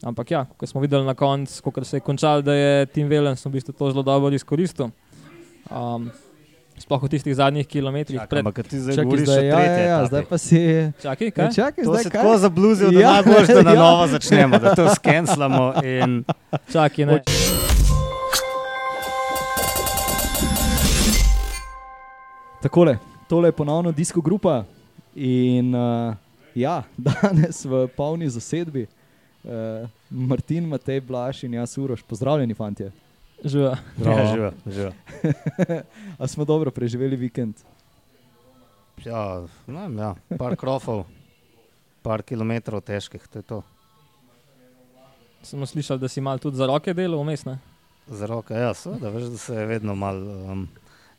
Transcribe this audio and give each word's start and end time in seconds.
Ampak 0.00 0.30
ja, 0.30 0.46
ko 0.56 0.64
smo 0.64 0.80
videli 0.80 1.04
na 1.04 1.12
koncu, 1.14 1.52
ko 1.62 1.84
se 1.84 1.96
je 1.96 2.00
končal, 2.00 2.40
da 2.42 2.54
je 2.54 2.86
Tim 2.86 3.08
Velen 3.08 3.36
v 3.36 3.50
bistvu 3.50 3.72
to 3.72 3.90
zelo 3.90 4.02
dobro 4.02 4.32
izkoristil. 4.32 4.88
Um, 5.68 6.08
sploh 6.80 7.02
v 7.04 7.08
tistih 7.08 7.36
zadnjih 7.36 7.68
kilometrih. 7.68 8.16
Čakaj, 8.16 8.28
Pred... 8.28 8.40
ampak 8.40 8.64
ti 8.64 8.80
zdaj 8.80 8.96
Čakaj, 8.96 9.04
govoriš 9.04 9.28
zdaj, 9.28 9.38
o 9.38 9.44
ja, 9.44 9.56
tretje 9.56 9.68
ja, 9.76 9.84
ja, 9.84 9.96
etapi. 9.96 10.08
zdaj 10.08 10.24
pa 10.24 10.36
si. 10.38 10.60
Čakaj, 11.02 11.26
Ja, 11.26 11.30
kaj? 11.30 11.48
čakaj, 11.52 11.82
To 11.84 11.90
zdaj 11.92 12.02
se 12.02 12.10
kaj? 12.10 12.16
tako 12.16 12.38
zabluzil, 12.38 12.88
da 12.90 13.00
Ja, 13.00 13.12
najbolj, 13.12 13.46
da 13.46 13.62
na 13.62 13.74
ja. 13.76 13.80
novo 13.80 14.04
začnemo, 14.08 14.58
da 14.58 14.68
to 14.74 14.84
skenslamo. 14.88 15.64
In... 15.84 16.24
Čakaj, 16.66 17.04
ne. 17.04 17.16
Takole, 22.60 22.96
tole 23.28 23.48
je 23.48 23.52
ponovno 23.52 23.92
disko 23.92 24.20
grupa 24.20 24.64
in 25.14 25.74
uh, 25.74 26.14
ja, 26.54 26.82
danes 26.96 27.64
v 27.64 27.88
polni 27.88 28.28
zasedbi. 28.28 28.86
Uh, 29.44 29.88
Martin, 30.10 30.66
Matej, 30.68 31.00
Blaž 31.00 31.44
in 31.44 31.54
jaz, 31.54 31.78
Uroš, 31.78 32.02
pozdravljeni, 32.02 32.54
fanti. 32.54 32.90
Živa. 33.44 33.76
Ja, 34.04 34.34
živo, 34.34 34.50
živo. 34.66 34.92
A 36.20 36.26
smo 36.26 36.44
dobro 36.44 36.70
preživeli 36.70 37.16
vikend? 37.16 37.56
Ja, 39.04 39.46
ne 39.66 39.80
vem, 39.80 39.98
ja. 39.98 40.14
par 40.38 40.56
krofov, 40.60 41.06
par 42.04 42.20
kilometrov 42.22 42.82
težkih, 42.84 43.24
to 43.32 43.40
je 43.40 43.46
to. 43.48 43.62
Smo 45.42 45.66
slišali, 45.66 46.00
da 46.00 46.08
si 46.08 46.20
mal 46.20 46.38
tudi 46.38 46.60
za 46.60 46.68
roke 46.68 46.92
delal 46.94 47.22
vmes. 47.24 47.46
ne? 47.48 47.56
Za 48.12 48.26
roke, 48.28 48.54
ja, 48.54 48.74
seveda, 48.74 49.08
veš, 49.08 49.30
da 49.32 49.38
se 49.38 49.54
je 49.54 49.66
vedno 49.66 49.94
mal 49.94 50.20
um, 50.20 50.68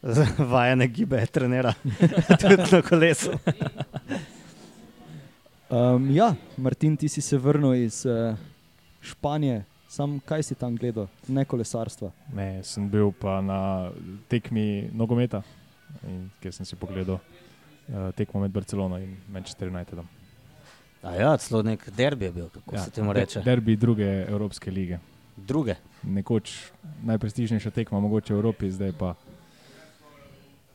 vajene 0.54 0.88
gibe 0.88 1.26
trenira, 1.26 1.74
tudi 2.42 2.70
na 2.72 2.82
kolesu. 2.86 3.34
Um, 5.72 6.12
ja, 6.12 6.36
Martin, 6.58 6.98
ti 6.98 7.08
si 7.10 7.22
se 7.22 7.38
vrnil 7.38 7.74
iz 7.74 8.06
uh, 8.06 8.36
Španije. 9.02 9.64
Sam 9.92 10.20
kaj 10.26 10.44
si 10.44 10.56
tam 10.56 10.76
gledal, 10.76 11.08
ne 11.28 11.44
kolesarstva? 11.46 12.12
Ne, 12.34 12.64
sem 12.64 12.90
bil 12.90 13.12
pa 13.12 13.42
na 13.44 13.92
tekmi 14.32 14.88
nogometa, 14.96 15.42
in, 16.08 16.30
kjer 16.40 16.54
sem 16.56 16.66
si 16.66 16.76
pogledal 16.80 17.18
uh, 17.20 18.12
tekmo 18.16 18.40
med 18.40 18.52
Barcelono 18.56 19.00
in 19.00 19.18
Manchester 19.32 19.68
Unitedom. 19.68 20.08
A 21.04 21.16
ja, 21.18 21.32
celo 21.38 21.60
nek 21.64 21.84
derbi 21.98 22.26
je 22.26 22.32
bil, 22.32 22.48
kako 22.54 22.76
ja, 22.76 22.84
se 22.86 22.92
temu 22.92 23.14
reče. 23.14 23.40
de- 23.40 23.46
Derbi 23.46 23.76
druge 23.76 24.08
Evropske 24.30 24.72
lige. 24.72 25.00
Druge. 25.36 25.76
Nekoč 26.04 26.72
najprestižnejša 27.04 27.72
tekma, 27.72 28.00
mogoče 28.00 28.34
v 28.34 28.38
Evropi, 28.38 28.72
zdaj 28.72 28.92
pa 29.00 29.16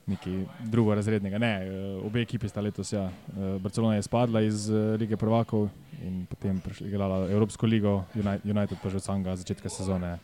nekaj 0.07 0.33
drugorazrednega. 0.65 1.39
Ne, 1.39 1.53
eh, 1.63 1.71
obe 2.07 2.21
ekipi 2.21 2.49
sta 2.49 2.61
letos. 2.61 2.93
Ja. 2.93 3.05
Eh, 3.05 3.59
Barcelona 3.59 3.95
je 3.95 4.03
spadla 4.03 4.41
iz 4.41 4.71
eh, 4.71 4.97
lige 4.97 5.17
prvakov 5.17 5.69
in 6.03 6.27
potem 6.27 6.61
prišla- 6.61 6.87
igrala 6.87 7.31
Evropsko 7.31 7.67
ligo, 7.67 8.05
Uni- 8.15 8.41
United 8.45 8.79
pa 8.83 8.89
že 8.89 8.97
od 8.97 9.03
samega 9.03 9.37
začetka 9.37 9.69
sezone. 9.69 10.19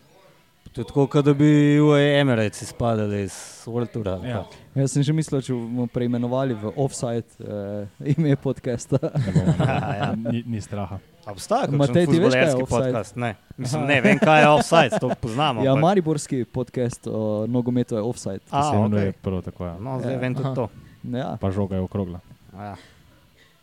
To 0.72 0.80
je 0.80 0.84
tako, 0.84 1.06
kot 1.06 1.24
da 1.24 1.34
bi 1.34 1.44
v 1.76 1.90
Emirates 2.16 2.62
izpadali 2.62 3.22
iz 3.22 3.34
World 3.66 3.92
Toura. 3.92 4.14
Ja. 4.24 4.44
Jaz 4.74 4.92
sem 4.92 5.02
že 5.02 5.12
mislil, 5.12 5.42
če 5.42 5.52
bomo 5.52 5.84
preimenovali 5.86 6.54
v 6.54 6.72
offside 6.76 7.28
uh, 7.38 7.84
ime 8.00 8.36
podcasta. 8.36 8.96
Ja, 9.60 9.94
ja. 9.94 10.08
ni, 10.16 10.40
ni 10.46 10.60
straha. 10.60 10.96
Obstaja 11.22 11.68
Matej, 11.70 12.06
ti 12.06 12.18
veš, 12.18 12.32
kaj 12.32 12.48
je 12.48 12.64
podcast? 12.66 13.16
Ne. 13.16 13.34
Mislim, 13.54 13.84
ne 13.84 14.00
vem, 14.06 14.16
kaj 14.18 14.40
je 14.40 14.48
offside, 14.48 14.96
to 14.96 15.12
poznamo. 15.14 15.60
Ja, 15.60 15.76
ampak- 15.76 15.82
mariborski 15.82 16.44
podcast 16.44 17.04
o 17.06 17.44
nogometu 17.46 17.94
je 17.94 18.02
offside. 18.02 18.40
To 18.40 18.56
A, 18.56 18.62
se 18.62 18.76
imenuje 18.76 19.08
okej. 19.08 19.20
prvo 19.22 19.42
tako. 19.42 19.66
Ja. 19.66 19.76
No, 19.78 20.00
zdaj 20.00 20.12
Ja. 20.12 20.18
vem 20.18 20.34
tudi 20.34 20.46
Aha. 20.46 20.54
to. 20.54 20.64
Ja, 21.04 21.36
Pa 21.36 21.50
žoga 21.50 21.76
je 21.76 21.82
okrogla. 21.82 22.20
Ja. 22.54 22.74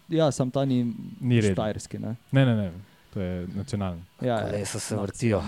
ja 0.09 0.31
sam 0.31 0.51
ta 0.51 0.61
ni, 0.65 0.93
Ni 1.19 1.41
štajerski. 1.41 1.99
Ne? 1.99 2.15
Ne, 2.31 2.45
ne, 2.45 2.55
ne, 2.55 2.71
to 3.09 3.19
je 3.19 3.47
nacionalni. 3.49 4.01
Ja, 4.21 4.27
ja. 4.27 4.45
Kolesa 4.45 4.79
se 4.79 4.95
vrtijo. 4.95 5.41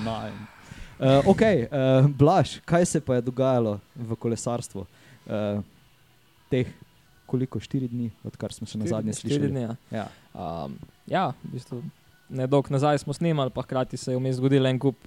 Uh, 1.02 1.26
ok, 1.26 1.42
uh, 1.42 2.06
Blaž, 2.14 2.60
kaj 2.66 2.86
se 2.86 3.00
pa 3.02 3.16
je 3.18 3.22
dogajalo 3.26 3.80
v 3.96 4.16
kolesarstvu? 4.16 4.86
Uh, 5.26 5.64
teh 6.50 6.70
koliko, 7.26 7.60
štiri 7.60 7.88
dni, 7.88 8.12
odkar 8.24 8.54
smo 8.54 8.68
se 8.68 8.78
na 8.78 8.86
zadnje 8.86 9.16
Štiri 9.18 9.34
slišali. 9.34 9.52
dni. 9.52 9.62
Ja. 9.62 9.76
Ja. 9.90 10.06
Um, 10.36 10.76
ja, 11.08 11.24
v 11.44 11.56
bistvu 11.56 11.82
nedolgo 12.30 12.70
nazaj 12.70 13.02
smo 13.02 13.14
snemali, 13.18 13.50
pa 13.50 13.64
hkrati 13.66 13.98
se 13.98 14.12
je 14.12 14.20
vmes 14.20 14.38
zgodil 14.38 14.66
en 14.70 14.80
kup 14.80 15.00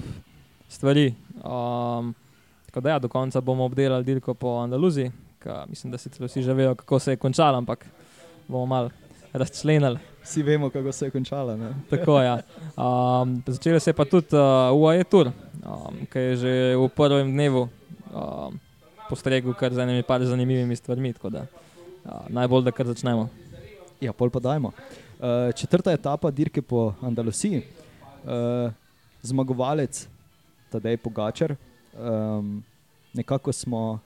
stvari. 0.68 1.14
Um, 1.44 2.10
tako 2.66 2.80
da 2.80 2.96
ja, 2.96 2.98
do 2.98 3.08
konca 3.08 3.40
bomo 3.40 3.64
obdelali 3.64 4.04
dirko 4.04 4.34
po 4.34 4.58
Andaluziji, 4.64 5.12
mislim, 5.68 5.92
da 5.92 5.98
sicer 5.98 6.26
vsi 6.26 6.42
že 6.42 6.54
vejo, 6.54 6.74
kako 6.74 6.98
se 6.98 7.12
je 7.12 7.16
končalo, 7.16 7.58
ampak 7.58 7.86
bomo 8.48 8.66
malo 8.66 8.90
razčlenili. 9.34 9.98
Vsi 10.22 10.42
vemo, 10.42 10.70
kako 10.70 10.92
se 10.92 11.06
je 11.06 11.10
končala. 11.10 11.56
Ne? 11.56 11.74
Tako, 11.90 12.20
ja. 12.22 12.38
um, 12.76 13.42
začelo 13.46 13.80
se 13.80 13.90
je 13.90 13.94
pa 13.94 14.04
tudi 14.04 14.36
uh, 14.36 14.72
UAE 14.80 15.04
Tour, 15.04 15.26
um, 15.26 16.06
ki 16.12 16.18
je 16.18 16.36
že 16.36 16.52
v 16.76 16.88
prvem 16.88 17.32
dnevu 17.32 17.68
um, 18.14 18.60
postregel 19.10 19.54
kar 19.54 19.74
z 19.74 19.82
enimi 19.82 20.02
par 20.02 20.24
zanimivimi 20.24 20.76
stvarmi. 20.76 21.14
Da, 21.22 21.46
uh, 22.04 22.28
najbolj, 22.28 22.64
da 22.64 22.72
kar 22.72 22.86
začnemo. 22.86 23.28
Ja, 24.00 24.12
pol 24.12 24.30
pa 24.30 24.40
dajmo. 24.40 24.70
Uh, 25.18 25.52
četrta 25.56 25.92
etapa 25.92 26.30
dirke 26.30 26.62
po 26.62 26.94
Andalusiji, 27.02 27.62
uh, 28.24 28.70
zmagovalec 29.22 30.06
Tadej 30.70 30.96
Pogačar. 30.96 31.56
Um, 31.98 32.62
nekako 33.12 33.52
smo 33.52 33.98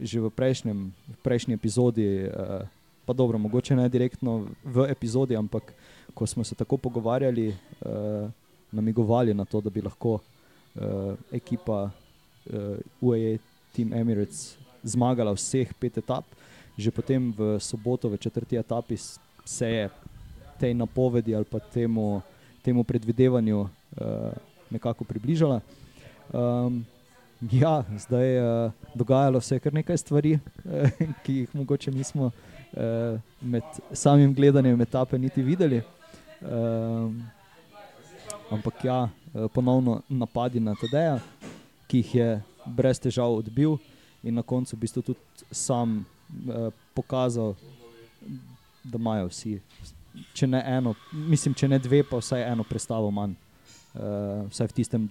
že 0.00 0.18
v, 0.18 0.26
prejšnjem, 0.30 0.90
v 0.90 1.16
prejšnji 1.22 1.54
epizodi, 1.54 2.26
uh, 2.26 2.66
pa 3.06 3.12
dobro, 3.12 3.38
mogoče 3.38 3.76
ne 3.76 3.88
direktno 3.88 4.46
v 4.64 4.86
epizodi, 4.90 5.36
ampak 5.36 5.74
ko 6.14 6.26
smo 6.26 6.44
se 6.44 6.54
tako 6.54 6.76
pogovarjali, 6.76 7.48
uh, 7.48 8.30
namigovali 8.72 9.34
na 9.34 9.44
to, 9.44 9.60
da 9.60 9.70
bi 9.70 9.82
lahko 9.82 10.14
uh, 10.14 11.14
ekipa 11.32 11.90
uh, 11.90 12.78
UAE 13.00 13.38
Team 13.72 13.92
Emirates 13.92 14.56
zmagala 14.82 15.32
vseh 15.34 15.72
pet 15.80 15.98
etap. 15.98 16.24
Že 16.78 16.90
potem 16.90 17.30
v 17.30 17.58
soboto, 17.62 18.10
v 18.10 18.18
četrti 18.18 18.58
etapi, 18.58 18.98
se 19.44 19.68
je 19.68 19.90
tej 20.58 20.74
napovedi 20.74 21.34
ali 21.34 21.44
pa 21.44 21.58
temu, 21.60 22.22
temu 22.62 22.84
predvidevanju 22.84 23.60
uh, 23.60 23.68
nekako 24.70 25.04
približala. 25.04 25.60
Um, 26.32 26.86
ja, 27.52 27.84
zdaj 27.98 28.26
je 28.26 28.42
uh, 28.42 28.72
dogajalo 28.94 29.40
se 29.40 29.58
kar 29.58 29.74
nekaj 29.74 29.98
stvari, 29.98 30.34
uh, 30.34 30.90
ki 31.22 31.32
jih 31.44 31.54
mogoče 31.54 31.90
nismo 31.90 32.30
uh, 32.76 33.20
med 33.40 33.80
samim 33.92 34.34
gledanjem 34.34 34.80
etape 34.80 35.18
niti 35.18 35.42
videli. 35.42 35.82
Um, 36.44 37.22
ampak 38.50 38.84
ja, 38.84 39.08
eh, 39.34 39.48
ponovno 39.54 40.02
napadi 40.08 40.60
na 40.60 40.74
TD-ja, 40.74 41.18
ki 41.86 41.98
jih 41.98 42.14
je 42.14 42.28
brez 42.66 43.00
težav 43.00 43.32
odbil, 43.32 43.78
in 44.22 44.34
na 44.34 44.42
koncu 44.42 44.76
v 44.76 44.80
bistvu 44.80 45.02
tudi 45.02 45.48
sam 45.50 46.04
eh, 46.48 46.70
pokazal, 46.94 47.54
da 48.84 48.98
imajo 48.98 49.28
vsi, 49.28 49.58
če 50.34 50.46
ne 50.46 50.62
eno, 50.66 50.94
mislim, 51.12 51.54
če 51.54 51.68
ne 51.68 51.78
dve, 51.78 52.02
pa 52.04 52.20
vsaj 52.20 52.44
eno 52.52 52.64
predstavo 52.68 53.10
manj. 53.10 53.34
Uh, 53.94 54.48
vsaj 54.50 54.66
v 54.72 54.74
tistem, 54.74 55.02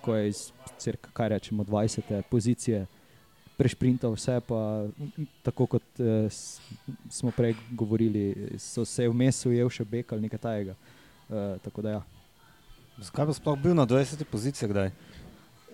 ko 0.00 0.14
je 0.16 0.30
iz 0.30 0.38
cirka, 0.80 1.10
kaj 1.12 1.28
rečemo, 1.34 1.66
20. 1.68 2.22
pozicije 2.30 2.86
prešprintal 3.58 4.14
vse, 4.14 4.38
pa 4.46 4.86
tako 5.42 5.66
kot 5.74 6.02
uh, 6.02 6.30
smo 7.10 7.34
prej 7.34 7.56
govorili, 7.70 8.54
so 8.62 8.86
se 8.86 9.08
vmes 9.10 9.42
ujel 9.50 9.70
še 9.72 9.84
bek 9.84 10.14
ali 10.14 10.28
nekaj 10.28 10.44
tajega. 10.46 10.78
Uh, 11.28 11.58
tako 11.64 11.82
da 11.84 11.98
ja. 11.98 12.02
Zakaj 12.98 13.26
bi 13.26 13.34
sploh 13.34 13.58
bil 13.62 13.74
na 13.78 13.86
20. 13.86 14.24
poziciji 14.30 14.68
kdaj? 14.68 14.90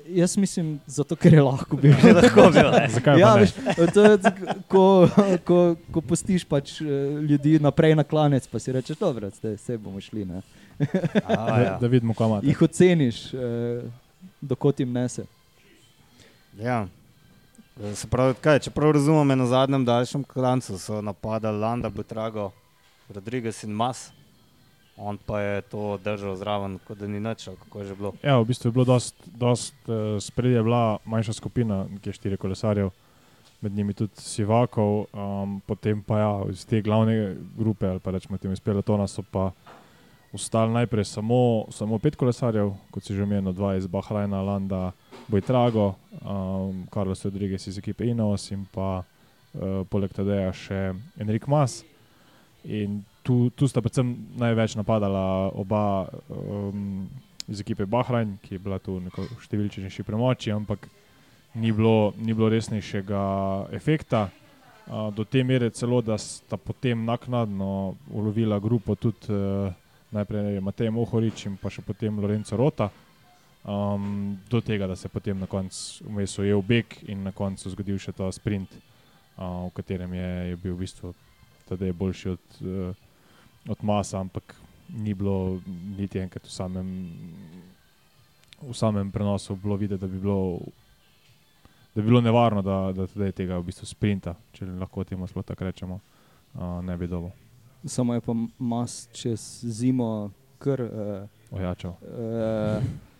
Jaz 0.08 0.36
mislim, 0.36 0.80
zato 0.86 1.16
ker 1.16 1.34
je 1.34 1.42
lahko 1.42 1.76
bil. 1.76 1.92
Že 2.02 2.12
lahko 2.12 2.48
bil. 2.52 2.68
Zakaj 2.92 3.20
Ja, 3.20 3.32
veš, 3.40 3.54
to 3.94 4.02
ko, 4.68 5.08
ko, 5.44 5.60
ko 5.92 6.02
pustiš 6.04 6.44
pač 6.44 6.76
eh, 6.80 6.88
ljudi 7.24 7.56
naprej 7.62 7.96
na 7.96 8.04
klanec, 8.04 8.44
pa 8.50 8.60
si 8.60 8.72
rečeš, 8.72 8.98
dobro, 9.00 9.30
zdaj 9.32 9.56
se 9.56 9.78
bomo 9.78 10.00
šli. 10.00 10.26
Ne? 10.28 10.42
A, 11.24 11.36
da, 11.36 11.56
ja. 11.62 11.78
da 11.80 11.88
vidimo, 11.88 12.12
kam 12.14 12.34
imate. 12.34 12.46
Jih 12.46 12.62
oceniš, 12.62 13.22
eh, 13.32 13.88
dokot 14.40 14.80
jim 14.80 14.92
nese. 14.92 15.24
Ja. 16.60 16.84
Se 17.74 18.06
pravi, 18.06 18.36
kaj, 18.38 18.60
če 18.62 18.70
prav 18.70 18.92
razumem, 18.94 19.32
na 19.34 19.48
zadnjem 19.50 19.82
daljšem 19.82 20.22
klancu 20.30 20.76
so 20.78 21.00
napadali 21.02 21.58
Landa, 21.58 21.88
Butrago, 21.90 22.52
Rodriguez 23.10 23.64
in 23.66 23.72
Mas. 23.74 24.12
On 24.96 25.18
pa 25.18 25.40
je 25.40 25.62
to 25.72 25.96
držal 25.98 26.36
zraven, 26.38 26.76
kot 26.86 27.00
da 27.02 27.08
ni 27.10 27.18
nič, 27.18 27.48
ali 27.50 27.58
kako 27.58 27.80
je 27.80 27.86
že 27.88 27.96
bilo. 27.98 28.12
Ja, 28.22 28.38
v 28.38 28.46
bistvu 28.46 28.70
je 28.70 28.76
bilo 28.76 28.84
dost, 28.86 29.18
dost 29.26 29.74
uh, 29.90 30.22
spredje 30.22 30.62
bila 30.62 31.00
manjša 31.04 31.34
skupina, 31.34 31.88
je 32.04 32.14
štiri 32.14 32.38
kolesarjev, 32.38 32.92
med 33.60 33.74
njimi 33.74 33.94
tudi 33.94 34.22
Sivakov, 34.22 35.10
um, 35.10 35.58
potem 35.66 35.98
pa 36.02 36.18
ja, 36.18 36.32
iz 36.54 36.62
te 36.66 36.78
glavne 36.78 37.34
grupe, 37.58 37.90
ali 37.90 37.98
pa 37.98 38.14
rečemo 38.14 38.38
temu 38.38 38.54
iz 38.54 38.62
pelotona, 38.62 39.10
so 39.10 39.26
pa 39.26 39.50
ostali 40.30 40.78
najprej 40.78 41.10
samo, 41.10 41.66
samo 41.74 41.98
pet 41.98 42.14
kolesarjev, 42.14 42.70
kot 42.94 43.02
si 43.02 43.18
že 43.18 43.26
omenil, 43.26 43.50
dva 43.50 43.74
iz 43.74 43.90
Bahrajna, 43.90 44.42
Landa, 44.46 44.92
Bojtrago, 45.28 45.94
um, 46.20 46.86
Carlos 46.92 47.24
Rodriguez 47.24 47.66
iz 47.68 47.78
ekipe 47.78 48.06
Ineos 48.06 48.50
in 48.52 48.66
pa 48.72 49.00
uh, 49.00 49.82
poleg 49.88 50.12
tega 50.12 50.52
še 50.52 50.92
Enrik 51.20 51.48
Mas. 51.48 51.82
In 52.64 53.02
tu, 53.24 53.50
tu 53.56 53.68
sta 53.68 53.82
predvsem 53.84 54.12
največ 54.40 54.76
napadala 54.76 55.50
oba 55.56 56.08
um, 56.28 57.06
iz 57.48 57.60
ekipe 57.60 57.86
Bahrajn, 57.88 58.38
ki 58.44 58.56
je 58.56 58.62
bila 58.62 58.78
tu 58.80 58.98
neko 59.00 59.26
številčnejši 59.44 60.04
premoči, 60.04 60.52
ampak 60.52 60.88
ni 61.60 61.72
bilo, 61.72 62.12
ni 62.18 62.32
bilo 62.36 62.48
resnejšega 62.52 63.22
efekta. 63.76 64.28
Uh, 64.84 65.08
do 65.16 65.24
te 65.24 65.40
mere 65.44 65.70
celo, 65.72 66.02
da 66.04 66.18
sta 66.20 66.60
potem 66.60 67.06
naknadno 67.08 67.96
ulovila 68.12 68.60
grupo 68.60 68.96
tudi 69.00 69.32
uh, 69.32 69.72
najprej 70.12 70.60
Matej 70.60 70.92
Mohorič 70.92 71.48
in 71.48 71.56
pa 71.56 71.72
še 71.72 71.82
potem 71.82 72.20
Lorenzo 72.20 72.60
Rota. 72.60 72.90
Um, 73.64 74.38
do 74.50 74.60
tega, 74.60 74.86
da 74.86 74.96
se 74.96 75.06
je 75.06 75.10
potem 75.10 75.38
na 75.40 75.46
koncu 75.46 76.04
vmes 76.04 76.38
ujel 76.38 76.62
beg 76.62 76.84
in 77.08 77.22
na 77.24 77.30
koncu 77.32 77.70
zgodil 77.72 77.96
še 77.96 78.12
ta 78.12 78.26
sprint, 78.32 78.74
uh, 79.38 79.64
v 79.64 79.70
katerem 79.78 80.12
je, 80.12 80.32
je 80.50 80.58
bil 80.60 80.74
v 80.74 80.82
bistvu 80.82 81.14
tudi 81.64 81.88
boljši 81.96 82.28
od, 82.28 82.58
uh, 82.60 82.92
od 83.72 83.84
masa, 83.88 84.20
ampak 84.20 84.52
ni 84.92 85.14
bilo 85.16 85.62
niti 85.96 86.20
enkrat 86.20 86.44
v 86.44 86.52
samem, 86.52 86.90
v 88.60 88.74
samem 88.76 89.08
prenosu 89.12 89.56
bilo 89.56 89.80
videti, 89.80 90.02
da 90.02 90.12
bi 90.12 90.20
bilo, 90.20 90.60
da 91.94 92.02
bi 92.02 92.06
bilo 92.06 92.20
nevarno, 92.20 92.60
da, 92.62 92.92
da 92.92 93.08
tudi 93.08 93.32
tega 93.32 93.56
v 93.62 93.70
bistvu 93.70 93.88
sprinta, 93.88 94.36
če 94.52 94.68
lahko 94.76 95.06
temu 95.08 95.24
sploh 95.24 95.46
tako 95.48 95.70
rečemo, 95.70 95.98
uh, 96.52 96.84
ne 96.84 96.98
bi 97.00 97.08
dobil. 97.08 97.32
Samo 97.88 98.12
je 98.12 98.20
pa 98.20 98.36
mas 98.60 99.08
čez 99.16 99.40
zimo 99.64 100.28
kar. 100.60 100.84
Uh, 100.84 101.56
Ojačal. 101.56 101.96
Uh, 102.04 103.13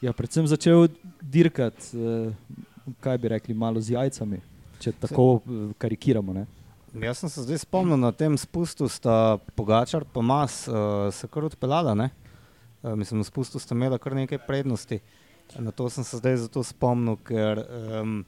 ja, 0.00 0.12
predvsem 0.12 0.46
začel 0.46 0.88
dirkati, 1.22 1.90
uh, 1.96 2.94
kaj 3.00 3.18
bi 3.18 3.28
rekli, 3.28 3.54
malo 3.54 3.80
z 3.80 3.96
jajcami, 3.96 4.40
če 4.82 4.92
tako 5.00 5.26
uh, 5.38 5.68
karikiramo. 5.78 6.32
Ne? 6.32 6.46
Jaz 6.94 7.20
sem 7.20 7.28
se 7.28 7.44
zdaj 7.44 7.62
spomnil 7.66 7.98
na 8.00 8.12
tem 8.16 8.36
spustu, 8.40 8.88
sta 8.88 9.38
Pogačar 9.54 10.06
pa 10.08 10.22
Mas 10.24 10.64
uh, 10.68 11.12
se 11.12 11.28
kar 11.28 11.44
odpeljala. 11.44 12.08
Uh, 12.82 12.94
mislim, 12.96 13.20
na 13.20 13.28
spustu 13.28 13.58
sta 13.58 13.74
imela 13.74 13.98
kar 13.98 14.16
nekaj 14.16 14.40
prednosti. 14.46 15.00
Na 15.58 15.70
to 15.70 15.88
sem 15.90 16.04
se 16.04 16.16
zdaj 16.20 16.36
zato 16.44 16.62
spomnil, 16.64 17.16
ker 17.24 17.60
um, 17.60 18.24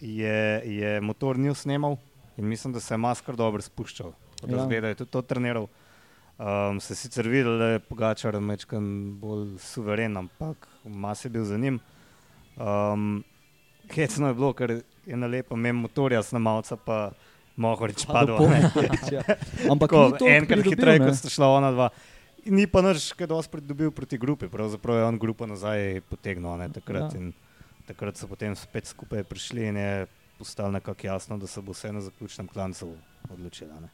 je, 0.00 0.62
je 0.64 1.00
motor 1.00 1.38
nil 1.38 1.54
snemal 1.54 1.96
in 2.36 2.44
mislim, 2.48 2.72
da 2.72 2.80
se 2.80 2.94
je 2.94 2.98
Mas 2.98 3.20
kar 3.20 3.36
dobro 3.36 3.62
spuščal. 3.62 4.12
Ja. 4.44 4.64
Zgleda, 4.64 4.88
je 4.88 5.00
tudi 5.00 5.10
to 5.10 5.22
treniral. 5.22 5.68
Um, 6.36 6.80
se 6.80 6.94
sicer 6.94 7.28
videl, 7.28 7.58
da 7.58 7.66
je 7.74 7.84
Pogačar 7.88 8.36
mečkan 8.40 9.16
bolj 9.20 9.54
suveren, 9.58 10.16
ampak 10.20 10.68
Mas 10.86 11.24
je 11.24 11.30
bil 11.30 11.44
za 11.44 11.58
njim. 11.58 11.80
Um, 12.56 13.24
Hecno 13.90 14.28
je 14.28 14.34
bilo, 14.34 14.52
ker 14.52 14.80
je 15.06 15.16
na 15.16 15.26
lepo 15.26 15.54
imel 15.54 15.72
motorja, 15.72 16.22
snamalca 16.22 16.76
pa 16.76 17.12
mogo 17.56 17.86
reči, 17.86 18.06
padlo. 18.06 18.42
ja. 19.12 19.22
Ampak 19.72 19.90
Tako, 19.90 20.26
enkrat 20.28 20.64
hitreje, 20.64 21.00
kot 21.04 21.18
sta 21.18 21.30
šla 21.30 21.48
ona 21.48 21.70
dva. 21.72 21.88
Ni 22.46 22.66
pa 22.70 22.82
nič, 22.82 23.10
kaj 23.18 23.30
dosti 23.30 23.52
pridobil 23.56 23.90
proti 23.90 24.18
grupi, 24.18 24.48
pravzaprav 24.48 24.98
je 24.98 25.04
on 25.04 25.18
grupo 25.18 25.46
nazaj 25.46 26.00
potegnil, 26.10 26.54
ne, 26.60 26.68
takrat, 26.70 27.14
ja. 27.14 27.30
takrat 27.88 28.18
so 28.18 28.28
potem 28.30 28.54
spet 28.54 28.86
skupaj 28.86 29.24
prišli 29.26 29.66
in 29.72 29.80
je 29.80 30.06
postalo 30.38 30.70
nekako 30.70 31.06
jasno, 31.06 31.38
da 31.38 31.46
se 31.46 31.62
bo 31.62 31.74
vse 31.74 31.92
na 31.92 32.00
zaključnem 32.00 32.46
klancu 32.46 32.92
odločila. 33.30 33.80
Ne. 33.80 33.88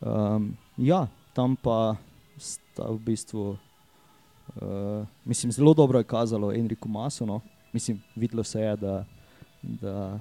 Um, 0.00 0.56
ja, 0.76 1.06
tam 1.36 1.54
pa 1.56 1.94
sta 2.38 2.88
v 2.88 2.98
bistvu, 2.98 3.58
uh, 4.56 5.06
mislim, 5.24 5.52
zelo 5.52 5.74
dobro 5.74 5.98
je 5.98 6.04
kazalo 6.04 6.52
Enriku 6.52 6.88
Masu, 6.88 7.26
no. 7.26 7.40
mislim, 7.72 8.02
videlo 8.16 8.44
se 8.44 8.60
je, 8.60 8.76
da, 8.76 9.04
da 9.62 10.20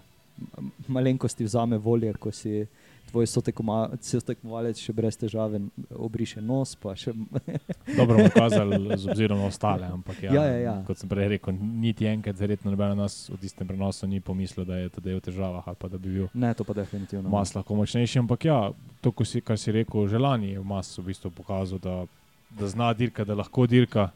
malenkosti 0.88 1.44
vzame 1.44 1.78
volje, 1.78 2.14
ko 2.14 2.32
si 2.32 2.66
tvoj 3.10 3.28
sotekmovalec 3.28 4.80
še 4.80 4.94
brez 4.94 5.18
težave 5.18 5.60
obriše 5.96 6.42
nos. 6.46 6.76
Še... 6.78 7.14
Dobro, 8.00 8.22
pokazali 8.30 8.78
z 8.98 9.10
obzirom 9.10 9.42
na 9.42 9.50
ostale, 9.50 9.90
ampak 9.90 10.22
ja, 10.24 10.34
ja, 10.34 10.44
ja, 10.46 10.60
ja. 10.68 10.76
kot 10.88 11.02
sem 11.02 11.10
prej 11.10 11.32
rekel, 11.34 11.58
niti 11.58 12.08
enkrat 12.10 12.38
verjetno 12.40 12.74
noben 12.74 12.96
nas 13.00 13.24
v 13.32 13.40
tistem 13.42 13.70
prenosu 13.70 14.10
ni 14.10 14.22
pomislil, 14.22 14.68
da 14.68 14.80
je 14.82 14.94
to 14.94 15.04
v 15.04 15.18
težavah 15.26 15.66
ali 15.66 15.80
pa 15.80 15.90
da 15.90 15.98
bi 15.98 16.14
bil. 16.20 16.30
Ne, 16.34 16.54
to 16.54 16.68
pa 16.68 16.78
definitivno. 16.78 17.30
Mas 17.34 17.56
lahko 17.56 17.78
močnejši, 17.80 18.22
ampak 18.22 18.46
ja, 18.50 18.60
to, 19.02 19.14
si, 19.26 19.42
kar 19.42 19.58
si 19.58 19.74
rekel, 19.74 20.08
želani 20.12 20.54
je 20.54 20.62
v 20.62 20.68
masu 20.70 21.02
v 21.02 21.10
bistvu 21.12 21.34
pokazal, 21.34 21.82
da, 21.82 22.04
da 22.50 22.68
zna 22.68 22.94
dirka, 22.94 23.26
da 23.26 23.36
lahko 23.36 23.68
dirka. 23.68 24.10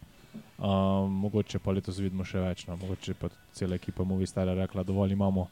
Um, 0.57 1.11
mogoče 1.11 1.59
pa 1.59 1.71
letos 1.71 1.97
vidimo 1.99 2.23
še 2.25 2.39
več, 2.39 2.63
no. 2.67 2.77
mogoče 2.79 3.13
pa 3.19 3.29
cela 3.53 3.75
ekipa 3.75 4.05
mu 4.07 4.19
je 4.21 4.29
stara 4.29 4.53
rekla, 4.55 4.83
dovolj 4.83 5.11
imamo. 5.13 5.47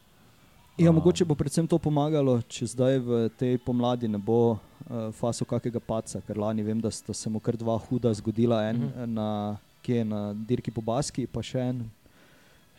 Ja, 0.79 0.91
mogoče 0.91 1.25
bo 1.27 1.35
predvsem 1.35 1.67
to 1.67 1.77
pomagalo, 1.81 2.37
če 2.47 2.69
zdaj 2.71 2.99
v 3.03 3.17
tej 3.37 3.57
pomladi 3.65 4.07
ne 4.07 4.17
bo 4.17 4.55
uh, 4.55 5.09
faso 5.13 5.45
kakega 5.45 5.81
paca, 5.83 6.21
ker 6.25 6.39
lani 6.39 6.63
vem, 6.63 6.79
da 6.81 6.89
sta 6.93 7.13
se 7.13 7.29
mu 7.29 7.41
kar 7.43 7.57
dva 7.59 7.75
huda 7.89 8.13
zgodila, 8.17 8.63
en 8.69 8.75
uh 8.75 8.89
mhm. 8.89 8.93
-huh. 8.93 9.05
na, 9.05 10.05
na 10.05 10.33
dirki 10.33 10.71
po 10.71 10.81
Baski, 10.81 11.27
pa 11.27 11.43
še 11.43 11.59
en. 11.59 11.89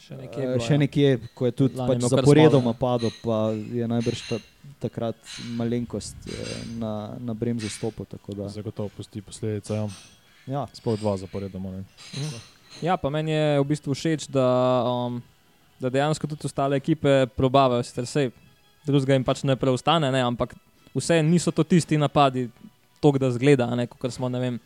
Še 0.02 0.18
nekje, 0.18 0.46
uh, 0.48 0.62
še 0.62 0.78
nekje 0.82 1.10
ko 1.38 1.46
je 1.46 1.52
tudi 1.54 1.78
pač 1.78 2.02
zaporedoma 2.10 2.74
padel, 2.74 3.12
pa 3.22 3.52
je 3.54 3.86
najbrž 3.86 4.22
ta, 4.28 4.40
takrat 4.82 5.18
malenkost 5.58 6.16
uh, 6.26 6.54
na, 6.78 6.92
na 7.22 7.36
bremzu 7.38 7.70
stopil. 7.70 8.08
Zagotovo 8.50 8.90
pusti 8.96 9.22
posledice. 9.22 9.78
Ja. 9.78 9.86
Ja. 10.50 10.62
Sploh 10.74 10.98
dva 10.98 11.16
zaporedoma. 11.16 11.70
-huh. 11.78 12.40
Ja, 12.82 12.96
pa 12.96 13.10
meni 13.10 13.30
je 13.30 13.60
v 13.60 13.64
bistvu 13.64 13.94
všeč, 13.94 14.26
da. 14.26 14.48
Um, 14.86 15.22
da 15.82 15.90
dejansko 15.90 16.26
tudi 16.26 16.46
ostale 16.46 16.78
ekipe 16.78 17.26
probavajo, 17.36 17.82
sicer 17.82 18.06
vse 18.06 18.28
drugega 18.86 19.16
jim 19.16 19.24
pač 19.26 19.42
ne 19.46 19.56
preostane, 19.58 20.10
ne, 20.14 20.22
ampak 20.22 20.54
vse 20.94 21.18
niso 21.26 21.50
to 21.54 21.64
tisti 21.66 21.98
napadi, 21.98 22.48
to, 23.02 23.12
da 23.18 23.32
zgleda, 23.34 23.66
kot 23.98 24.14
smo, 24.14 24.30
ne 24.30 24.42
vem, 24.42 24.58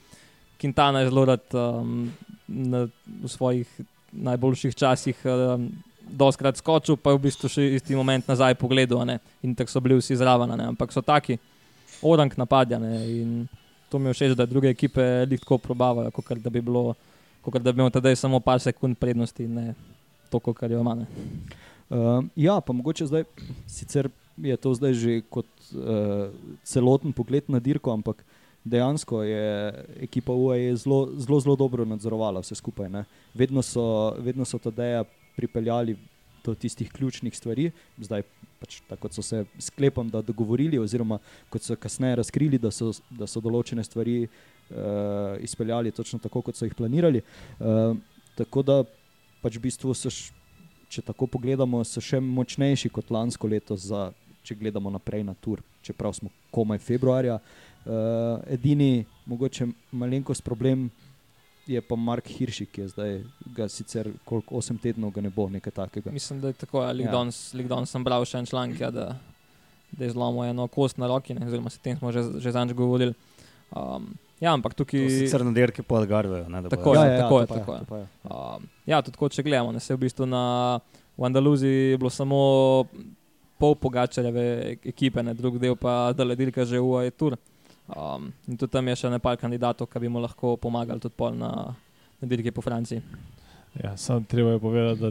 Quintana 0.61 1.03
je 1.03 1.11
zelo 1.11 1.25
rad 1.29 1.57
um, 1.57 2.09
na, 2.49 2.87
v 3.07 3.29
svojih 3.29 3.69
najboljših 4.17 4.75
časih. 4.75 5.21
Um, 5.25 5.71
Doskrat 6.07 6.55
skočil, 6.55 6.95
pa 6.95 7.11
je 7.11 7.19
v 7.19 7.23
bistvu 7.25 7.49
še 7.51 7.65
isti 7.75 7.97
moment 7.99 8.29
nazaj 8.31 8.55
pogledal, 8.55 9.01
ne? 9.03 9.17
in 9.43 9.57
tako 9.59 9.73
so 9.73 9.81
bili 9.83 9.97
vsi 9.99 10.15
zraven. 10.15 10.53
Ne? 10.55 10.69
Ampak 10.71 10.95
so 10.95 11.03
taki 11.03 11.35
orang 11.99 12.31
napadjane 12.39 12.93
in 13.11 13.33
to 13.91 13.99
mi 13.99 14.13
je 14.13 14.15
všeč, 14.15 14.37
da 14.39 14.47
druge 14.47 14.71
ekipe 14.71 15.03
lahko 15.27 15.59
probavajo, 15.59 16.13
kot 16.15 16.39
da 16.39 16.51
bi 16.51 16.63
bilo, 16.63 16.95
kot 17.43 17.59
da 17.59 17.75
bi 17.75 17.83
imel 17.83 17.91
tedaj 17.91 18.15
samo 18.23 18.39
par 18.39 18.63
sekund 18.63 18.95
prednosti. 19.03 19.49
Ne? 19.51 19.75
to, 20.31 20.53
kar 20.53 20.71
jo 20.71 20.81
ima. 20.81 20.97
Uh, 21.89 22.25
ja, 22.37 22.61
pa 22.61 22.73
mogoče 22.73 23.07
zdaj, 23.07 23.25
sicer 23.67 24.09
je 24.37 24.57
to 24.57 24.75
zdaj 24.75 24.95
že 24.95 25.21
kot 25.31 25.47
uh, 25.73 26.29
celoten 26.65 27.13
pogled 27.13 27.47
na 27.49 27.61
dirko, 27.61 27.93
ampak 27.93 28.25
dejansko 28.67 29.23
je 29.23 29.85
ekipa 30.01 30.33
UAE 30.33 30.75
zelo, 30.77 31.09
zelo, 31.17 31.41
zelo 31.41 31.57
dobro 31.57 31.85
nadzorovala 31.85 32.43
vse 32.43 32.59
skupaj. 32.59 32.91
Ne. 32.91 33.05
Vedno 33.35 33.63
so, 33.63 34.15
vedno 34.19 34.45
so 34.45 34.59
to 34.59 34.71
deja 34.71 35.05
pripeljali 35.37 35.97
do 36.45 36.55
tistih 36.55 36.91
ključnih 36.93 37.37
stvari, 37.37 37.71
zdaj 37.99 38.23
pač 38.61 38.79
tako 38.89 39.11
so 39.13 39.23
se 39.23 39.45
sklepam, 39.61 40.09
da 40.11 40.23
dogovorili, 40.23 40.79
oziroma 40.79 41.19
kot 41.51 41.63
so 41.63 41.77
kasneje 41.77 42.17
razkrili, 42.23 42.59
da 42.59 42.71
so, 42.71 42.93
da 43.11 43.27
so 43.27 43.43
določene 43.43 43.85
stvari 43.85 44.23
uh, 44.27 45.37
izpeljali 45.43 45.93
točno 45.93 46.19
tako, 46.23 46.43
kot 46.47 46.57
so 46.57 46.65
jih 46.65 46.75
planirali. 46.75 47.23
Uh, 47.59 47.99
tako 48.39 48.63
da 48.63 48.81
pač 49.43 49.59
v 49.59 49.67
bistvu, 49.67 49.95
so, 49.95 50.13
če 50.89 51.03
tako 51.11 51.29
pogledamo, 51.37 51.83
so 51.85 52.01
še 52.01 52.23
močnejši 52.23 52.91
kot 52.95 53.11
lansko 53.11 53.51
leto, 53.51 53.77
za, 53.77 54.09
če 54.47 54.57
gledamo 54.57 54.91
naprej 54.95 55.27
na 55.27 55.35
tur, 55.35 55.61
čeprav 55.85 56.15
smo 56.17 56.33
komaj 56.55 56.81
februarja. 56.87 57.41
Uh, 57.43 57.76
edini, 58.51 59.05
mogoče 59.27 59.67
malenkost 59.93 60.45
problem 60.45 60.89
je 61.67 61.81
pa 61.83 61.97
Mark 61.97 62.29
Hirši, 62.31 62.67
ki 62.67 62.81
je 62.81 62.89
zdaj, 62.89 63.17
ga 63.57 63.67
sicer 63.69 64.11
koliko 64.25 64.61
8 64.61 64.79
tednov 64.83 65.11
ga 65.15 65.23
ne 65.25 65.31
bo, 65.35 65.49
nekaj 65.51 65.73
takega. 65.75 66.13
Mislim, 66.15 66.41
da 66.41 66.53
je 66.53 66.61
tako, 66.61 66.85
ali 66.87 67.05
ja. 67.05 67.11
danes 67.11 67.91
sem 67.91 68.05
bral 68.05 68.25
še 68.25 68.39
en 68.39 68.47
članek, 68.47 68.81
ja, 68.81 68.91
da, 68.95 69.09
da 69.91 70.07
je 70.07 70.13
zlomil 70.15 70.47
eno 70.47 70.69
kost 70.71 70.99
na 71.03 71.11
roki, 71.11 71.35
oziroma 71.35 71.71
s 71.71 71.83
tem 71.83 71.99
smo 71.99 72.13
že, 72.15 72.23
že 72.39 72.55
zanj 72.55 72.75
govorili. 72.77 73.15
Um, 73.75 74.15
Ja, 74.37 74.53
ampak 74.53 74.75
tukaj 74.77 75.07
so 75.09 75.39
crne 75.39 75.55
dirke 75.57 75.81
po 75.81 75.97
Algarveju. 75.97 76.45
Tako 76.69 76.93
je, 76.93 77.01
ja, 77.01 77.05
ja, 77.09 77.21
tako 77.23 77.39
je. 77.41 77.47
Tako 77.49 77.73
je. 77.73 78.01
je. 78.03 78.09
Uh, 78.29 78.65
ja, 78.85 78.99
tudi 79.01 79.29
če 79.33 79.43
gledamo, 79.47 79.73
ne, 79.73 79.81
se 79.81 79.97
v 79.97 80.03
bistvu 80.03 80.27
na 80.29 80.77
v 81.17 81.25
Andaluziji 81.25 81.97
bilo 81.97 82.11
samo 82.13 82.39
pol 83.57 83.73
pogačarjeve 83.81 84.77
ekipe, 84.93 85.25
ne, 85.25 85.33
drug 85.33 85.57
del 85.59 85.77
pa 85.81 86.13
da 86.13 86.25
le 86.29 86.37
dirka 86.37 86.69
že 86.69 86.77
v 86.77 87.01
Aetur. 87.01 87.39
Um, 87.87 88.33
in 88.49 88.57
tudi 88.59 88.73
tam 88.73 88.89
je 88.89 88.97
še 88.99 89.11
nekaj 89.13 89.39
kandidatov, 89.39 89.87
ki 89.87 90.03
bi 90.03 90.11
mu 90.11 90.19
lahko 90.19 90.57
pomagali 90.59 91.01
tudi 91.01 91.31
na, 91.39 91.51
na 92.21 92.29
dirki 92.29 92.51
po 92.51 92.65
Franciji. 92.65 93.03
Ja, 93.79 93.97
sam 93.97 94.25
treba 94.25 94.57
je 94.57 94.61
povedati, 94.61 95.01
da 95.01 95.11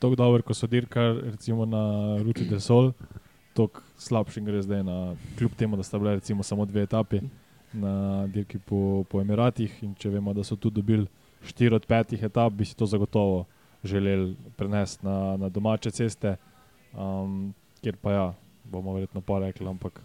tako 0.00 0.16
dobro, 0.16 0.42
ko 0.42 0.54
so 0.54 0.66
dirka, 0.66 1.14
recimo 1.22 1.64
na 1.64 2.18
Ruti 2.20 2.44
del 2.44 2.60
Sol, 2.60 2.92
tako 3.56 3.80
slabši 3.96 4.42
gre 4.44 4.60
zdaj 4.62 4.84
na 4.84 5.14
kljub 5.38 5.54
temu, 5.56 5.76
da 5.76 5.82
sta 5.82 5.98
bile 5.98 6.18
recimo 6.18 6.42
samo 6.42 6.66
dve 6.66 6.84
etapi. 6.88 7.22
Na 7.72 8.26
dirki 8.26 8.58
po, 8.58 9.04
po 9.06 9.20
Emiratih. 9.22 9.70
In 9.86 9.94
če 9.94 10.10
vemo, 10.10 10.34
da 10.34 10.42
so 10.42 10.56
tu 10.58 10.72
dobili 10.74 11.06
4 11.46 11.78
od 11.78 11.86
5 11.86 12.18
etap, 12.26 12.52
bi 12.52 12.66
si 12.66 12.76
to 12.76 12.86
zagotovo 12.86 13.44
želeli 13.84 14.34
prenesti 14.56 15.06
na, 15.06 15.36
na 15.36 15.48
domače 15.48 15.90
ceste, 15.90 16.34
um, 16.92 17.54
kjer 17.80 17.96
pa 17.96 18.12
ja, 18.12 18.24
bomo 18.64 18.92
verjetno 18.92 19.20
pa 19.20 19.38
rekli, 19.38 19.68
ampak 19.68 20.02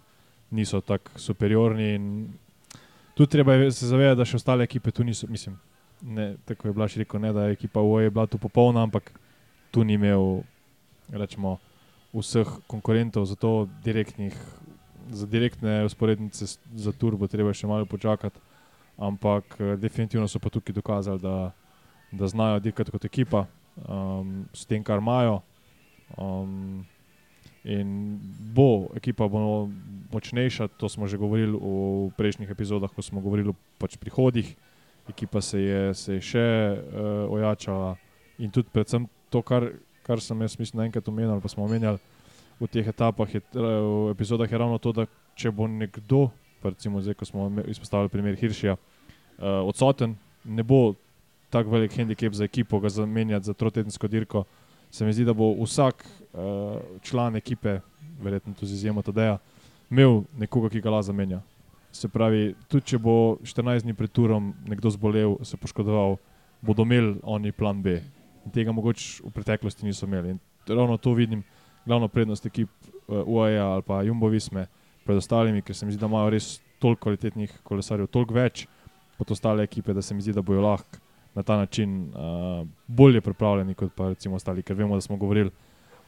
niso 0.56 0.80
tako 0.80 1.20
superiorni. 1.20 1.92
Tudi 3.16 3.30
treba 3.30 3.54
je 3.54 3.70
se 3.72 3.86
zavedati, 3.88 4.18
da 4.18 4.26
še 4.28 4.40
ostale 4.40 4.64
ekipe 4.64 4.90
tu 4.92 5.04
niso, 5.04 5.28
mislim, 5.28 5.56
ne, 6.02 6.34
tako 6.44 6.68
je 6.68 6.74
Blaž 6.76 6.96
rekel, 7.00 7.20
ne, 7.20 7.32
da 7.32 7.46
je 7.46 7.56
ekipa 7.56 7.80
UAE 7.80 8.10
bila 8.10 8.26
tu 8.26 8.38
popolna, 8.38 8.82
ampak 8.84 9.12
tu 9.70 9.84
ni 9.84 9.96
imel, 9.96 10.42
rečemo, 11.12 11.56
vseh 12.12 12.48
konkurentov, 12.66 13.24
zato 13.28 13.68
za 15.10 15.26
direktne 15.26 15.84
usporednice 15.84 16.46
za 16.74 16.92
turbo 16.92 17.28
treba 17.28 17.54
še 17.54 17.68
malo 17.68 17.86
počakati. 17.86 18.40
Ampak 18.96 19.60
eh, 19.60 19.76
definitivno 19.76 20.28
so 20.28 20.40
pa 20.40 20.50
tukaj 20.50 20.74
dokazali, 20.74 21.20
da, 21.20 21.52
da 22.12 22.28
znajo 22.28 22.60
dirkati 22.64 22.90
kot 22.90 23.04
ekipa, 23.04 23.44
um, 23.84 24.46
s 24.56 24.64
tem, 24.64 24.84
kar 24.84 24.98
imajo. 25.04 25.42
Um, 26.16 26.86
in 27.66 28.18
bo 28.54 28.88
ekipa 28.94 29.26
bo 29.28 29.68
močnejša, 30.12 30.68
to 30.78 30.88
smo 30.88 31.10
že 31.10 31.18
govorili 31.18 31.52
v 31.52 32.14
prejšnjih 32.14 32.50
epizodah, 32.50 32.90
ko 32.90 33.02
smo 33.02 33.20
govorili 33.20 33.50
o 33.50 33.58
pač 33.78 33.98
prihodih. 33.98 34.54
Ekipa 35.06 35.40
se 35.42 35.60
je, 35.60 35.82
se 35.94 36.18
je 36.18 36.22
še 36.22 36.46
uh, 36.46 37.30
ojačala 37.30 37.94
in 38.42 38.50
tudi 38.50 38.70
predvsem 38.74 39.06
to, 39.30 39.42
kar, 39.42 39.70
kar 40.02 40.22
sem 40.22 40.38
jaz 40.42 40.58
mislim 40.58 40.82
naenkrat 40.82 41.06
omenil, 41.08 41.38
pa 41.42 41.50
smo 41.50 41.66
omenjali 41.66 41.98
v 42.58 42.66
teh 42.70 42.86
etapah, 42.86 43.28
je, 43.28 43.38
eh, 43.38 43.60
v 43.60 44.10
epizodah 44.16 44.48
je 44.48 44.58
ravno 44.58 44.78
to, 44.80 44.92
da 44.92 45.04
če 45.36 45.52
bo 45.52 45.68
nekdo, 45.68 46.30
recimo 46.64 47.02
zdaj, 47.04 47.14
ko 47.14 47.28
smo 47.28 47.50
izpostavili 47.68 48.10
primer 48.10 48.34
Hiršija, 48.34 48.74
uh, 48.74 49.62
odsoten, 49.68 50.16
ne 50.44 50.64
bo 50.64 50.96
tako 51.52 51.76
velik 51.76 51.94
handicap 51.94 52.32
za 52.32 52.44
ekipo, 52.44 52.80
ga 52.80 52.88
zamenjati 52.88 53.46
za 53.46 53.54
trotedensko 53.54 54.08
dirko. 54.08 54.44
Se 54.96 55.04
mi 55.04 55.12
zdi, 55.12 55.26
da 55.28 55.34
bo 55.36 55.50
vsak 55.60 56.06
uh, 56.32 56.80
član 57.04 57.36
ekipe, 57.36 57.80
verjetno 58.22 58.54
tudi 58.54 58.70
z 58.70 58.74
izjemo 58.78 59.02
Tadeja, 59.04 59.34
imel 59.90 60.22
nekoga, 60.40 60.70
ki 60.72 60.80
ga 60.80 60.94
lahko 60.94 61.10
zamenja. 61.10 61.42
Se 61.92 62.08
pravi, 62.08 62.54
tudi 62.64 62.94
če 62.94 63.00
bo 63.04 63.36
14 63.44 63.84
dni 63.84 63.92
pred 63.98 64.14
turom 64.16 64.54
nekdo 64.64 64.88
zbolel, 64.94 65.36
se 65.44 65.60
poškodoval, 65.60 66.16
bodo 66.64 66.88
imeli 66.88 67.12
oni 67.28 67.52
plan 67.52 67.84
B. 67.84 67.98
In 68.48 68.56
tega 68.56 68.72
mogoče 68.72 69.26
v 69.26 69.36
preteklosti 69.36 69.84
niso 69.84 70.08
imeli. 70.08 70.32
In 70.32 70.40
ravno 70.72 70.96
to 70.96 71.12
vidim, 71.12 71.44
glavno 71.84 72.08
prednost 72.08 72.48
ekip 72.48 72.72
uh, 72.80 73.20
UAE 73.20 73.60
ali 73.60 73.84
pa 73.84 74.00
Jumbo 74.00 74.32
Visme 74.32 74.64
pred 75.04 75.20
ostalimi, 75.20 75.60
ker 75.60 75.76
se 75.76 75.84
mi 75.84 75.92
zdi, 75.92 76.00
da 76.00 76.08
imajo 76.08 76.32
res 76.32 76.54
toliko 76.80 77.04
kvalitetnih 77.04 77.60
kolesarjev, 77.68 78.08
toliko 78.08 78.40
več 78.40 78.64
kot 79.20 79.36
ostale 79.36 79.68
ekipe, 79.68 79.92
da 79.92 80.00
se 80.00 80.16
mi 80.16 80.24
zdi, 80.24 80.32
da 80.32 80.40
bojo 80.40 80.64
lahko 80.64 81.04
na 81.36 81.42
ta 81.44 81.56
način 81.60 82.08
uh, 82.08 82.64
bolje 82.86 83.20
pripravljeni 83.20 83.74
kot 83.76 83.92
pa 83.94 84.08
recimo 84.08 84.36
ostali, 84.40 84.62
ker 84.64 84.76
vemo, 84.76 84.96
da 84.96 85.00
smo 85.04 85.16
govorili 85.20 85.50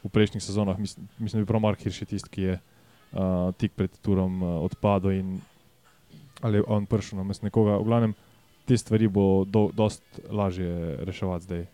v 0.03 0.09
prejšnjih 0.09 0.41
sezonah, 0.43 0.79
mislim, 0.79 1.07
mislim 1.19 1.39
da 1.39 1.43
je 1.43 1.49
prav 1.51 1.61
Mark 1.61 1.79
Hirš 1.85 1.99
tisti, 2.09 2.29
ki 2.29 2.41
je 2.41 2.53
uh, 2.57 3.19
tik 3.57 3.75
pred 3.77 3.93
turom 4.01 4.41
uh, 4.43 4.63
odpadel 4.65 5.11
in 5.11 5.37
ali 6.41 6.63
on 6.67 6.85
prišel 6.85 7.19
na 7.19 7.23
mesto 7.23 7.45
nekoga. 7.45 7.77
V 7.77 7.83
glavnem, 7.83 8.13
te 8.65 8.77
stvari 8.77 9.07
bo 9.07 9.43
do, 9.45 9.69
dost 9.75 10.01
lažje 10.31 10.95
reševati 11.03 11.43
zdaj. 11.43 11.65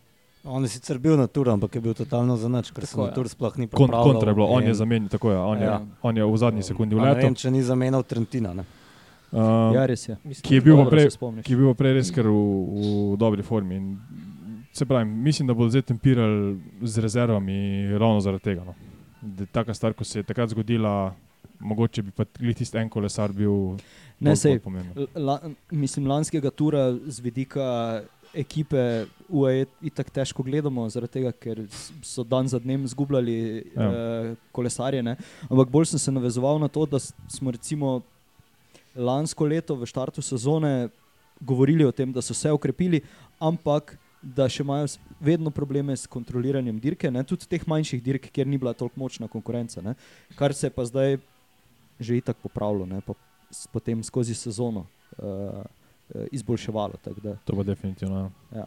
On 0.43 0.61
je 0.61 0.69
sicer 0.69 0.97
bil 0.99 1.17
na 1.17 1.27
turu, 1.27 1.51
ampak 1.51 1.75
je 1.75 1.81
bil 1.81 1.93
totalno 1.93 2.37
za 2.37 2.49
nič, 2.49 2.71
ker 2.71 2.85
se 2.85 2.97
na 2.97 3.07
ja. 3.09 3.13
tur 3.13 3.29
sploh 3.29 3.55
ni 3.57 3.67
Kon, 3.67 3.87
pripravljal. 3.87 4.13
kontra 4.13 4.29
je 4.29 4.35
bilo, 4.35 4.47
on 4.47 4.63
je 4.63 4.73
zamenjal, 4.73 5.09
tako 5.09 5.31
je, 5.31 5.37
on, 5.37 5.57
Ja. 5.61 5.73
je, 5.73 5.79
on 6.01 6.17
je 6.17 6.25
v 6.25 6.37
zadnji 6.37 6.63
sekundi 6.63 6.95
vletel. 6.95 7.23
vem, 7.23 7.35
če 7.35 7.51
ni 7.51 7.61
zamenjal 7.65 8.03
Trentina. 8.03 8.53
Ne? 8.53 8.65
Uh, 9.31 9.73
Ja, 9.75 9.85
res 9.85 10.07
je. 10.09 10.17
Mislim, 10.23 10.43
ki 10.47 10.55
je 10.55 10.61
bil 10.61 10.85
prej, 10.89 11.09
ki 11.43 11.53
je 11.53 11.57
bil 11.57 11.73
prej 11.75 11.93
res 11.97 12.11
kar 12.11 12.27
v, 12.29 12.39
v 13.13 13.17
dobri 13.19 13.43
formi. 13.43 13.75
In 13.75 13.97
se 14.73 14.85
pravi, 14.85 15.05
mislim, 15.05 15.47
da 15.47 15.53
bodo 15.53 15.69
zdaj 15.69 15.81
tempirali 15.81 16.57
z 16.81 17.03
rezervami 17.03 17.87
ravno 17.97 18.19
zaradi 18.21 18.43
tega. 18.43 18.63
No. 18.63 18.75
Da 19.21 19.45
Taka 19.45 19.73
stvar, 19.73 19.93
ko 19.93 20.03
se 20.03 20.19
je 20.19 20.23
takrat 20.23 20.49
zgodila, 20.49 21.15
mogoče 21.59 22.01
bi 22.03 22.11
pa 22.11 22.25
tisti 22.25 22.77
en 22.77 22.89
kolesar 22.89 23.31
bil 23.33 23.77
Ne, 24.19 24.35
sej, 24.35 24.59
la, 25.15 25.39
mislim, 25.71 26.07
lanskega 26.07 26.51
tura 26.51 26.93
z 27.07 27.19
vidika 27.19 28.01
ekipe 28.35 29.05
UAE 29.29 29.65
tako 29.95 30.11
težko 30.11 30.43
gledamo, 30.43 30.85
zaradi 30.89 31.19
tega, 31.19 31.31
ker 31.31 31.61
so 32.03 32.23
dan 32.23 32.47
za 32.47 32.59
dnem 32.59 32.83
izgubljali 32.83 33.35
Ja. 33.75 33.89
eh, 33.91 34.35
kolesarje. 34.51 35.03
Ne? 35.03 35.15
Ampak 35.49 35.69
bolj 35.69 35.85
sem 35.85 35.99
se 35.99 36.11
navezoval 36.11 36.59
na 36.59 36.67
to, 36.67 36.85
da 36.85 36.99
smo 36.99 37.51
recimo 37.51 38.01
lansko 38.95 39.45
leto 39.45 39.75
v 39.75 39.85
štartu 39.85 40.21
sezone 40.21 40.89
govorili 41.41 41.85
o 41.85 41.91
tem, 41.91 42.11
da 42.13 42.21
so 42.21 42.33
se 42.33 42.51
ukrepili, 42.51 43.01
ampak 43.39 43.97
da 44.21 44.47
še 44.49 44.63
imajo 44.63 44.87
vedno 45.21 45.51
probleme 45.51 45.93
s 45.93 46.07
kontroliranjem 46.07 46.79
dirke, 46.79 47.11
ne? 47.11 47.23
tudi 47.23 47.45
teh 47.45 47.61
manjših 47.67 48.01
dirk, 48.03 48.29
kjer 48.33 48.47
ni 48.47 48.57
bila 48.57 48.73
toliko 48.73 48.99
močna 48.99 49.27
konkurenca. 49.27 49.81
Ne? 49.81 49.93
Kar 50.35 50.53
se 50.53 50.67
je 50.67 50.71
pa 50.71 50.85
zdaj 50.85 51.17
že 51.99 52.17
itak 52.17 52.37
popravilo, 52.43 52.85
ne? 52.85 53.01
pa 53.05 53.13
potem 53.71 54.01
skozi 54.03 54.35
sezono 54.35 54.83
uh, 55.17 55.63
izboljševalo. 56.31 56.97
To 57.45 57.53
bo 57.55 57.63
definitivno. 57.63 58.31
ja. 58.51 58.65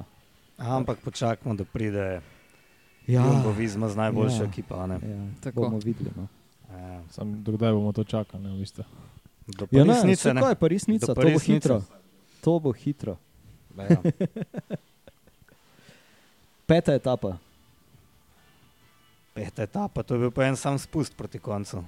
Ampak 0.59 0.99
počakajmo, 1.05 1.55
da 1.55 1.65
pride 1.65 2.21
Ja, 3.09 3.25
Jumbo 3.25 3.53
Visma 3.57 3.89
z 3.89 3.97
najboljšo 3.97 4.43
Ja. 4.43 4.49
ekipo. 4.49 4.75
ja, 4.77 5.01
Tako. 5.41 5.61
bomo 5.61 5.79
videli. 5.79 6.11
No. 6.17 6.29
Ja. 6.73 7.03
Sam, 7.11 7.43
dokdaj 7.45 7.73
bomo 7.73 7.93
to 7.93 8.05
čakali, 8.05 8.43
ne, 8.43 8.51
v 8.53 8.59
bistvu. 8.59 8.85
Ja, 9.49 9.85
ne, 9.85 9.93
Parisnice, 9.93 10.23
saj 10.23 10.35
ne. 10.35 10.41
kaj, 10.41 10.55
Parisnica, 10.55 11.07
Do 11.07 11.15
to 11.15 11.31
bo 11.31 11.39
hitro. 11.39 11.83
To 12.41 12.59
bo 12.61 12.73
hitro. 12.73 13.17
Ja. 13.79 14.03
Peta 16.69 16.95
etapa. 16.95 17.39
Peta 19.35 19.63
etapa, 19.63 20.03
to 20.03 20.15
je 20.15 20.21
bil 20.21 20.31
pa 20.31 20.45
en 20.45 20.57
sam 20.57 20.79
spust 20.79 21.17
proti 21.17 21.39
koncu. 21.39 21.81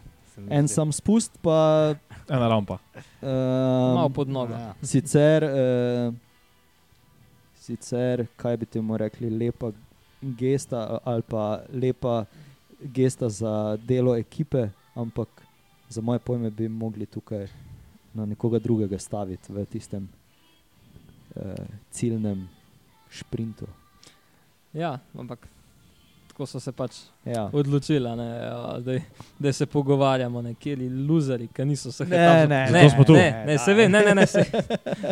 En 0.49 0.69
sam 0.69 0.93
spust, 0.93 1.37
pa 1.43 1.95
Ena 2.29 2.49
rampa. 2.49 2.79
Malo 3.21 4.07
uh, 4.07 4.13
pod 4.15 4.29
nogo. 4.29 4.55
Ja. 4.55 4.75
sicer, 4.83 5.45
uh, 5.45 6.15
sicer, 7.61 8.25
kaj 8.41 8.57
bi 8.57 8.67
temu 8.67 8.97
rekli, 8.97 9.29
lepa 9.31 9.73
gesta 10.23 11.01
ali 11.05 11.23
pa 11.23 11.61
lepa 11.73 12.25
gesta 12.81 13.29
za 13.29 13.77
delo 13.85 14.17
ekipe, 14.17 14.69
ampak 14.95 15.29
za 15.91 16.01
moje 16.01 16.19
pojme 16.19 16.51
bi 16.51 16.69
mogli 16.69 17.07
tukaj 17.07 17.47
na 18.15 18.27
nekoga 18.27 18.59
drugega 18.59 18.99
staviti 18.99 19.53
v 19.53 19.65
tistem 19.67 20.09
uh, 21.37 21.43
ciljnem 21.91 22.49
šprintu. 23.11 23.67
Ja, 24.73 24.99
ampak 25.15 25.49
tako 26.29 26.47
so 26.47 26.61
se 26.61 26.73
pač 26.73 26.97
Ja. 27.25 27.51
odločili, 27.53 28.17
ne, 28.17 28.27
ja, 28.37 28.77
zdaj, 28.81 29.01
da 29.39 29.53
se 29.53 29.67
pogovarjamo, 29.67 30.43
ne, 30.43 30.55
kjer 30.55 30.79
je 30.79 30.91
luzeri, 30.91 31.49
ki 31.49 31.65
niso 31.65 31.93
se 31.93 32.05
Ne, 32.05 32.17
hecali. 32.17 32.49
ne, 32.49 32.71
ne, 32.73 32.91
smo 32.91 33.05
tu. 33.05 33.13
Ne, 33.13 33.45
ne, 33.47 33.59
se 33.59 33.75
ve, 33.75 33.89
ne, 33.89 34.03
ne, 34.03 34.15
ne, 34.15 34.27
se, 34.27 34.45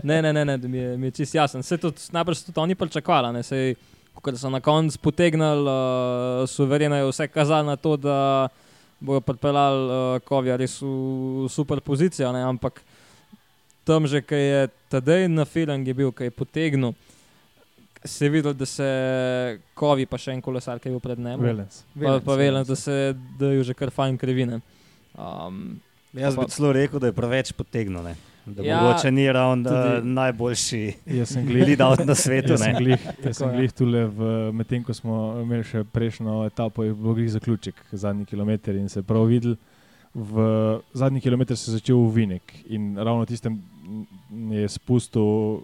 ne, 0.05 0.23
ne, 0.23 0.33
ne, 0.33 0.45
ne, 0.45 0.57
mi 0.59 0.79
je, 0.79 0.97
mi 0.97 1.07
je 1.07 1.11
čist 1.11 1.35
jasen. 1.35 1.63
Se 1.63 1.77
tudi 1.77 2.01
najbrž 2.13 2.39
to 2.45 2.63
oni 2.63 2.75
pričakovali, 2.75 3.33
ne, 3.33 3.43
sej, 3.43 3.75
ko 4.15 4.33
so 4.35 4.51
na 4.51 4.61
koncu 4.61 4.99
potegnili, 4.99 5.63
uh, 5.63 6.49
suvereno 6.49 6.97
je 6.97 7.11
vse 7.11 7.29
kazalo 7.29 7.63
na 7.63 7.77
to, 7.77 7.97
da 7.97 8.49
bojo 9.01 9.21
pripeljali 9.21 9.85
uh, 9.89 10.21
Kovja 10.27 10.57
res 10.59 10.79
v 10.83 11.47
super 11.51 11.81
pozicijo, 11.81 12.33
ne, 12.35 12.43
ampak 12.47 12.83
tam 13.89 14.07
že, 14.07 14.21
ki 14.21 14.37
je 14.37 14.63
tedaj 14.93 15.29
na 15.33 15.45
film 15.49 15.85
je 15.87 15.95
bil, 15.95 16.13
ki 16.13 16.29
je 16.29 16.35
potegnil, 16.35 16.95
se 18.05 18.27
je 18.27 18.31
videl, 18.31 18.55
da 18.55 18.67
se 18.67 18.89
Kovi 19.75 20.07
pa 20.07 20.19
še 20.21 20.35
en 20.37 20.43
kolesar, 20.45 20.79
ki 20.79 20.89
je 20.91 20.95
bil 20.95 21.03
pred 21.03 21.19
njim. 21.19 21.41
Velens. 21.43 21.83
Pa, 21.95 22.19
pa 22.25 22.37
velen, 22.39 22.67
da 22.69 22.77
se 22.77 23.15
dajo 23.41 23.65
že 23.65 23.75
kar 23.75 23.91
fajn 23.95 24.19
krivine. 24.21 24.61
Um, 25.19 25.81
Jaz 26.15 26.37
bi 26.37 26.45
Pa- 26.47 26.53
celo 26.53 26.73
rekel, 26.73 27.01
da 27.01 27.11
je 27.11 27.17
preveč 27.17 27.53
potegnil. 27.53 28.03
Ne? 28.03 28.15
Da 28.49 28.63
Ja, 28.63 28.81
mogoče 28.81 29.11
ni 29.11 29.27
ravno 29.29 29.65
tudi- 29.65 29.99
uh, 29.99 30.05
najboljši 30.07 30.93
Jaz 31.09 31.29
sem 31.29 31.47
lead-out 31.47 32.01
na 32.01 32.15
svetu. 32.15 32.49
jaz 32.51 32.61
sem 32.61 32.73
ne. 32.73 32.79
glih, 32.79 33.01
jaz 33.25 33.37
sem 33.37 33.51
glih 33.51 33.73
tule, 33.73 34.07
v- 34.07 34.29
medtem 34.53 34.83
ko 34.83 34.95
smo 34.95 35.15
imeli 35.43 35.65
še 35.65 35.85
prejšnjo 35.85 36.47
etapo, 36.47 36.83
je 36.83 36.95
bil 36.95 37.15
glih 37.15 37.31
zaključek, 37.31 37.75
zadnji 37.93 38.25
kilometr 38.25 38.71
in 38.73 38.89
se 38.89 39.03
prav 39.03 39.25
videl. 39.25 39.57
V 40.15 40.35
zadnji 40.93 41.21
kilometr 41.21 41.55
se 41.55 41.71
je 41.71 41.75
začel 41.75 41.97
uvinek 41.99 42.43
in 42.69 42.97
ravno 42.97 43.27
tistem 43.27 43.61
m, 44.31 44.53
je 44.53 44.69
spustil 44.69 45.23
uh, 45.23 45.63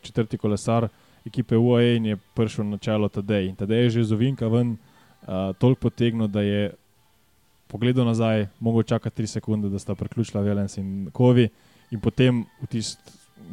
četrti 0.00 0.38
kolesar 0.38 0.88
ekipe 1.24 1.56
UAE 1.56 1.96
in 1.96 2.06
je 2.06 2.16
prišel 2.34 2.64
na 2.66 2.78
čelo 2.78 3.08
Tadej. 3.08 3.46
In 3.46 3.56
Tadej 3.56 3.82
je 3.82 3.90
že 3.90 4.04
z 4.04 4.12
uvinka 4.12 4.48
ven 4.48 4.76
uh, 5.22 5.28
toliko 5.54 5.80
potegnil, 5.82 6.26
da 6.26 6.40
je 6.40 6.72
pogledal 7.66 8.04
nazaj, 8.04 8.48
mogel 8.58 8.82
čakati 8.84 9.22
3 9.22 9.26
sekunde, 9.28 9.68
da 9.68 9.78
sta 9.78 9.94
priključila 9.94 10.42
Velens 10.42 10.76
in 10.76 11.08
Kovi 11.12 11.48
in 11.94 12.02
potem 12.02 12.42
v 12.62 12.68
tist, 12.70 12.98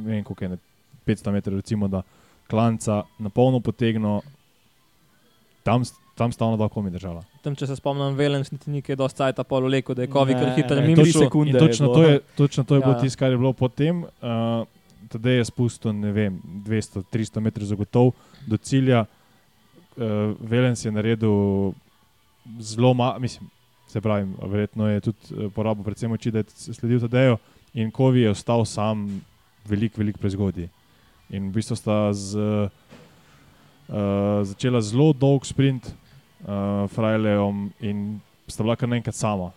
ne 0.02 0.18
vem 0.18 0.24
koliko 0.26 0.46
je, 0.46 0.50
ne, 0.56 0.60
500 1.08 1.34
metrov 1.36 1.62
recimo, 1.62 1.88
da 1.92 2.02
klanca 2.50 3.04
na 3.22 3.30
polno 3.30 3.62
potegnil, 3.64 4.22
tam, 5.64 5.86
tam 6.18 6.34
sta 6.34 6.46
ona 6.46 6.58
dva 6.60 6.68
komi 6.70 6.92
držala. 6.92 7.22
tam, 7.46 7.56
če 7.56 7.70
se 7.70 7.78
spomnim, 7.80 8.18
velen, 8.18 8.44
niti 8.52 8.74
ni 8.74 8.82
kaj 8.86 8.98
dosti 9.00 9.22
cajta 9.24 9.46
pol 9.48 9.66
vleko, 9.70 9.96
da 9.98 10.06
je 10.06 10.12
Kovi 10.12 10.36
kar 10.38 10.52
hitro 10.58 10.78
ne, 10.78 10.88
mimo 10.90 11.02
tri 11.02 11.14
šel. 11.14 11.26
sekunde. 11.26 11.54
In 11.54 11.58
je 11.58 11.64
točno 11.64 11.94
to 11.94 12.04
je, 12.04 12.20
točno 12.38 12.64
to 12.64 12.76
je 12.76 12.82
Ja, 12.82 12.86
bilo 12.86 13.00
tisto, 13.02 13.20
kar 13.22 13.32
je 13.32 13.40
bilo 13.40 13.54
potem. 13.54 14.04
Uh, 14.22 14.68
Tadej 15.12 15.42
je 15.42 15.46
spustil, 15.50 15.96
ne 15.98 16.12
vem, 16.16 16.38
200-300 16.68 17.42
metrov 17.44 17.68
zagotov 17.68 18.12
do 18.48 18.58
cilja. 18.58 19.06
Uh, 19.98 20.38
Velens 20.40 20.86
je 20.86 20.92
naredil 20.94 21.74
zelo 22.60 22.94
malo, 22.94 23.20
mislim, 23.20 23.50
Se 23.92 24.00
pravi, 24.02 24.24
verjetno 24.48 24.88
je 24.88 25.02
tudi 25.04 25.18
eh, 25.36 25.50
porabil 25.52 25.84
predvsem 25.84 26.12
oči, 26.16 26.32
da 26.32 26.40
je 26.40 26.72
sledil 26.72 27.02
Tadeju 27.04 27.34
in 27.74 27.92
Kovi 27.92 28.22
je 28.22 28.30
ostal 28.30 28.66
sam 28.66 29.22
velik, 29.68 29.98
velik 29.98 30.18
prezgodaj. 30.18 30.68
In 31.32 31.50
v 31.50 31.56
bistvu 31.56 31.76
sta 31.80 32.12
z, 32.14 32.36
uh, 32.38 32.68
začela 34.44 34.82
zelo 34.84 35.14
dolg 35.14 35.48
sprint 35.48 35.88
uh, 35.88 36.88
Frajlejem 36.92 37.72
in 37.80 38.20
sta 38.48 38.64
bila 38.64 38.76
kar 38.76 38.92
naenkrat 38.92 39.16
sama. 39.16 39.52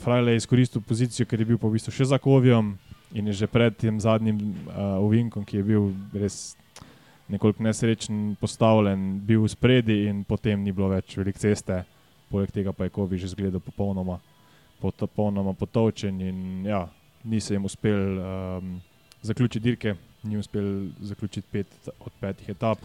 Frajle 0.00 0.32
je 0.32 0.40
izkoristil 0.40 0.80
pozicijo, 0.80 1.28
ker 1.28 1.40
je 1.40 1.50
bil 1.52 1.60
pa 1.60 1.68
v 1.68 1.76
bistvu 1.76 1.92
še 1.92 2.08
za 2.14 2.18
Kovijem 2.18 2.78
in 3.12 3.28
je 3.28 3.42
že 3.42 3.50
pred 3.50 3.76
tem 3.76 4.00
zadnjim 4.00 4.38
uh, 4.40 4.96
ovinkom, 5.02 5.44
ki 5.44 5.60
je 5.60 5.64
bil 5.66 5.92
res 6.16 6.56
nekoliko 7.30 7.62
nesrečen 7.62 8.36
postavljen, 8.40 9.20
bil 9.26 9.44
v 9.44 9.50
spredi 9.50 10.06
in 10.08 10.24
potem 10.24 10.64
ni 10.64 10.72
bilo 10.72 10.88
več 10.90 11.18
velik 11.18 11.38
ceste. 11.38 11.84
Poleg 12.30 12.50
tega 12.54 12.72
pa 12.72 12.86
je 12.86 12.94
Kovi 12.94 13.18
že 13.18 13.34
zgledal 13.34 13.60
popolnoma, 13.60 14.20
popolnoma 14.80 15.52
potovčen 15.52 16.20
in 16.22 16.66
ja, 16.66 16.86
ni 17.24 17.40
se 17.40 17.54
jim 17.54 17.64
uspel 17.64 18.18
um, 18.18 18.80
zaključiti 19.22 19.60
dirke, 19.60 19.94
ni 20.22 20.38
uspel 20.38 20.88
zaključiti 21.00 21.48
pet 21.52 21.88
od 22.00 22.12
petih 22.20 22.48
etap. 22.48 22.78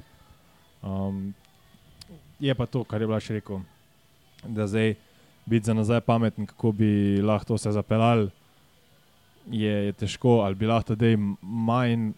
Um, 0.81 1.33
je 2.39 2.55
pa 2.55 2.65
to, 2.65 2.83
kar 2.83 3.01
je 3.01 3.07
bila 3.07 3.19
še 3.19 3.39
rekel, 3.39 3.61
da 4.47 4.67
zdaj 4.67 4.95
biti 5.45 5.65
za 5.65 5.73
nazaj 5.73 6.01
pameten, 6.01 6.45
kako 6.45 6.71
bi 6.71 7.21
lahko 7.21 7.53
to 7.53 7.59
vse 7.59 7.71
zapeljal, 7.71 8.27
je, 9.51 9.73
je 9.87 9.93
težko, 9.93 10.41
ali 10.45 10.55
bi 10.55 10.67
lahko 10.67 10.97
zdaj 10.97 11.17
manj, 11.41 12.11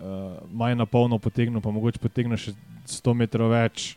uh, 0.00 0.40
manj 0.52 0.78
na 0.80 0.86
polno 0.86 1.18
potegnil, 1.18 1.60
pa 1.60 1.70
mogoče 1.70 2.02
potegnil 2.02 2.40
še 2.40 2.56
100 2.88 3.14
metrov 3.14 3.52
več. 3.52 3.94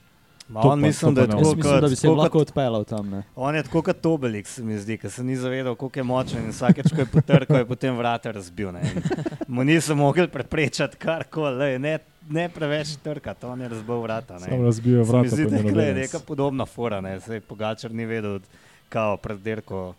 Ma, 0.49 0.59
on 0.59 0.69
pa- 0.69 0.75
mislim, 0.77 1.15
da 1.15 1.21
je 1.21 1.27
tako, 1.27 1.55
mislim, 1.55 1.81
da 1.81 1.87
bi 1.87 1.95
se 1.95 2.09
lahko 2.09 2.39
odpeljal 2.39 2.83
tam. 2.83 3.09
Ne? 3.09 3.23
on 3.35 3.55
je 3.55 3.63
tako 3.63 3.81
kot 3.81 4.01
Tobelik, 4.01 4.47
se 4.47 4.63
mi 4.63 4.77
zdi, 4.77 4.97
ker 4.97 5.11
se 5.11 5.23
ni 5.23 5.35
zavedal, 5.35 5.75
koliko 5.75 5.99
je 5.99 6.03
močen 6.03 6.43
in 6.43 6.49
vsakeč, 6.49 6.91
ko 6.91 7.01
je 7.01 7.05
potrkal, 7.05 7.57
je 7.57 7.65
potem 7.65 7.97
vrata 7.97 8.31
razbil. 8.31 8.71
Ne. 8.71 8.81
In 8.81 9.01
Mu 9.47 9.63
niso 9.63 9.95
mogli 9.95 10.27
preprečati 10.27 10.97
karkoli, 10.97 11.79
ne, 11.79 11.99
ne 12.29 12.49
preveč 12.49 12.95
trkati, 13.03 13.45
on 13.45 13.61
je 13.61 13.67
razbil 13.69 13.95
vrata. 13.95 14.33
Ne. 14.33 14.39
Samo 14.39 14.63
razbijo 14.63 15.05
Se 15.05 15.11
mi 15.11 15.19
vrata. 15.19 15.35
zdi, 15.35 15.71
da 15.71 15.81
je 15.81 15.93
neka 15.93 16.19
podobna 16.19 16.65
fora, 16.65 17.01
ne. 17.01 17.19
Sej 17.19 17.39
Pogačar 17.39 17.91
ni 17.91 18.05
vedel, 18.05 18.39
kao 18.89 19.17
pred 19.17 19.39
dirko, 19.39 19.93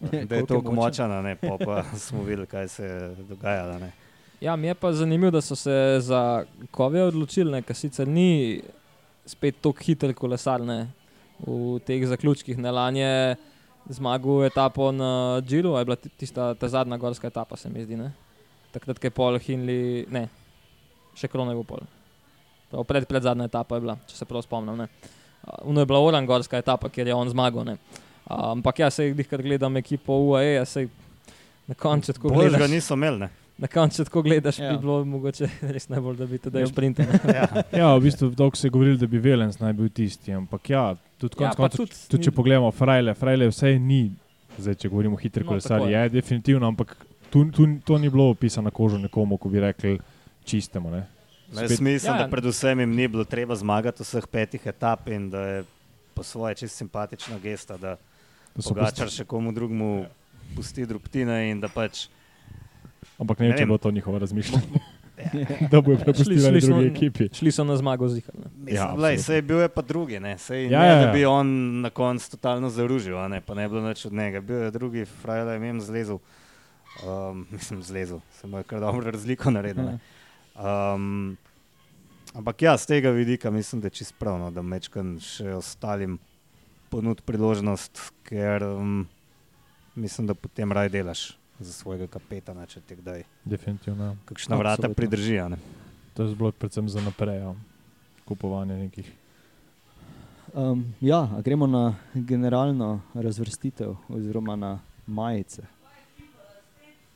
da 0.28 0.36
je 0.36 0.46
tako 0.46 0.72
močana, 0.72 1.22
ne, 1.22 1.36
pa, 1.36 1.56
pa 1.64 1.84
smo 1.98 2.22
videli, 2.22 2.46
kaj 2.46 2.68
se 2.68 2.84
je 2.84 3.14
dogajalo. 3.28 3.78
Ne. 3.78 3.92
Ja, 4.40 4.56
mi 4.56 4.66
je 4.66 4.74
pa 4.74 4.92
zanimivo, 4.92 5.30
da 5.30 5.40
so 5.40 5.56
se 5.56 5.96
za 6.00 6.44
Kove 6.70 7.02
odločili, 7.02 7.50
ne, 7.52 7.62
ker 7.62 7.76
sicer 7.76 8.08
ni 8.08 8.60
spet 9.26 9.56
tako 9.60 9.82
hiter 9.82 10.14
kolesar 10.14 10.60
ne, 10.60 10.86
v 11.40 11.78
teh 11.80 12.06
zaključkih. 12.06 12.58
Ne, 12.58 12.70
lani 12.70 13.00
je 13.00 13.36
zmagal 13.90 14.44
etapo 14.44 14.92
na 14.92 15.10
Džilu, 15.40 15.76
je 15.78 15.84
bila 15.84 15.96
ti- 15.96 16.08
tista 16.10 16.54
ta 16.54 16.68
zadnja 16.68 16.96
gorska 16.96 17.26
etapa, 17.26 17.56
se 17.56 17.68
mi 17.68 17.84
zdi. 17.84 17.96
Ne. 17.96 18.12
Takrat, 18.72 18.98
je 18.98 19.10
pol 19.10 19.38
Hinli, 19.38 20.06
ne, 20.08 20.28
še 21.14 21.28
krone 21.28 21.54
v 21.54 21.64
pol. 21.64 21.84
Prav 22.70 22.84
pred, 22.84 23.06
pred 23.06 23.22
zadnja 23.22 23.44
etapa 23.44 23.76
je 23.76 23.80
bila, 23.80 23.96
če 24.06 24.16
se 24.16 24.24
prav 24.24 24.42
spomnim. 24.42 24.76
ne. 24.76 24.88
Uno 25.62 25.80
je 25.80 25.86
bila 25.86 26.00
orangorska 26.00 26.58
etapa, 26.58 26.88
kjer 26.88 27.06
je 27.06 27.14
on 27.14 27.28
zmagal. 27.28 27.64
ne. 27.64 27.76
A, 28.26 28.50
Ampak 28.50 28.78
ja, 28.78 28.90
se 28.90 29.06
jih 29.06 29.28
kar 29.28 29.42
gledam 29.42 29.76
ekipo 29.76 30.12
UAE, 30.12 30.64
se 30.66 30.88
na 31.66 31.74
koncu 31.74 32.12
tako 32.12 32.28
Bolj 32.28 32.50
ga 32.50 32.58
gledaš. 32.58 32.70
niso 32.70 32.94
imeli. 32.94 33.28
Na 33.58 33.66
koncu, 33.68 34.04
ko 34.06 34.20
gledaš, 34.20 34.58
ja. 34.58 34.64
Ja. 34.64 34.72
bi 34.72 34.78
bilo 34.80 35.04
mogoče 35.06 35.46
res 35.74 35.88
najbolj, 35.88 36.16
da 36.16 36.26
bi 36.26 36.38
te 36.38 36.48
Ja. 36.48 36.52
dal 36.52 36.66
sprinter. 36.66 37.06
Ja. 37.30 37.46
Ja, 37.72 37.88
v 37.90 38.02
bistvu 38.02 38.28
dolgo 38.30 38.54
se 38.54 38.66
je 38.66 38.70
govorilo, 38.70 38.96
da 38.96 39.06
bi 39.06 39.18
Velens 39.18 39.58
naj 39.58 39.72
bil 39.72 39.88
tisti, 39.90 40.32
ampak 40.32 40.70
ja, 40.70 40.82
tudi 41.16 41.36
Ja, 41.38 41.50
koncev, 41.50 41.76
tudi 41.78 41.96
tudi 42.06 42.22
če 42.22 42.30
ni- 42.30 42.36
pogledamo, 42.36 42.70
Frajle, 42.70 43.14
Frajle 43.14 43.48
vse 43.48 43.78
ni, 43.80 44.10
zdaj 44.58 44.74
če 44.76 44.88
govorimo 44.88 45.14
o 45.14 45.18
hitrih 45.18 45.46
No, 45.46 45.56
tako 45.58 45.86
je. 45.86 45.92
je 45.94 46.08
definitivno, 46.10 46.66
ampak 46.66 46.96
tu, 47.30 47.46
tu, 47.50 47.64
to 47.80 47.98
ni 47.98 48.08
bilo 48.08 48.28
opisano 48.28 48.64
na 48.64 48.72
kožo 48.72 48.98
nekomu, 48.98 49.36
ko 49.36 49.48
bi 49.48 49.60
rekli 49.60 49.98
čistemu. 50.44 50.90
Ne? 50.90 51.06
Jaz 51.48 51.56
Spet- 51.62 51.80
mislim, 51.80 51.96
Ja, 52.04 52.12
da 52.14 52.18
ja. 52.20 52.28
predvsem 52.28 52.80
jim 52.80 52.92
ni 52.92 53.08
bilo 53.08 53.24
treba 53.24 53.56
zmagati 53.56 54.02
vseh 54.02 54.26
petih 54.26 54.60
etap 54.66 55.08
in 55.08 55.30
da 55.30 55.40
je 55.40 55.64
po 56.12 56.22
svoje 56.22 56.54
čist 56.56 56.76
simpatična 56.76 57.38
gesta, 57.38 57.76
da 57.76 57.96
Da 58.54 58.62
so 58.62 58.68
Pogačar 58.70 59.06
pusti- 59.06 59.16
še 59.16 59.24
komu 59.24 59.48
drugemu 59.50 60.06
pusti 60.54 60.84
drobtine 60.84 61.50
in 61.50 61.60
da 61.60 61.68
pač 61.68 62.08
Ampak 63.18 63.38
ne 63.38 63.48
Ne 63.48 63.56
če 63.56 63.64
vem. 63.64 63.68
bo 63.68 63.78
to 63.78 63.90
njihovo 63.90 64.18
razmišljanje. 64.18 64.80
da 65.70 65.80
bojo 65.80 65.98
prepustili 65.98 66.60
drugi 66.60 66.86
ekipi. 66.86 67.28
Šli 67.32 67.52
so 67.52 67.64
na 67.64 67.76
zmago 67.76 68.08
zihar. 68.08 68.34
Mislim, 68.56 68.76
Ja, 68.76 69.10
ja, 69.10 69.18
sej 69.18 69.42
bil 69.42 69.60
je 69.60 69.68
pa 69.68 69.82
drugi, 69.82 70.20
ne, 70.20 70.38
sej 70.38 70.68
Ja, 70.70 70.80
ne, 70.80 70.86
ja, 70.86 70.94
da 70.94 71.06
ja. 71.06 71.12
bi 71.12 71.24
on 71.24 71.80
na 71.80 71.90
koncu 71.90 72.30
totalno 72.30 72.70
zaružil, 72.70 73.18
a 73.18 73.28
ne, 73.28 73.40
pa 73.40 73.54
ne 73.54 73.62
je 73.62 73.68
bilo 73.68 73.88
nič 73.88 74.04
od 74.06 74.12
njega. 74.12 74.40
Bil 74.40 74.56
je 74.56 74.70
drugi, 74.70 75.04
frajla 75.04 75.52
je 75.52 75.58
mem 75.58 75.80
zlezel, 75.80 76.18
um, 77.06 77.46
mislim 77.54 77.82
zlezel, 77.82 78.20
se 78.40 78.46
mu 78.46 78.58
je 78.58 78.64
kar 78.64 78.80
dobro 78.80 79.10
razliko 79.10 79.50
naredil. 79.50 79.84
ne. 79.84 79.98
Um, 80.56 81.36
ampak 82.34 82.62
ja, 82.62 82.76
z 82.76 82.86
tega 82.86 83.10
vidika 83.10 83.50
mislim, 83.50 83.80
da 83.80 83.86
je 83.86 83.90
čisto 83.90 84.14
pravno, 84.18 84.50
da 84.50 84.62
mečkam 84.62 85.16
še 85.20 85.54
ostalim 85.54 86.18
ponud 86.88 87.20
priložnost, 87.20 88.12
ker 88.22 88.64
um, 88.64 89.06
mislim, 89.94 90.26
da 90.26 90.34
potem 90.34 90.72
raj 90.72 90.88
delaš 90.88 91.36
za 91.60 91.72
svojega 91.72 92.06
kapetana, 92.06 92.66
če 92.66 92.80
ti 92.80 92.96
kdaj 92.96 93.22
Definitivno. 93.44 94.04
ja. 94.04 94.16
kakšna 94.24 94.56
vrata 94.56 94.72
Absolutno. 94.72 94.94
pridrži. 94.96 95.38
a 95.38 95.48
ne. 95.48 95.56
To 96.14 96.22
je 96.22 96.28
zblok 96.28 96.54
predvsem 96.54 96.88
za 96.88 97.00
naprej, 97.00 97.38
ja. 97.38 97.54
kupovanje 98.24 98.74
nekih. 98.74 99.12
Um, 100.54 100.94
ja, 101.00 101.28
gremo 101.38 101.66
na 101.66 101.94
generalno 102.14 103.00
razvrstitev 103.14 103.94
oziroma 104.08 104.56
na 104.56 104.78
majice. 105.06 105.62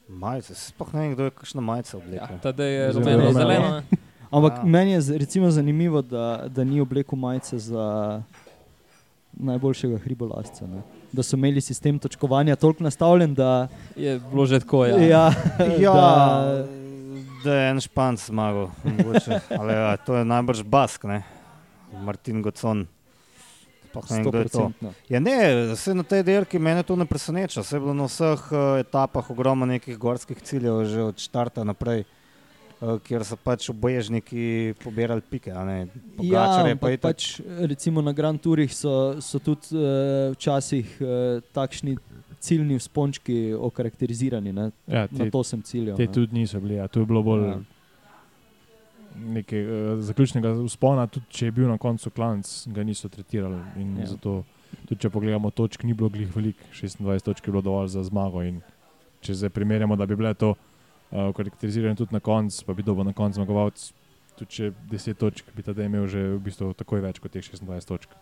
Majice, 0.08 0.54
sploh 0.54 0.94
ne 0.94 1.00
vem, 1.00 1.12
kdo 1.14 1.24
je 1.24 1.30
kakšna 1.30 1.60
majica 1.60 1.96
Ja, 1.96 2.02
oblekel. 2.02 2.38
Tadej 2.38 2.74
je 2.74 2.92
Zelo 2.92 3.04
rumeno, 3.04 3.32
zeleno. 3.32 3.82
Ampak 4.30 4.52
Ja. 4.52 4.64
meni 4.64 4.90
je 4.90 5.18
recimo 5.18 5.50
zanimivo, 5.50 6.02
da, 6.02 6.44
da 6.48 6.64
ni 6.64 6.80
oblekel 6.80 7.18
majice 7.18 7.58
za 7.58 8.22
najboljšega 9.32 9.98
hribolasca. 9.98 10.66
Ne? 10.66 10.82
Da 11.12 11.22
so 11.22 11.36
imeli 11.36 11.60
sistem 11.60 11.98
točkovanja 11.98 12.56
toliko 12.56 12.84
nastavljen, 12.84 13.34
da, 13.34 13.68
Je 13.96 14.20
bilo 14.30 14.46
že 14.46 14.60
tako. 14.60 14.84
Ja. 14.86 14.98
ja, 14.98 15.32
Ja, 15.84 15.94
da 15.94 16.66
da 17.44 17.54
je 17.54 17.70
en 17.70 17.80
španc 17.80 18.26
zmagal. 18.26 18.70
Ali, 19.58 19.72
ja, 19.72 19.96
to 19.96 20.16
je 20.16 20.24
najbrž 20.24 20.62
Bask, 20.62 21.04
ne? 21.04 21.22
Martin 22.02 22.42
Gocon. 22.42 22.86
Ne 24.10 24.18
je 24.18 24.48
to. 24.48 24.70
100%. 24.80 24.92
Ja, 25.08 25.20
ne, 25.20 25.72
vse 25.72 25.94
na 25.94 26.02
tej 26.02 26.22
dirki 26.22 26.58
mene 26.58 26.82
to 26.86 26.96
ne 26.96 27.06
preseneča. 27.06 27.64
Vse 27.64 27.76
je 27.76 27.80
bilo 27.80 27.94
na 27.94 28.06
vseh 28.06 28.44
uh, 28.52 28.78
etapah 28.78 29.30
ogromno 29.30 29.66
nekih 29.66 29.98
gorskih 29.98 30.38
ciljev, 30.42 30.84
že 30.86 31.02
od 31.02 31.18
štarta 31.18 31.64
naprej, 31.64 32.04
uh, 32.04 32.19
kjer 32.80 33.24
so 33.24 33.36
pač 33.36 33.68
oboježniki 33.68 34.44
pobirali 34.78 35.20
pike. 35.22 35.50
a 35.50 35.64
ne. 35.64 35.88
Ja, 36.18 36.46
pa 36.74 36.88
itak- 36.88 37.00
pač, 37.02 37.26
recimo 37.60 38.00
na 38.00 38.12
Grand 38.12 38.40
Tourih 38.40 38.70
so, 38.70 38.92
so 39.20 39.38
tudi 39.38 39.72
uh, 39.72 39.84
včasih 40.32 40.96
uh, 40.98 41.08
takšni 41.52 41.96
ciljni 42.40 42.76
vzpončki 42.76 43.52
okarakterizirani. 43.54 44.52
Ne? 44.52 44.70
Ja, 44.86 45.02
Na 45.02 45.18
te, 45.18 45.30
to 45.30 45.42
sem 45.42 45.60
ciljal. 45.60 45.96
te 45.96 46.06
ne. 46.06 46.12
tudi 46.12 46.32
niso 46.34 46.56
bili, 46.56 46.74
ja. 46.74 46.88
to 46.88 47.00
je 47.00 47.06
bilo 47.06 47.22
bolj 47.22 47.44
Ja. 47.44 47.58
nekaj 49.16 49.60
uh, 49.60 49.72
zaključnega 50.00 50.52
uspona, 50.54 51.06
tudi 51.06 51.26
če 51.28 51.46
je 51.46 51.52
bil 51.52 51.68
na 51.68 51.76
koncu 51.76 52.10
klanc, 52.10 52.46
ga 52.66 52.82
niso 52.82 53.08
tretirali. 53.08 53.60
In 53.76 53.98
Ja. 53.98 54.06
zato, 54.06 54.44
tudi 54.86 55.00
če 55.00 55.10
pogledamo 55.10 55.50
točk, 55.50 55.84
ni 55.84 55.92
bilo 55.92 56.08
glih 56.08 56.30
velik, 56.30 56.56
26 56.72 56.96
točk 57.22 57.46
je 57.46 57.52
bilo 57.52 57.62
dovolj 57.62 57.88
za 57.88 58.02
zmago. 58.02 58.42
In 58.42 58.62
če 59.20 59.34
zdaj 59.34 59.50
primerjamo, 59.50 59.96
da 59.96 60.06
bi 60.06 60.16
bile 60.16 60.32
to 60.34 60.54
uh, 61.10 61.30
karakterizirane 61.36 61.96
tudi 61.96 62.14
na 62.14 62.20
koncu, 62.20 62.64
pa 62.66 62.74
bi 62.74 62.86
dobil 62.86 63.04
na 63.04 63.14
koncu 63.16 63.40
zmagovalec, 63.40 63.84
tudi 64.38 64.56
če 64.56 64.72
10 64.90 65.20
točk, 65.20 65.52
bi 65.56 65.64
tada 65.66 65.84
imel 65.84 66.08
že 66.10 66.22
v 66.34 66.42
bistvu 66.48 66.72
takoj 66.78 67.02
več 67.04 67.20
kot 67.20 67.34
teh 67.34 67.44
26 67.44 67.90
točk. 67.90 68.14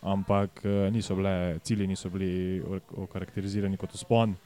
Ampak 0.00 0.62
uh, 0.64 0.88
niso 0.92 1.16
bile, 1.16 1.60
cilji 1.62 1.86
niso 1.86 2.10
bili 2.10 2.60
okarakterizirani 2.96 3.80
kot 3.80 3.94
uspon. 3.94 4.36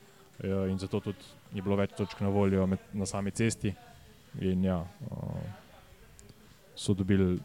Ja, 0.43 0.65
in 0.67 0.81
zato 0.83 0.99
tudi 0.99 1.23
ni 1.55 1.63
bilo 1.63 1.77
več 1.79 1.93
točk 1.95 2.19
na 2.25 2.29
voljo 2.35 2.67
med, 2.67 2.83
na 2.91 3.07
sami 3.07 3.31
cesti. 3.31 3.71
In 4.43 4.65
ja, 4.67 4.81
uh, 4.83 5.45
so 6.75 6.95
dobili 6.99 7.39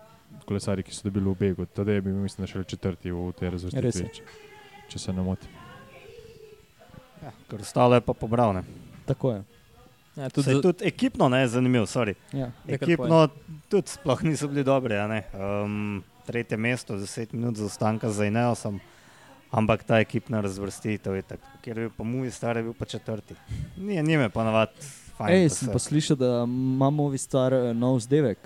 kolesari, 0.46 0.84
ki 0.84 0.94
so 0.94 1.06
dobili 1.06 1.30
v 1.30 1.36
begu. 1.38 1.66
Tadej 1.66 2.00
je 2.00 2.06
bil, 2.08 2.18
mislim, 2.18 2.48
še 2.50 2.64
četrti 2.66 3.14
v 3.14 3.30
tej 3.38 3.54
razvrstitvi, 3.54 4.10
če, 4.18 4.26
če 4.90 5.02
se 5.06 5.14
ne 5.14 5.26
motim. 5.26 5.54
Ja, 7.22 7.34
ker 7.50 7.62
ostalo 7.62 7.98
je 7.98 8.02
pa 8.02 8.16
pobral. 8.18 8.56
ne. 8.58 8.64
Tako 9.06 9.38
je. 9.38 9.59
Ja, 10.16 10.30
Tudi, 10.30 10.52
za- 10.52 10.62
tudi 10.62 10.86
ekipno 10.86 11.30
ne, 11.30 11.48
zanimivo, 11.48 11.86
sorry. 11.86 12.14
Ja. 12.34 12.52
Ekipno 12.68 13.28
tudi 13.70 13.88
sploh 13.88 14.24
niso 14.24 14.48
bili 14.48 14.64
dobri. 14.64 14.96
Um, 15.34 16.04
tretje 16.26 16.58
mesto, 16.58 16.96
10 16.96 17.34
minut 17.34 17.56
zaostanka 17.56 18.10
za 18.10 18.26
Ineosom, 18.26 18.80
ampak 19.52 19.84
ta 19.84 20.00
ekipna 20.00 20.42
razvrstitev 20.42 21.16
je 21.16 21.22
tako, 21.24 21.48
ker 21.62 21.78
je 21.78 21.82
bil 21.82 21.92
pa 21.92 22.04
Muji 22.04 22.32
star, 22.32 22.58
je 22.58 22.64
bil 22.64 22.74
pa 22.74 22.86
četrti. 22.86 23.36
Ni, 23.78 24.02
ni 24.02 24.18
me 24.18 24.30
pa 24.30 24.44
navad. 24.44 24.70
Ej, 25.22 25.50
sem 25.50 25.68
se- 25.68 25.72
pa 25.72 25.80
slišal, 25.80 26.16
da 26.16 26.44
ima 26.46 26.90
novi 26.90 27.18
star 27.18 27.54
eh, 27.54 27.74
nov 27.74 28.00
zdevek. 28.00 28.38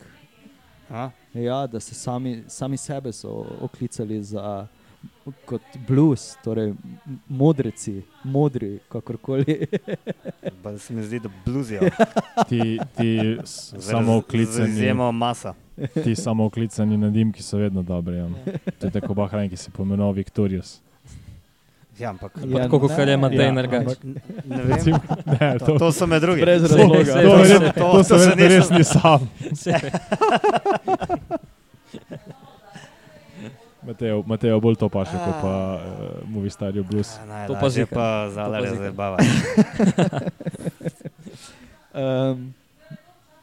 A? 0.90 1.10
Ja, 1.34 1.68
da 1.68 1.80
so 1.80 1.94
sami, 1.94 2.44
sami 2.48 2.78
sebe 2.78 3.12
so 3.12 3.30
oklicali 3.62 4.24
za 4.24 4.68
kot 5.46 5.62
blues, 5.88 6.36
torej 6.44 6.74
modreci, 7.30 8.02
modri, 8.24 8.80
kakorkoli. 8.90 9.68
Pa 10.62 10.78
se 10.78 10.94
mi 10.94 11.04
zdi, 11.04 11.20
da 11.20 11.30
bluzijo. 11.46 11.82
Ti, 12.50 12.80
ti 12.98 13.38
s- 13.42 13.74
samooklicani, 13.80 14.70
Izjemo 14.70 15.12
masa. 15.12 15.54
ti 15.96 16.16
samooklicani 16.16 16.98
nadimki 16.98 17.44
so 17.44 17.58
vedno 17.58 17.84
dobri. 17.84 18.18
Ja. 18.18 18.28
To 18.80 18.84
je 18.84 18.92
tako 18.92 19.14
Bahrajn, 19.14 19.50
ki 19.50 19.58
se 19.58 19.72
pomenoval 19.72 20.14
Victorious. 20.14 20.82
Ja, 21.94 22.10
ampak 22.10 22.32
Ja, 22.44 22.58
Tako 22.60 22.80
kot 22.80 22.92
je 23.00 23.18
Matej 23.18 23.38
Ja, 23.40 23.52
Nergač. 23.52 23.84
ampak- 23.84 24.04
ne 24.46 24.58
vem. 24.60 24.80
Ne, 25.32 25.60
To, 25.60 25.66
to, 25.66 25.78
to 25.78 25.92
so 25.92 26.08
med 26.08 26.22
drugim. 26.22 26.42
Brez 26.42 26.62
razloga. 26.64 27.06
sej, 27.06 27.06
to, 27.06 27.14
sej, 27.14 27.26
verjetno- 27.38 27.64
sej. 27.64 27.74
to 27.74 27.94
so 27.94 28.00
to 28.10 28.20
se 28.20 28.30
verjetno 28.30 28.48
res 28.48 28.66
nisem- 28.66 28.78
ni 28.78 28.84
sam. 28.84 29.20
Matejo, 33.84 34.24
Matejo 34.26 34.60
bolj 34.60 34.76
to 34.76 34.90
paše, 34.90 35.12
kot 35.12 35.36
pa 35.42 35.56
uh, 35.76 35.82
Movie 36.26 36.50
Star 36.50 36.72
Blues. 36.72 37.20
To 37.48 37.54
pa 37.54 37.68
To 37.68 37.86
pa 37.86 38.30
zalare 38.30 38.70
zihar. 38.70 38.86
zabava. 38.86 39.18
Um, 41.94 42.54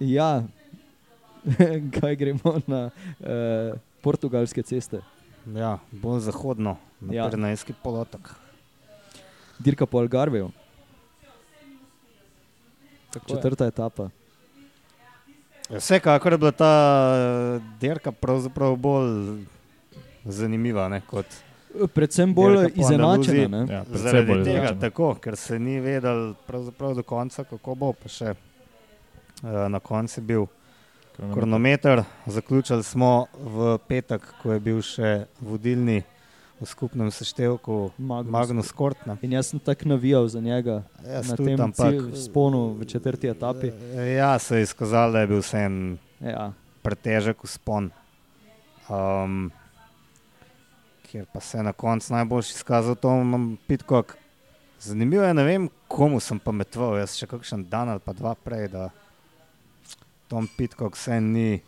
ja, 0.17 0.43
kaj 2.01 2.17
gremo 2.17 2.61
na 2.67 2.91
uh, 3.21 3.77
portugalske 4.01 4.63
ceste. 4.63 5.01
Ja, 5.47 5.79
bolj 5.93 6.21
zahodno, 6.21 6.77
na 7.01 7.15
Ja. 7.15 7.29
Pirenejski 7.29 7.73
polotok. 7.73 8.35
Dirka 9.59 9.87
po 9.87 9.99
Algarveju, 9.99 10.51
Tako 13.11 13.25
je. 13.29 13.37
četrta 13.37 13.67
etapa. 13.67 14.09
Ja, 15.71 15.79
Vsekakor 15.79 16.33
je 16.33 16.39
bila 16.39 16.51
ta 16.53 16.73
eh, 17.15 17.61
dirka 17.81 18.13
pravzaprav 18.13 18.77
bolj 18.77 19.45
zanimiva 20.25 20.89
ne, 20.89 21.01
kot 21.01 21.27
Predvsem 21.95 22.35
bolj 22.35 22.73
izenačena. 22.75 23.59
Ja, 23.61 23.85
precej 23.85 24.03
zaradi 24.03 24.27
bolj 24.27 24.41
tega, 24.43 24.55
izenačeno. 24.57 24.81
tako, 24.81 25.15
ker 25.15 25.37
se 25.37 25.59
ni 25.59 25.81
vedel 25.81 26.35
do 26.95 27.03
konca, 27.03 27.45
kako 27.45 27.75
bo. 27.75 27.93
Pa 27.93 28.09
še 28.09 28.33
uh, 28.33 29.69
na 29.69 29.79
koncu 29.79 30.19
je 30.19 30.25
bil 30.25 30.47
kronometer. 31.33 32.03
Zaključili 32.27 32.83
smo 32.83 33.27
v 33.35 33.79
petek, 33.79 34.23
ko 34.43 34.53
je 34.53 34.61
bil 34.61 34.83
še 34.83 35.13
vodilni 35.41 36.03
v 36.61 36.67
skupnem 36.67 37.09
seštevku 37.09 37.93
Magnus. 37.99 38.33
Magnus 38.33 38.73
Kort. 38.73 39.07
ne. 39.07 39.17
In 39.23 39.33
jaz 39.33 39.47
sem 39.47 39.59
tako 39.59 39.89
navijal 39.89 40.27
za 40.29 40.41
njega 40.41 40.83
Jaz 41.07 41.31
na 41.31 41.37
tem 41.37 41.61
ampak- 41.61 42.17
sponu 42.17 42.75
v 42.75 42.85
četrti 42.85 43.29
etapi. 43.29 43.71
Ja, 44.17 44.39
se 44.39 44.57
je 44.57 44.63
izkazalo, 44.63 45.13
da 45.13 45.21
je 45.21 45.27
bil 45.27 45.39
vsem 45.39 45.99
Ja. 46.21 46.53
pretežek 46.83 47.45
uspon. 47.45 47.91
Um, 48.89 49.53
kjer 51.11 51.27
pa 51.33 51.41
se 51.41 51.59
je 51.59 51.63
na 51.63 51.73
koncu 51.73 52.13
najbolj 52.13 52.41
izkazal 52.41 52.95
Tom 52.95 53.59
Pitcock. 53.67 54.13
Zanimivo 54.81 55.25
je, 55.25 55.35
ne 55.35 55.45
vem, 55.45 55.69
komu 55.89 56.21
sem 56.21 56.39
pametoval, 56.39 57.01
jaz 57.01 57.17
še 57.19 57.27
kakšen 57.27 57.65
dan 57.69 57.91
ali 57.91 58.01
pa 58.05 58.15
dva 58.15 58.37
prej, 58.39 58.69
da 58.71 58.87
Tom 60.31 60.47
Pitcock 60.57 60.95
vse 60.95 61.19
ni 61.21 61.61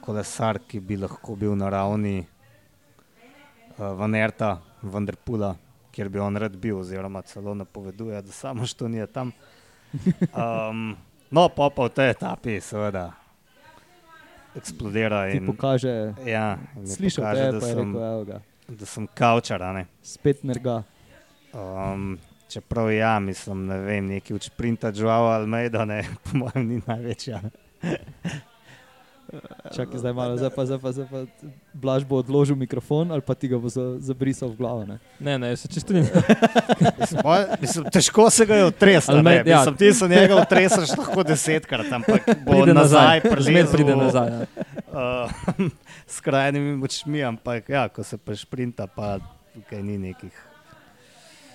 kolesar, 0.00 0.62
ki 0.64 0.80
bi 0.80 0.96
lahko 0.96 1.36
bil 1.36 1.52
na 1.60 1.68
ravni 1.70 2.22
uh, 2.24 3.92
Vanerta, 4.00 4.56
Vanderpula, 4.82 5.52
kjer 5.92 6.08
bi 6.08 6.18
on 6.24 6.40
rad 6.40 6.56
bil, 6.56 6.80
oziroma 6.80 7.22
celo 7.28 7.54
napoveduje, 7.54 8.22
da 8.22 8.32
samo 8.32 8.66
što 8.66 8.88
ni 8.88 9.06
tam. 9.06 9.30
Um, 10.32 10.96
no, 11.36 11.48
pa 11.48 11.68
pa 11.68 11.84
v 11.84 11.94
tej 12.00 12.16
etapi, 12.16 12.60
seveda, 12.64 13.10
eksplodira 14.56 15.30
Ti 15.30 15.36
in, 15.36 15.46
pokaže, 15.46 16.14
ja, 16.26 16.58
in 16.76 16.86
slišal 16.86 17.24
pokaže, 17.24 17.42
te, 17.42 17.52
da 17.52 17.60
pa 17.60 17.66
je 17.66 17.74
sem, 17.74 17.94
rekel, 17.94 18.04
evo 18.08 18.24
ga, 18.24 18.40
da 18.68 18.86
sem 18.86 19.08
kavčar. 19.14 19.64
spet 20.02 20.44
nerga. 20.44 20.82
Um, 21.52 22.18
čeprav 22.48 22.92
ja, 22.92 23.18
mislim, 23.20 23.66
ne 23.66 23.78
vem, 23.78 24.06
neki 24.06 24.34
od 24.34 24.42
sprinta 24.42 24.92
Joao 24.94 25.26
Almeida, 25.32 25.84
ne, 25.84 26.04
po 26.24 26.38
mojem, 26.38 26.68
ni 26.68 26.82
največja. 26.86 27.40
Čakaj, 29.72 29.98
zdaj 29.98 30.12
malo, 30.12 30.36
zdaj 30.36 30.50
pa, 30.52 30.66
zdaj 30.66 30.78
pa, 30.78 30.92
zdaj 30.92 31.06
pa 31.08 31.24
Blaž 31.72 32.04
bo 32.04 32.20
odložil 32.20 32.56
mikrofon 32.56 33.08
ali 33.08 33.24
pa 33.24 33.32
ti 33.34 33.48
ga 33.48 33.56
bo 33.56 33.68
za, 33.68 33.96
zabrisal 33.96 34.52
v 34.52 34.56
glavo. 34.60 34.84
Ne? 34.84 35.00
Ne, 35.20 35.38
ne, 35.38 35.56
se 35.56 35.68
čisto. 35.68 35.96
Mislim, 35.96 37.20
pol- 37.24 37.48
mislim, 37.60 37.84
težko 37.88 38.28
se 38.30 38.46
ga 38.46 38.60
je 38.60 38.64
otresel. 38.68 39.24
Ja. 39.24 39.42
Ja. 39.46 39.64
Ti 39.72 39.92
se 39.94 40.08
njega 40.08 40.36
otreseš 40.36 40.92
lahko 40.98 41.24
desetkrat, 41.24 41.88
ampak 41.92 42.28
bo 42.44 42.60
Pride 42.60 42.74
nazaj, 42.74 43.24
nazaj, 43.24 43.40
zmer 43.40 43.66
pride 43.72 43.96
nazaj. 43.96 44.28
Ja. 44.28 44.46
Uh, 44.92 45.70
s 46.14 46.20
krajnimi 46.20 46.76
močmi, 46.76 47.24
ampak 47.24 47.68
ja, 47.68 47.88
ko 47.88 48.04
se 48.04 48.20
pa 48.20 48.36
šprinta, 48.36 48.86
pa 48.86 49.16
tukaj 49.56 49.82
ni 49.82 49.98
nekih. 49.98 50.32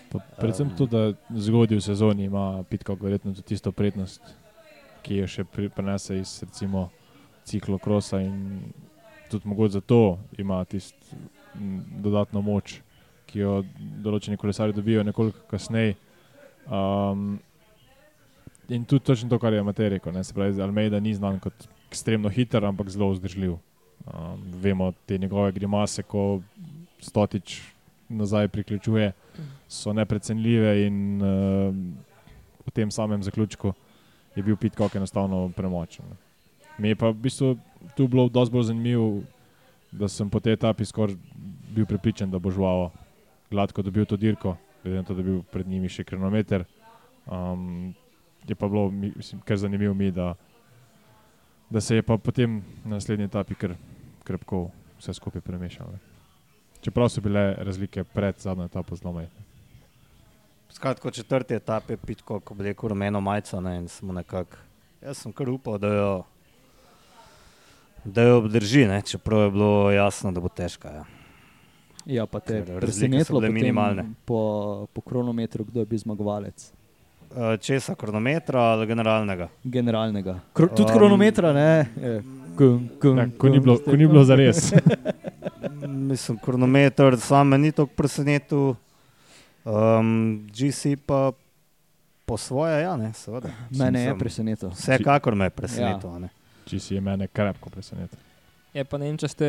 Pa 0.10 0.20
predvsem 0.42 0.74
to, 0.74 0.90
da 0.90 1.14
zgodaj 1.30 1.78
v 1.78 1.84
sezoni 1.84 2.26
ima 2.26 2.64
Pitkok 2.70 3.02
verjetno 3.02 3.38
tudi 3.38 3.54
tisto 3.54 3.72
prednost, 3.72 4.22
ki 5.06 5.22
jo 5.22 5.28
še 5.28 5.44
pri, 5.44 5.70
prenese 5.70 6.18
iz 6.18 6.40
recimo 6.42 6.90
ciklokrosa 7.48 8.20
in 8.22 8.62
tudi 9.32 9.48
mogoče 9.48 9.80
zato 9.80 10.20
ima 10.38 10.66
tisto 10.66 11.18
dodatno 12.04 12.42
moč, 12.42 12.80
ki 13.28 13.40
jo 13.40 13.54
določeni 14.04 14.38
kolesari 14.40 14.76
dobijo 14.76 15.04
nekoliko 15.04 15.48
kasneje. 15.52 15.96
Um, 16.68 17.40
in 18.70 18.86
tudi 18.86 19.06
točno 19.08 19.30
to, 19.32 19.40
kar 19.40 19.56
je 19.56 19.64
Matej 19.64 19.90
rekel, 19.96 20.14
ne, 20.16 20.24
se 20.24 20.36
pravi, 20.36 20.62
Almeida 20.62 21.00
ni 21.00 21.16
znan 21.16 21.40
kot 21.44 21.68
ekstremno 21.90 22.30
hiter, 22.32 22.66
ampak 22.68 22.92
zelo 22.94 23.10
vzdržljiv. 23.14 23.58
Um, 24.08 24.44
vemo 24.64 24.92
te 25.08 25.18
njegove 25.18 25.52
grimase, 25.56 26.04
ko 26.04 26.42
stotič 27.04 27.60
nazaj 28.10 28.48
priključuje, 28.48 29.12
so 29.68 29.94
neprecenljive 29.94 30.78
in 30.86 31.02
uh, 31.20 31.76
v 32.68 32.76
tem 32.76 32.92
samem 32.92 33.24
zaključku 33.24 33.74
je 34.36 34.44
bil 34.44 34.56
Pitkok 34.56 34.96
enostavno 34.96 35.50
premočen. 35.56 36.06
ne. 36.10 36.27
Mi 36.78 36.90
je 36.90 36.96
pa 36.96 37.10
v 37.10 37.14
bistvu 37.14 37.58
tu 37.96 38.08
bilo 38.08 38.30
dosti 38.30 38.54
bolj 38.54 38.64
zanimivo, 38.64 39.24
da 39.92 40.08
sem 40.08 40.30
po 40.30 40.40
tej 40.40 40.54
etapi 40.54 40.86
skoraj 40.86 41.16
bil 41.74 41.86
prepričan, 41.86 42.32
da 42.32 42.40
bo 42.40 42.52
žvalo 42.52 42.92
gladko 43.52 43.82
dobil 43.82 44.06
to 44.06 44.18
dirko, 44.18 44.58
glede 44.84 44.98
na 44.98 45.04
to, 45.04 45.14
da 45.14 45.22
je 45.22 45.26
bil 45.26 45.42
pred 45.52 45.68
njimi 45.68 45.90
še 45.90 46.04
kronometer. 46.04 46.66
Um, 47.26 47.94
je 48.48 48.56
pa 48.56 48.68
bilo 48.68 48.92
mi- 48.92 49.14
mislim, 49.16 49.42
kar 49.42 49.58
zanimivo 49.58 49.94
mi, 49.94 50.12
da, 50.12 50.36
da 51.70 51.82
se 51.82 51.96
je 51.96 52.02
pa 52.04 52.18
potem 52.18 52.62
na 52.86 52.96
naslednji 52.96 53.26
etapi 53.26 53.56
kar 53.56 53.76
krpko 54.24 54.70
vse 55.00 55.14
skupaj 55.14 55.42
premešalo. 55.42 55.98
Čeprav 56.82 57.10
so 57.10 57.22
bile 57.22 57.56
razlike 57.58 58.04
pred 58.04 58.36
zadnjo 58.40 58.66
etapo 58.66 58.96
zelo 58.96 59.14
majhne. 59.14 59.44
Skratka, 60.70 61.12
četrti 61.12 61.54
etapi 61.54 61.94
je 61.94 61.98
pitko, 61.98 62.40
ko 62.40 62.54
bi 62.54 62.64
rekel 62.64 62.90
rumeno 62.90 63.22
majico 63.22 63.62
ne, 63.62 63.82
nekako. 64.02 64.58
Jaz 65.02 65.18
sem 65.18 65.32
kar 65.34 65.50
upal, 65.50 65.78
da 65.78 65.88
jo, 65.88 66.24
da 68.14 68.24
jo 68.24 68.38
obdrži, 68.38 68.86
ne, 68.88 69.02
čeprav 69.02 69.44
je 69.44 69.52
bilo 69.52 69.92
jasno, 69.92 70.32
da 70.32 70.40
bo 70.40 70.50
težka. 70.50 70.90
Ja. 70.90 71.04
Ja, 72.08 72.26
pa 72.26 72.40
te 72.40 72.62
so 72.64 72.80
presenetilo 72.80 73.40
bile 73.40 73.50
potem 73.50 73.54
minimalne. 73.54 74.04
po, 74.26 74.88
po 74.94 75.02
kronometru, 75.02 75.66
kdo 75.68 75.80
je 75.80 75.86
bil 75.86 76.00
zmagovalec. 76.00 76.72
Uh, 77.28 77.60
česa 77.60 77.96
kronometra 77.96 78.62
ali 78.62 78.88
generalnega? 78.88 79.50
Generalnega. 79.64 80.40
Kro, 80.54 80.68
tudi 80.68 80.92
Um, 80.92 80.98
kronometra, 80.98 81.54
ne. 81.54 81.88
E, 82.02 82.22
kum, 82.58 82.90
kum, 83.02 83.18
Ja, 83.18 83.28
ko, 83.38 83.50
ni 83.50 83.60
bilo, 83.60 83.76
ko 83.84 83.96
ni 83.96 84.08
bilo 84.08 84.24
za 84.24 84.36
res. 84.36 84.72
Mislim, 86.12 86.38
kronometer 86.40 87.20
sam 87.20 87.48
me 87.48 87.58
ni 87.58 87.72
tako 87.72 87.92
presenetil, 87.96 88.76
um, 89.66 90.48
GC 90.48 90.96
pa 91.06 91.32
po 92.26 92.38
svoje, 92.38 92.82
ja, 92.82 92.96
ne, 92.96 93.12
seveda. 93.14 93.52
Mene 93.70 94.02
je 94.02 94.16
presenetil. 94.20 94.70
Vsekakor 94.70 95.36
me 95.36 95.46
je 95.46 95.50
presenetil. 95.50 96.10
Ja. 96.10 96.30
Če 96.68 96.80
si 96.80 96.96
je 96.96 97.02
mene 97.02 97.28
krepko 97.28 97.72
presenetil. 97.72 98.20
Je 98.78 98.84
pa 98.86 99.00
ne 99.00 99.08
vem, 99.08 99.16
če 99.18 99.30
ste 99.32 99.48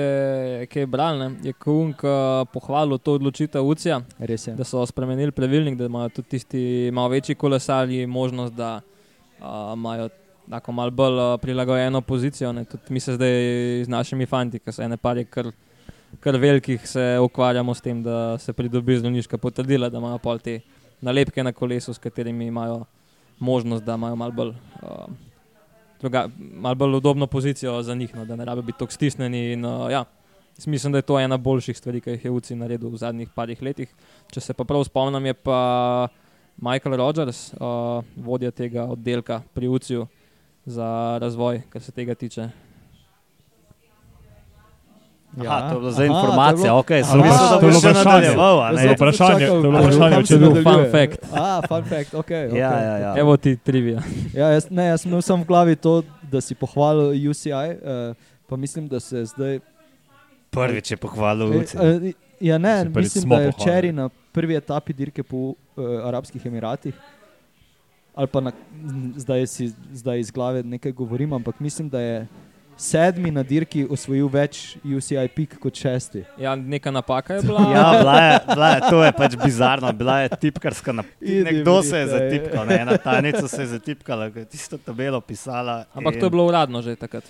kaj 0.72 0.86
brali, 0.88 1.18
ne? 1.20 1.26
je 1.44 1.52
Kunk 1.60 2.04
uh, 2.06 2.46
pohvalil 2.52 3.00
to 3.02 3.18
odločitev 3.18 3.66
UCI, 3.66 3.98
Res 4.30 4.46
je. 4.46 4.54
da 4.56 4.64
so 4.64 4.84
spremenili 4.88 5.34
pravilnik, 5.34 5.76
da 5.76 5.88
imajo 5.90 6.14
tudi 6.20 6.36
tisti 6.36 6.62
malo 6.94 7.10
večji 7.12 7.36
kolesarji 7.36 8.06
možnost, 8.06 8.54
da 8.56 8.78
uh, 8.80 9.74
imajo 9.74 10.08
tako 10.48 10.72
malo 10.72 10.90
bolj 10.90 11.20
uh, 11.20 11.34
prilagojeno 11.42 12.00
pozicijo. 12.00 12.54
Ne? 12.56 12.64
Tudi 12.64 12.94
mi 12.94 13.00
se 13.04 13.18
zdaj 13.18 13.36
z 13.84 13.92
našimi 13.92 14.26
fanti, 14.26 14.62
ki 14.62 14.72
so 14.72 14.86
ene 14.86 14.96
parje 14.96 15.26
kar, 15.28 15.50
kar 16.24 16.38
velikih, 16.40 16.86
se 16.88 17.18
ukvarjamo 17.20 17.74
s 17.74 17.84
tem, 17.84 18.00
da 18.02 18.38
se 18.38 18.56
pridobi 18.56 18.96
zdravniška 19.02 19.38
potrdila, 19.38 19.90
da 19.90 20.00
imajo 20.00 20.22
pol 20.24 20.40
te 20.40 20.60
nalepke 21.04 21.44
na 21.44 21.52
kolesu, 21.52 21.92
s 21.92 22.00
katerimi 22.00 22.48
imajo 22.48 22.84
možnost, 23.38 23.84
da 23.84 23.98
imajo 24.00 24.16
malo 24.16 24.32
bolj. 24.32 24.54
Uh, 24.80 25.27
druga, 26.00 26.28
malo 26.38 26.74
bolj 26.74 26.96
udobno 26.96 27.26
pozicijo 27.26 27.82
za 27.82 27.94
njih, 27.94 28.14
no, 28.16 28.24
da 28.24 28.36
ne 28.36 28.44
rabijo 28.44 28.62
biti 28.62 28.78
tako 28.78 28.92
stisnjeni. 28.92 29.52
In, 29.52 29.64
uh, 29.64 29.90
ja, 29.90 30.04
mislim, 30.66 30.92
da 30.92 30.98
je 30.98 31.02
to 31.02 31.20
ena 31.20 31.36
boljših 31.36 31.78
stvari, 31.78 32.00
ki 32.00 32.10
jih 32.10 32.24
je 32.24 32.30
UCI 32.30 32.56
naredil 32.56 32.88
v 32.88 32.96
zadnjih 32.96 33.28
parih 33.34 33.62
letih. 33.62 33.94
Če 34.30 34.40
se 34.40 34.54
pa 34.54 34.64
prav 34.64 34.84
spomnim, 34.84 35.26
je 35.26 35.34
pa 35.34 36.08
Michael 36.56 36.96
Rogers, 36.96 37.52
uh, 37.52 38.04
vodja 38.16 38.50
tega 38.50 38.84
oddelka 38.84 39.42
pri 39.54 39.68
UCI 39.68 40.04
za 40.66 41.18
razvoj, 41.20 41.62
kar 41.68 41.82
se 41.82 41.92
tega 41.92 42.14
tiče. 42.14 42.50
Aha, 45.38 45.60
to 45.60 45.74
je 45.74 45.80
bilo 45.80 45.90
za 45.90 45.96
to 45.96 46.02
je 46.02 46.08
bilo- 46.08 46.78
ok, 46.78 46.88
sem 46.88 47.20
mislil, 47.20 47.44
da 47.44 47.58
to 47.58 47.66
je 47.66 47.70
bilo 47.70 47.80
še 47.80 47.92
nadaljeval. 47.94 48.72
ne. 48.72 48.78
sem 48.78 48.90
vprašanje, 48.90 49.46
to 49.46 49.54
je 49.54 49.62
bilo 49.62 49.78
vprašanje, 49.78 50.24
če 50.24 50.34
je 50.34 50.38
bil 50.38 50.54
fun 50.62 50.84
fact. 50.90 51.20
A, 51.32 51.60
fun 51.62 51.84
fact, 51.84 52.14
ok. 52.14 52.24
okay. 52.24 52.56
Ja, 52.56 52.72
ja, 52.80 52.94
ja. 52.98 53.10
Evo 53.16 53.36
ti 53.36 53.56
trivija. 53.56 54.00
Ja, 54.34 54.48
jaz, 54.48 54.66
ne, 54.70 54.86
jaz 54.86 55.00
sem 55.00 55.10
imel 55.10 55.22
samo 55.22 55.42
v 55.42 55.46
glavi 55.46 55.76
to, 55.76 56.00
da 56.22 56.40
si 56.40 56.54
pohvalil 56.54 57.30
UCI, 57.30 57.52
uh, 57.52 58.16
pa 58.46 58.56
mislim, 58.56 58.88
da 58.88 59.00
se 59.00 59.24
zdaj. 59.26 59.60
Prvič 60.50 60.90
je 60.90 60.96
pohvalil 60.96 61.46
Eh, 61.46 61.56
Luci. 61.56 61.76
eh, 61.76 62.12
ja, 62.40 62.58
ne, 62.58 62.84
mislim, 62.86 63.28
da 63.28 63.36
je 63.36 63.48
včeraj 63.50 63.92
na 63.92 64.08
prvi 64.32 64.56
etapi 64.56 64.92
dirke 64.92 65.22
po 65.22 65.36
uh, 65.36 65.54
Arabskih 66.04 66.40
Emiratih. 66.40 66.94
Ali 68.14 68.26
pa 68.26 68.40
na, 68.40 68.50
zdaj, 69.14 69.46
si, 69.46 69.70
zdaj 69.92 70.20
iz 70.20 70.30
glave 70.30 70.62
nekaj 70.62 70.92
govorim, 70.92 71.32
ampak 71.32 71.60
mislim, 71.60 71.88
da 71.88 72.00
je 72.00 72.26
sedmi 72.78 73.30
na 73.30 73.42
dirki 73.42 73.82
osvojil 73.90 74.28
več 74.30 74.76
UCI 74.86 75.26
pik 75.34 75.56
kot 75.58 75.74
šesti. 75.74 76.22
Ja, 76.38 76.54
neka 76.54 76.92
napaka 76.94 77.34
je 77.34 77.42
bila. 77.48 77.64
Ja, 77.74 77.86
bila 77.98 78.14
je, 78.16 78.38
bila 78.46 78.68
je, 78.68 78.80
to 78.86 79.04
je 79.04 79.12
pač 79.12 79.36
bizarno, 79.36 79.92
bila 79.92 80.20
je 80.20 80.28
tipkarska 80.36 80.92
napaka. 80.92 81.16
Nekdo 81.20 81.82
se 81.82 81.98
je 81.98 82.04
vidite, 82.04 82.18
zatipkal, 82.18 82.66
ne, 82.66 82.78
ena 82.78 82.96
tajnica 82.96 83.48
se 83.48 83.62
je 83.62 83.66
zatipkala, 83.66 84.30
tisto 84.46 84.78
tabelo 84.78 85.20
pisala. 85.20 85.84
Ampak 85.92 86.14
in- 86.14 86.20
to 86.20 86.26
je 86.26 86.30
bilo 86.30 86.46
uradno 86.46 86.82
že 86.82 86.94
takrat, 86.96 87.24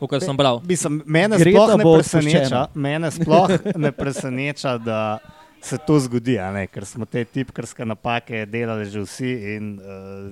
kar 0.00 0.20
sem 0.20 0.36
bral. 0.36 0.62
Mislim, 0.64 1.02
mene 1.06 1.36
Greta 1.36 1.58
sploh 1.58 1.76
ne 1.76 1.84
preseneča, 1.84 2.60
mene 2.74 3.10
sploh 3.10 3.50
ne 3.76 3.92
preseneča, 3.92 4.78
da 4.78 5.18
se 5.60 5.76
to 5.78 5.98
zgodi, 5.98 6.38
a 6.38 6.52
ne, 6.52 6.66
ker 6.66 6.86
smo 6.86 7.04
te 7.04 7.24
tipkarske 7.24 7.84
napake 7.84 8.46
delali 8.46 8.86
že 8.86 9.02
vsi 9.02 9.32
in 9.56 9.74
uh, 9.76 10.30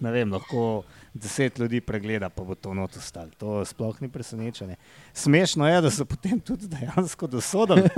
ne 0.00 0.10
vem, 0.10 0.32
lahko 0.32 0.82
deset 1.14 1.58
ljudi 1.58 1.80
pregleda, 1.80 2.28
pa 2.28 2.42
bo 2.44 2.54
to 2.54 2.74
not 2.74 2.96
ostalo. 2.96 3.30
To 3.38 3.64
sploh 3.64 4.00
ni 4.02 4.08
presenečenje. 4.08 4.76
Smešno 5.12 5.68
je, 5.68 5.80
da 5.80 5.90
so 5.90 6.04
potem 6.04 6.40
tudi 6.40 6.66
dejansko 6.66 7.26
dosodili 7.26 7.88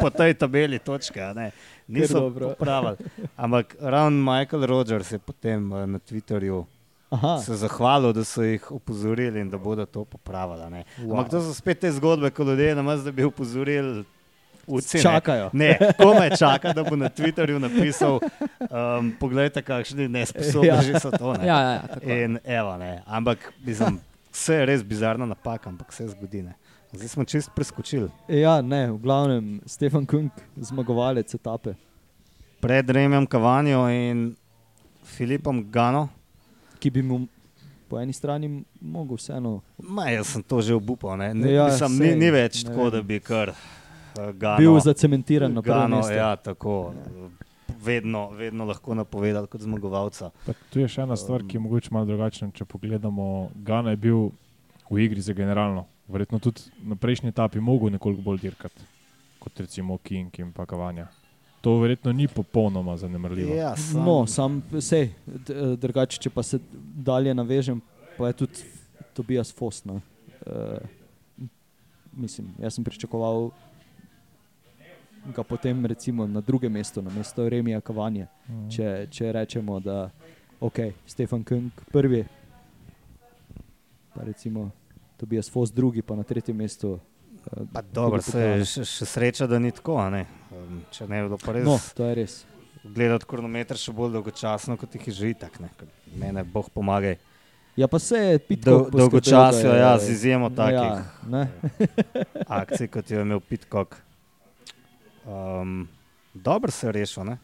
po 0.00 0.10
tej 0.10 0.34
tabeli 0.34 0.78
točke, 0.78 1.20
ne. 1.34 1.50
niso 1.88 2.20
dobro. 2.20 2.48
popravili. 2.48 2.96
Ampak 3.36 3.76
ravno 3.80 4.32
Michael 4.32 4.66
Rogers 4.66 5.12
je 5.12 5.18
potem 5.18 5.72
uh, 5.72 5.86
na 5.86 5.98
Twitterju 5.98 6.64
Aha, 7.10 7.38
se 7.38 7.54
zahvalil, 7.54 8.12
da 8.12 8.24
so 8.24 8.42
jih 8.42 8.70
opozorili 8.72 9.40
in 9.40 9.50
da 9.50 9.58
bodo 9.58 9.86
to 9.86 10.04
popravili. 10.04 10.84
Wow. 10.98 11.10
Ampak 11.10 11.30
to 11.30 11.40
so 11.40 11.54
spet 11.54 11.80
te 11.80 11.92
zgodbe, 11.92 12.30
ko 12.30 12.42
ljudje 12.42 12.74
namaz, 12.74 13.04
da 13.04 13.12
bi 13.12 13.24
opozorili. 13.24 14.04
Uci, 14.66 14.96
ne. 14.96 15.02
čakajo. 15.02 15.50
Ne, 15.52 15.70
kome 15.96 16.30
čaka, 16.32 16.72
da 16.72 16.82
bo 16.82 16.96
na 16.96 17.08
Twitterju 17.08 17.58
napisal, 17.58 18.20
um, 18.62 19.12
poglejte, 19.12 19.62
kakšni 19.62 20.08
nesposobni 20.08 20.68
Ja. 20.68 20.78
že 20.78 21.00
so 21.00 21.10
to. 21.10 21.34
Ne. 21.34 21.46
Ja, 21.46 21.58
ja, 21.58 21.72
ja, 21.72 21.84
tako. 21.88 22.06
In 22.06 22.38
evo, 22.44 22.76
ne. 22.76 23.02
Ampak 23.04 23.38
mislim, 23.58 23.98
vse 24.30 24.54
je 24.54 24.66
res 24.66 24.82
bizarna 24.82 25.26
napaka, 25.26 25.68
ampak 25.68 25.90
vse 25.90 26.06
zgodi. 26.08 26.42
Ne. 26.42 26.54
Zdaj 26.92 27.08
smo 27.08 27.24
čist 27.24 27.50
preskočili. 27.50 28.08
Ja, 28.28 28.60
ne, 28.60 28.90
v 28.90 28.98
glavnem 28.98 29.44
Stefan 29.66 30.06
Kunk, 30.06 30.32
zmagovalec 30.56 31.34
etape. 31.34 31.74
Pred 32.60 32.90
Remjem 32.90 33.26
Kavanjo 33.26 33.88
in 33.88 34.36
Filipom 35.06 35.64
Gano. 35.64 36.08
ki 36.78 36.90
bi 36.90 37.02
mu 37.02 37.26
po 37.88 37.98
eni 37.98 38.12
strani 38.12 38.48
mogel 38.80 39.16
vseeno. 39.16 39.60
Ma, 39.78 40.08
jaz 40.08 40.26
sem 40.28 40.42
to 40.42 40.58
že 40.58 40.74
obupal. 40.74 41.16
Ne. 41.16 41.30
Ne, 41.32 41.52
Ja, 41.52 41.66
mislim, 41.66 41.90
sej, 41.90 42.06
ni, 42.08 42.16
ni 42.16 42.30
več 42.30 42.64
ne 42.64 42.70
tako, 42.70 42.82
vem. 42.82 42.90
da 42.90 43.02
bi 43.02 43.20
kar 43.20 43.52
Gano. 44.16 44.58
Bil 44.58 44.80
zacementiran 44.80 45.52
na 45.54 45.62
prvem 45.62 45.80
Gano, 45.80 45.96
mestu. 45.96 46.12
ja, 46.12 46.36
tako. 46.36 46.94
Vedno, 47.82 48.28
vedno 48.30 48.64
lahko 48.64 48.94
napovedal 48.94 49.46
kot 49.50 49.60
zmagovalca. 49.64 50.30
Pa 50.46 50.52
tu 50.70 50.78
je 50.80 50.88
še 50.88 51.02
ena 51.02 51.16
stvar, 51.16 51.42
ki 51.42 51.56
je 51.56 51.62
mogoče 51.64 51.90
malo 51.90 52.06
drugačna. 52.06 52.50
Če 52.54 52.64
pogledamo, 52.64 53.50
Gana 53.54 53.90
je 53.90 53.96
bil 53.96 54.28
v 54.90 55.00
igri 55.02 55.20
za 55.20 55.32
generalno. 55.34 55.86
Verjetno 56.08 56.38
tudi 56.38 56.60
na 56.84 56.94
prejšnji 56.94 57.32
etapi 57.32 57.60
mogel 57.60 57.90
nekoliko 57.90 58.22
bolj 58.22 58.42
dirkati 58.44 58.84
kot 59.42 59.58
recimo 59.58 59.96
King 59.98 60.30
in 60.38 60.52
pa 60.54 60.66
Kavanja. 60.66 61.08
To 61.60 61.78
verjetno 61.80 62.12
ni 62.12 62.28
popolnoma 62.28 62.96
zanemrljivo. 62.96 63.54
Ja, 63.54 63.72
sam, 63.76 64.04
No, 64.04 64.26
sam 64.26 64.60
vse, 64.70 65.08
drugače, 65.78 66.18
če 66.22 66.30
pa 66.30 66.42
se 66.46 66.58
dalje 66.94 67.34
navežem, 67.34 67.80
pa 68.18 68.30
je 68.30 68.36
tudi 68.44 68.62
Tobias 69.14 69.50
Fosna. 69.54 69.98
Uh, 70.46 70.78
mislim, 72.12 72.52
jaz 72.62 72.74
sem 72.78 72.84
pričakoval 72.84 73.50
ga 75.26 75.42
potem 75.42 75.86
recimo 75.86 76.26
na 76.26 76.40
drugem 76.40 76.72
mestu, 76.72 77.02
na 77.02 77.10
mesto 77.10 77.48
Remija 77.48 77.80
Kavanje. 77.80 78.26
Mhm. 78.48 78.68
Če, 78.68 79.06
če 79.08 79.32
rečemo, 79.32 79.80
da 79.80 80.10
ok, 80.60 80.78
Stefan 81.06 81.44
Kunk 81.44 81.72
prvi, 81.86 82.24
pa 84.14 84.22
recimo 84.22 84.70
Tobias 85.16 85.50
Fos 85.50 85.70
drugi, 85.70 86.02
pa 86.02 86.16
na 86.16 86.22
tretjem 86.22 86.56
mestu. 86.56 86.98
Uh, 87.46 87.66
Pa 87.72 87.82
dobro, 87.82 88.22
se 88.22 88.38
je 88.38 88.64
še, 88.64 88.84
še 88.84 89.06
sreča, 89.06 89.46
da 89.46 89.58
ni 89.58 89.70
tako. 89.70 89.96
a 89.98 90.10
Ne? 90.10 90.26
Um, 90.50 90.82
če 90.90 91.06
ne 91.06 91.22
bi 91.22 91.26
bilo 91.26 91.38
pa 91.38 91.52
res. 91.52 91.64
No, 91.64 91.78
to 91.94 92.04
je 92.04 92.14
res. 92.14 92.44
Gledati 92.84 93.26
kronometer 93.26 93.76
še 93.76 93.92
bolj 93.92 94.12
dolgočasno, 94.12 94.76
kot 94.76 94.94
jih 94.94 95.06
je 95.06 95.12
že 95.12 95.30
itak. 95.30 95.60
ne, 95.60 95.70
ker 95.76 95.86
Mene 96.14 96.42
Bog 96.44 96.70
pomagaj. 96.70 97.16
Ja, 97.76 97.88
pa 97.88 97.98
se 97.98 98.16
je 98.16 98.38
pitko. 98.38 98.70
Dol, 98.70 99.10
je- 99.64 99.78
ja, 99.78 99.98
z 99.98 100.10
izjemo 100.10 100.50
takih 100.50 100.92
Ja, 100.92 101.04
ne. 101.24 101.48
akcij, 102.60 102.88
kot 102.88 103.10
je 103.10 103.20
imel 103.20 103.40
Pitkok. 103.40 103.96
Um, 105.26 105.88
dobro 106.34 106.70
se 106.70 106.86
je 106.86 106.92
rešil. 106.92 107.24
Ne? 107.24 107.38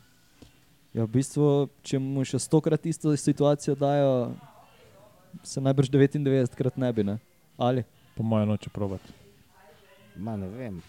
Ja, 0.95 1.05
v 1.05 1.11
bistvu, 1.19 1.69
če 1.83 2.01
mu 2.03 2.25
še 2.27 2.41
stokrat 2.41 2.87
isto 2.89 3.13
situacijo 3.17 3.77
dajo, 3.79 4.33
se 5.45 5.61
najbrž 5.61 5.91
99 5.93 6.57
krat 6.59 6.77
ne 6.81 6.93
bi. 6.93 7.05
Ne? 7.05 7.19
Ali? 7.59 7.85
Po 8.17 8.23
mojem, 8.27 8.49
noče 8.49 8.71
probati. 8.75 9.13
Ma, 10.17 10.37
ne 10.37 10.49
vem. 10.49 10.81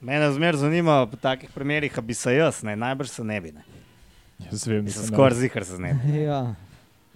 Mene 0.00 0.30
zmer 0.32 0.56
zanima 0.56 1.02
v 1.04 1.18
takih 1.20 1.50
primerih, 1.52 1.92
a 1.98 2.00
bi 2.00 2.14
se 2.16 2.32
jaz, 2.32 2.62
ne, 2.64 2.76
najbrž 2.78 3.10
se 3.10 3.24
ne 3.24 3.40
bi. 3.44 3.52
Ne. 3.52 3.64
Jaz 4.46 4.64
vem, 4.66 4.86
da 4.86 4.94
se 4.94 5.06
Skoraj 5.10 5.42
zihar 5.42 5.66
se 5.68 5.76
ne 5.82 5.92
bi. 5.98 6.12
Ja. 6.28 6.54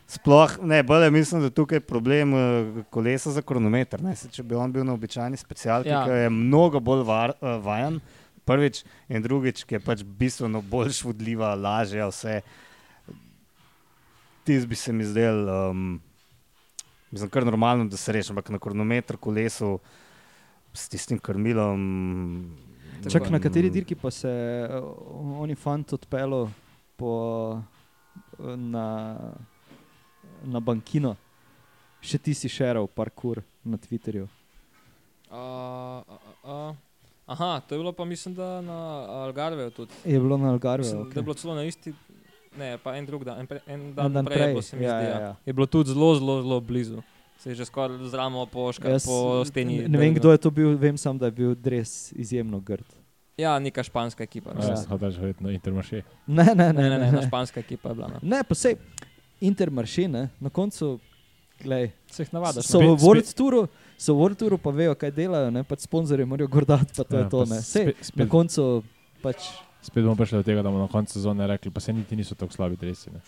Sploh 0.07 0.59
ne, 0.63 0.83
bolje 0.87 1.09
mislim, 1.11 1.41
da 1.43 1.51
tukaj 1.51 1.81
je 1.81 1.83
problem 1.83 2.35
uh, 2.35 2.83
kolesa 2.95 3.33
za 3.35 3.43
kronometer. 3.43 4.03
Ne. 4.05 4.13
Se, 4.15 4.29
če 4.31 4.45
bi 4.47 4.55
on 4.55 4.71
bil 4.73 4.85
na 4.87 4.93
običajni 4.95 5.39
specialki, 5.41 5.89
Ja. 5.89 6.03
ja. 6.03 6.05
ki 6.05 6.21
je 6.27 6.31
mnogo 6.31 6.79
bolj 6.81 7.03
var, 7.09 7.33
uh, 7.41 7.57
vajen, 7.65 7.97
prvič 8.47 8.85
in 9.09 9.25
drugič, 9.25 9.65
ki 9.67 9.77
je 9.77 9.83
pač 9.83 10.03
bistveno 10.07 10.63
bolj 10.63 10.95
švodljiva, 11.01 11.55
lažja, 11.59 12.09
vse. 12.11 12.41
Tis 14.47 14.67
bi 14.67 14.79
se 14.79 14.95
mi 14.95 15.05
zdel, 15.05 15.43
um, 15.51 15.87
mislim, 17.11 17.31
kar 17.35 17.47
normalno, 17.47 17.89
da 17.91 17.99
se 17.99 18.15
reši, 18.15 18.31
ampak 18.33 18.53
na 18.55 18.63
kronometru, 18.63 19.19
kolesu, 19.19 19.77
s 20.77 20.89
tistim 20.93 21.19
krmilom. 21.19 21.83
Čak 23.11 23.31
na 23.31 23.41
kateri 23.43 23.71
dirki 23.71 23.97
pa 23.99 24.11
se 24.11 24.31
uh, 24.31 25.43
oni 25.43 25.55
fant 25.59 25.93
odpelo 25.93 26.47
po, 26.97 27.13
eh, 28.39 28.57
na, 28.57 28.87
na 30.45 30.61
bankino. 30.61 31.17
Še 32.01 32.21
ti 32.23 32.35
si 32.39 32.49
šeral 32.53 32.87
parkour 32.87 33.43
na 33.67 33.81
Twitterju. 33.81 34.29
A, 35.31 35.43
a, 36.07 36.19
a. 36.45 36.59
Aha, 37.27 37.61
to 37.61 37.75
je 37.75 37.79
bilo 37.79 37.93
pa 37.93 38.05
mislim, 38.05 38.35
da 38.35 38.61
na 38.61 38.79
Algarveju 39.21 39.71
tudi. 39.71 39.93
Je 40.05 40.21
bilo 40.21 40.37
na 40.37 40.51
Algarve. 40.51 40.85
Mislim, 40.85 40.99
Da 40.99 41.09
je 41.09 41.13
Okay. 41.13 41.23
bilo 41.23 41.35
celo 41.35 41.55
na 41.55 41.65
isti, 41.65 41.93
ne, 42.57 42.79
pa 42.79 42.97
en 42.97 43.07
drug 43.07 43.25
dan, 43.25 43.41
en, 43.41 43.47
pre, 43.47 43.61
en 43.67 43.81
En 43.81 43.95
dan, 43.95 44.13
dan 44.13 44.25
prej, 44.25 44.37
prej, 44.37 44.49
bilo, 44.49 44.63
se 44.63 44.77
mi 44.77 44.85
ja, 44.85 44.99
zdi, 45.01 45.05
ja, 45.05 45.11
ja. 45.11 45.21
ja. 45.21 45.37
Je 45.47 45.53
bilo 45.53 45.67
tudi 45.67 45.91
zelo, 45.91 46.15
zelo, 46.15 46.43
zelo 46.43 46.61
blizu. 46.61 47.03
Se 47.39 47.51
je 47.51 47.55
že 47.55 47.65
skoraj 47.65 47.99
z 48.01 48.15
ramo 48.15 48.47
po, 48.47 48.73
ška, 48.73 48.89
Jaz 48.89 49.05
po 49.05 49.45
steni. 49.45 49.79
Ne, 49.79 49.89
ne 49.89 49.99
vem, 49.99 50.15
kdo 50.15 50.33
je 50.33 50.39
to 50.39 50.51
bil, 50.51 50.77
vem 50.77 50.97
samo, 50.97 51.19
da 51.19 51.27
je 51.27 51.33
bil 51.33 51.55
dres 51.55 52.13
izjemno 52.13 52.61
grd. 52.61 52.87
Ja, 53.37 53.59
neka 53.59 53.83
španska 53.83 54.25
ekipa. 54.25 54.51
Ja. 54.51 54.65
Ja. 54.65 54.69
Ja, 54.71 54.85
Hočeš 54.89 55.17
verjetno 55.17 55.51
Intermarché. 55.51 56.03
Ne, 56.27 56.45
ne, 56.45 56.73
Ne, 56.73 56.91
ne, 56.91 56.99
ne, 56.99 57.13
ne, 57.13 57.27
španska 57.27 57.61
ekipa 57.61 57.89
je 57.89 57.95
bila. 57.95 58.09
No. 58.09 58.19
Ne, 58.23 58.41
pa 58.45 58.55
sej 58.55 58.77
Intermarché, 59.41 60.09
ne, 60.09 60.29
na 60.41 60.51
koncu, 60.51 60.99
glej, 61.61 61.91
Se 62.11 62.23
jih 62.23 62.33
navadaš. 62.33 62.65
so 62.65 62.81
no. 62.81 62.95
v 62.95 63.03
World 63.03 63.35
Touru, 63.35 63.67
so 63.97 64.13
v 64.13 64.19
World 64.19 64.37
Touru 64.37 64.59
pa 64.59 64.71
vejo, 64.71 64.95
kaj 64.95 65.11
delajo, 65.11 65.51
ne, 65.51 65.63
pač 65.63 65.81
sponzorje 65.81 66.25
morajo 66.25 66.49
gordati, 66.49 66.93
pa 66.93 67.03
to 67.03 67.17
Ja, 67.17 67.23
je 67.23 67.31
to, 67.31 67.41
ne. 67.43 67.57
spet- 67.57 67.65
Sej, 67.65 67.87
spet- 68.03 68.17
na 68.17 68.27
koncu 68.27 68.83
pač, 69.23 69.37
Spet 69.83 70.03
bomo 70.03 70.15
prišli 70.15 70.37
do 70.37 70.43
tega, 70.43 70.61
da 70.61 70.69
bomo 70.69 70.83
na 70.83 70.89
koncu 70.89 71.13
sezone 71.13 71.47
rekli, 71.47 71.71
pa 71.71 71.81
se 71.81 71.93
niti 71.93 72.17
niso 72.17 72.35
tako 72.35 72.53
slabi 72.53 72.77
dresi. 72.77 73.07
Ne. 73.09 73.21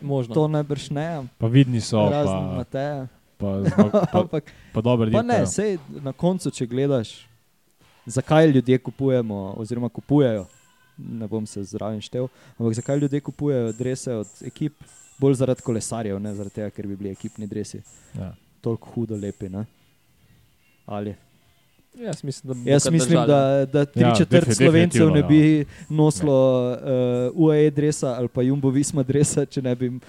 Možno. 0.00 0.34
to 0.34 0.48
najbrž 0.48 0.90
ne, 0.90 1.26
Pa 1.36 1.46
vidni 1.46 1.80
so, 1.80 1.98
razen 2.04 2.42
pa, 2.44 2.54
Mateja. 2.56 3.06
pa, 3.38 3.48
zmag, 3.60 3.90
pa, 3.92 4.06
Ampak, 4.20 4.44
pa 4.72 4.80
dobro 4.80 5.06
pa 5.08 5.22
ne, 5.22 5.34
dirkajo. 5.38 5.46
sej 5.46 5.70
na 6.00 6.12
koncu, 6.12 6.46
če 6.48 6.66
gledaš, 6.66 7.26
zakaj 8.06 8.46
ljudje 8.48 8.78
kupujemo, 8.80 9.54
oziroma 9.56 9.88
kupujejo, 9.88 10.46
ne 10.98 11.26
bom 11.26 11.42
se 11.42 11.62
zraven 11.62 12.00
štev, 12.00 12.26
ampak 12.52 12.74
zakaj 12.74 12.98
ljudje 12.98 13.20
kupujejo 13.20 13.72
drese 13.72 14.14
od 14.16 14.28
ekip, 14.42 14.74
bolj 15.16 15.34
zaradi 15.34 15.62
kolesarjev, 15.62 16.18
ne 16.18 16.34
zaradi 16.34 16.54
tega, 16.56 16.70
ker 16.70 16.86
bi 16.86 16.96
bili 16.96 17.10
ekipni 17.10 17.46
dresi 17.46 17.82
Ja. 18.14 18.34
Toliko 18.62 18.94
hudo 18.94 19.18
lepi. 19.18 19.50
Ne? 19.50 19.66
Ali 20.86 21.14
Jaz 21.94 22.24
mislim, 22.24 22.64
da 22.64 22.70
Jaz 22.70 22.90
mislim, 22.90 23.26
da, 23.26 23.66
da 23.66 23.84
tri 23.84 24.02
Ja, 24.02 24.08
ja, 24.08 24.14
četrt 24.14 24.56
slovencev 24.56 25.10
ne 25.10 25.22
definitivno, 25.22 25.28
bi 25.28 25.64
nosilo 25.88 26.70
uh, 26.72 26.78
UAE 27.34 27.70
dresa 27.70 28.14
ali 28.18 28.28
pa 28.28 28.42
Jumbo 28.42 28.70
Visma 28.70 29.02
dresa, 29.02 29.44
če 29.44 29.62
ne 29.62 29.74
bi 29.76 29.88
uh, 29.88 30.00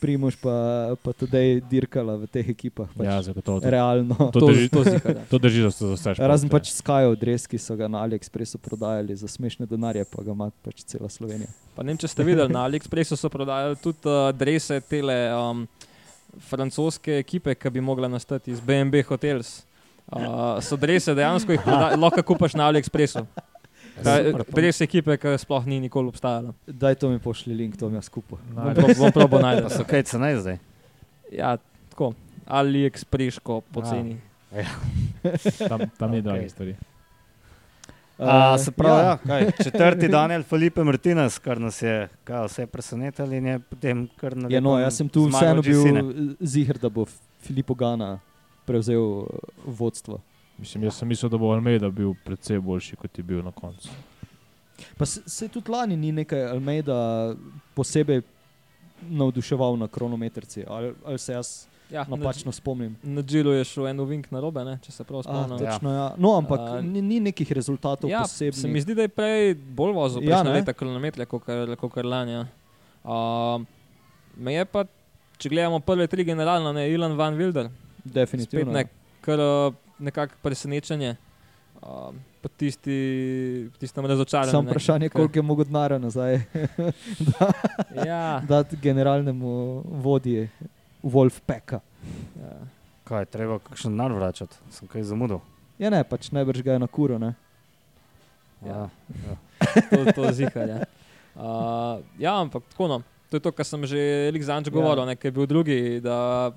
Primož 0.00 0.36
pa, 0.38 0.54
pa 1.02 1.12
tudi 1.12 1.62
dirkala 1.70 2.14
v 2.16 2.28
teh 2.30 2.46
ekipah. 2.48 2.86
Pač 2.94 3.06
Ja, 3.06 3.18
zagotovo. 3.22 3.60
To, 3.60 3.70
realno. 3.70 4.14
to 4.14 4.40
To, 4.40 4.46
drži- 4.46 4.70
to 4.76 4.84
zika, 4.84 5.16
ja. 5.18 5.24
to 5.30 5.38
drži 5.38 5.62
za, 5.66 5.70
za 5.70 5.92
vse 5.94 6.14
športe. 6.14 6.28
Razen 6.28 6.48
pač 6.52 6.70
Skyov 6.70 7.18
dres, 7.18 7.46
ki 7.50 7.58
so 7.58 7.74
ga 7.76 7.90
na 7.90 8.06
AliExpressu 8.06 8.62
prodajali 8.62 9.16
za 9.18 9.26
smešne 9.28 9.66
denarje, 9.66 10.06
pa 10.06 10.22
ga 10.22 10.30
ima 10.30 10.50
pač 10.62 10.86
cela 10.86 11.10
Slovenija. 11.10 11.50
Pa 11.74 11.82
ne 11.82 11.90
vem, 11.90 11.98
če 11.98 12.08
ste 12.14 12.22
videli, 12.22 12.54
na 12.54 12.62
AliExpressu 12.70 13.18
so 13.18 13.26
prodajali 13.34 13.74
tudi 13.82 14.06
uh, 14.06 14.30
drese 14.30 14.78
tele 14.86 15.18
um, 15.34 15.66
francoske 16.40 17.18
ekipe, 17.18 17.54
ki 17.54 17.70
bi 17.70 17.80
mogla 17.80 18.08
nastati 18.08 18.50
iz 18.50 18.60
BNB 18.60 19.02
Hotels. 19.04 19.64
Uh, 20.06 20.20
so 20.60 20.76
drese 20.76 21.14
dejansko 21.14 21.52
jih 21.52 21.60
proda- 21.60 21.96
lahko 21.96 22.22
kupaš 22.24 22.54
na 22.54 22.68
AliExpressu. 22.68 23.24
Pa- 23.96 24.44
Dres 24.50 24.80
ekipe, 24.80 25.16
ki 25.16 25.32
sploh 25.38 25.64
ni 25.66 25.80
nikoli 25.80 26.08
obstajala. 26.08 26.52
Daj 26.66 26.94
to 26.94 27.08
mi 27.08 27.18
pošli 27.18 27.54
link, 27.54 27.76
to 27.76 27.88
mi 27.88 27.96
je 27.96 28.02
skupaj. 28.02 28.38
Bom 28.46 28.74
prob- 28.74 28.98
Bom 28.98 29.12
probo 29.12 29.38
najti. 29.38 29.70
so 29.70 29.84
kaj 29.84 30.02
cenej 30.04 30.36
zdaj. 30.36 30.58
Ja, 31.32 31.56
tako. 31.90 32.12
AliExpress-ko 32.46 33.60
poceni. 33.72 34.20
tam, 35.68 35.80
tam 35.90 36.10
ni 36.10 36.18
Ok. 36.18 36.24
dragih 36.24 36.50
stvari. 36.50 36.76
A, 38.18 38.58
se 38.58 38.70
pravi, 38.70 39.02
ja. 39.02 39.08
ja. 39.08 39.16
Kaj, 39.26 39.50
četrti 39.64 40.08
Daniel 40.08 40.42
Felipe 40.42 40.84
Martinez, 40.84 41.38
kar 41.38 41.60
nas 41.60 41.82
je 41.82 42.08
kaj, 42.24 42.46
vse 42.46 42.66
presenetilo 42.66 43.32
in 43.32 43.46
je 43.46 43.58
potem 43.58 44.08
kar 44.16 44.36
na 44.36 44.48
Ja, 44.50 44.60
no, 44.60 44.78
jaz 44.80 44.96
sem 44.96 45.08
tu 45.08 45.26
vseeno 45.28 45.62
bil 45.62 45.84
ziger, 46.40 46.78
da 46.78 46.88
bo 46.88 47.04
Filipo 47.44 47.74
Gana 47.74 48.18
prevzel 48.66 49.20
eh, 49.20 49.26
vodstvo. 49.66 50.20
Mislim, 50.58 50.84
jaz 50.88 50.96
sem 50.96 51.08
mislil, 51.08 51.30
da 51.30 51.38
bo 51.38 51.52
Almeida 51.52 51.90
bil 51.90 52.14
precej 52.24 52.60
boljši, 52.60 52.96
kot 52.96 53.18
je 53.18 53.24
bil 53.24 53.44
na 53.44 53.52
koncu. 53.52 53.92
Pa 54.96 55.06
se, 55.06 55.20
se 55.26 55.48
tudi 55.48 55.70
lani 55.70 55.96
ni 55.96 56.12
nekaj 56.12 56.48
Almeida 56.48 57.34
posebej 57.74 58.22
navduševal 59.08 59.76
na 59.76 59.88
kronometrci, 59.88 60.64
ali, 60.68 60.94
ali 61.04 61.18
se 61.18 61.32
jaz 61.32 61.66
Ja, 61.90 62.04
napačno 62.08 62.52
spomnim. 62.52 62.96
Na 63.02 63.22
Džilu 63.22 63.52
je 63.52 63.64
šel 63.64 63.86
en 63.88 64.00
uvink 64.00 64.30
na 64.30 64.40
robe, 64.40 64.64
ne, 64.64 64.78
če 64.82 64.92
se 64.92 65.04
prav 65.04 65.20
A, 65.20 65.22
spomnim. 65.22 65.58
točno, 65.58 65.92
ja. 65.94 66.06
No, 66.18 66.32
ampak 66.36 66.60
A, 66.60 66.80
ni, 66.82 67.02
ni 67.02 67.20
nekih 67.20 67.52
rezultatov 67.52 68.10
Ja, 68.10 68.24
posebnih. 68.26 68.58
se 68.58 68.68
mi 68.68 68.80
zdi, 68.80 68.94
da 68.94 69.06
je 69.06 69.08
prej 69.08 69.54
bolj 69.54 69.92
vozil 69.94 70.24
Ja, 70.26 70.42
ja, 70.42 70.42
leta 70.42 70.72
kronometre, 70.72 71.26
kot 71.26 71.46
kar 71.94 72.04
lani. 72.04 72.32
Ja. 72.32 72.44
Uh, 73.06 73.62
me 74.36 74.54
je 74.54 74.64
pa, 74.64 74.82
če 75.38 75.48
gledamo 75.48 75.78
prve 75.80 76.06
tri 76.10 76.24
generalno, 76.26 76.72
ne 76.72 76.88
Ilan 76.90 77.14
Van 77.16 77.38
Wilder, 77.38 77.70
spet 78.00 78.12
Definitivno. 78.14 78.72
ne, 78.72 78.88
kar 79.20 79.38
uh, 79.38 79.74
nekako 79.98 80.34
presenečenje. 80.42 81.16
Uh, 81.82 82.10
po 82.42 82.48
tisti, 82.48 83.70
tistem 83.78 84.06
razočaranju. 84.06 84.50
Samo 84.50 84.70
vprašanje, 84.70 85.08
koliko 85.08 85.38
je 85.38 85.42
mogo 85.42 85.64
denarja 85.64 85.98
nazaj 85.98 86.40
Ja, 88.06 88.42
dati 88.48 88.76
generalnemu 88.76 89.82
vodji 89.86 90.48
Wolfpacka. 91.06 91.80
ja. 92.40 92.54
Kaj, 93.06 93.28
treba 93.30 93.60
kakšen 93.62 93.94
denar 93.94 94.10
vračati, 94.10 94.58
sem 94.74 94.88
kaj 94.90 95.04
zamudil. 95.06 95.38
Ja, 95.78 95.92
ne, 95.94 96.00
pač 96.02 96.32
najbrž 96.34 96.64
ga 96.66 96.74
je 96.74 96.82
na 96.82 96.88
kuro. 96.90 97.20
Ne? 97.22 97.36
Ja. 98.66 98.88
to, 99.92 100.00
to 100.16 100.32
ziha. 100.34 100.64
Ja. 100.66 100.78
Uh, 101.36 102.02
ja, 102.18 102.32
ampak 102.40 102.64
tako 102.72 102.88
no. 102.90 102.98
To 103.30 103.38
je 103.38 103.42
to, 103.42 103.52
kar 103.54 103.66
sem 103.66 103.82
že 103.86 103.98
Elik 104.30 104.42
Zanč 104.42 104.70
govoril, 104.70 105.04
Ja. 105.04 105.06
ja. 105.06 105.12
nekaj 105.14 105.28
je 105.28 105.34
bil 105.34 105.46
drugi. 105.46 105.78
Da, 106.02 106.50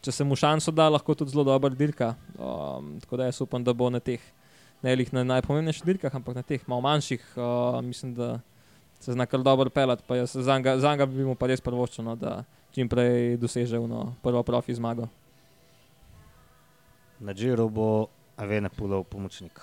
če 0.00 0.12
se 0.12 0.24
mu 0.24 0.36
šanso 0.36 0.72
da, 0.72 0.88
lahko 0.92 1.12
tudi 1.12 1.32
zelo 1.32 1.44
dobro 1.44 1.72
dirka. 1.76 2.14
Um, 2.38 2.96
tako 3.04 3.20
da 3.20 3.28
jaz 3.28 3.40
upam, 3.44 3.64
da 3.64 3.72
bo 3.76 3.90
na 3.92 4.00
teh 4.00 4.20
ne 4.84 4.92
lih 4.96 5.12
na 5.12 5.24
najpomembnejših 5.24 5.84
dirkah, 5.84 6.14
ampak 6.14 6.36
na 6.36 6.44
teh 6.44 6.60
malo 6.68 6.84
manjših, 6.84 7.24
uh, 7.36 7.80
mislim, 7.84 8.14
da 8.14 8.40
se 9.00 9.12
zna 9.12 9.26
kar 9.26 9.42
dobro 9.44 9.68
pelati. 9.68 10.04
Za 10.24 10.58
njega 10.60 11.06
bi 11.06 11.24
mu 11.24 11.34
pa 11.34 11.48
res 11.48 11.60
prvoščil, 11.60 12.04
no, 12.04 12.16
da 12.16 12.44
čim 12.76 12.92
prej 12.92 13.40
doseže 13.40 13.80
no, 13.80 14.12
prvo 14.20 14.44
profi 14.44 14.76
zmago. 14.76 15.08
Na 17.24 17.32
Džiru 17.32 17.72
bo 17.72 18.12
Avene 18.36 18.68
Pulov 18.68 19.08
pomočnik. 19.08 19.56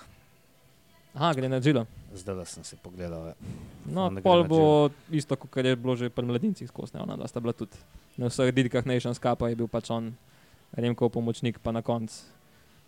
Aha, 1.13 1.29
gre 1.37 1.45
na 1.45 1.61
Džilo. 1.61 1.85
Zdaj 2.09 2.41
sem 2.49 2.65
si 2.65 2.73
pogledal. 2.81 3.27
Ja. 3.29 3.35
No, 3.85 4.09
On 4.09 4.17
ne 4.17 4.21
gre 4.21 4.25
pol 4.25 4.41
bo 4.49 4.89
isto, 5.13 5.37
kot 5.37 5.61
je 5.61 5.77
bilo 5.77 5.93
že 5.93 6.09
pri 6.09 6.25
mladincih 6.25 6.65
skozi. 6.65 6.97
ne, 6.97 7.05
Ona, 7.05 7.13
da 7.13 7.29
sta 7.29 7.37
bila 7.37 7.53
tudi 7.53 7.77
na 8.17 8.33
vseh 8.33 8.49
dirkah 8.49 8.81
Nations 8.81 9.21
Cup, 9.21 9.45
je 9.45 9.53
bil 9.53 9.69
pač 9.69 9.93
on 9.93 10.17
Remkov 10.73 11.13
pomočnik, 11.13 11.61
pa 11.61 11.69
na 11.69 11.85
koncu 11.85 12.17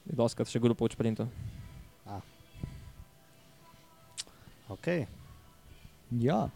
je 0.10 0.18
doskrat 0.18 0.50
še 0.50 0.58
grupo 0.58 0.90
v 0.90 0.98
sprintu. 0.98 1.30
Okay. 4.66 5.06
Ja. 6.10 6.50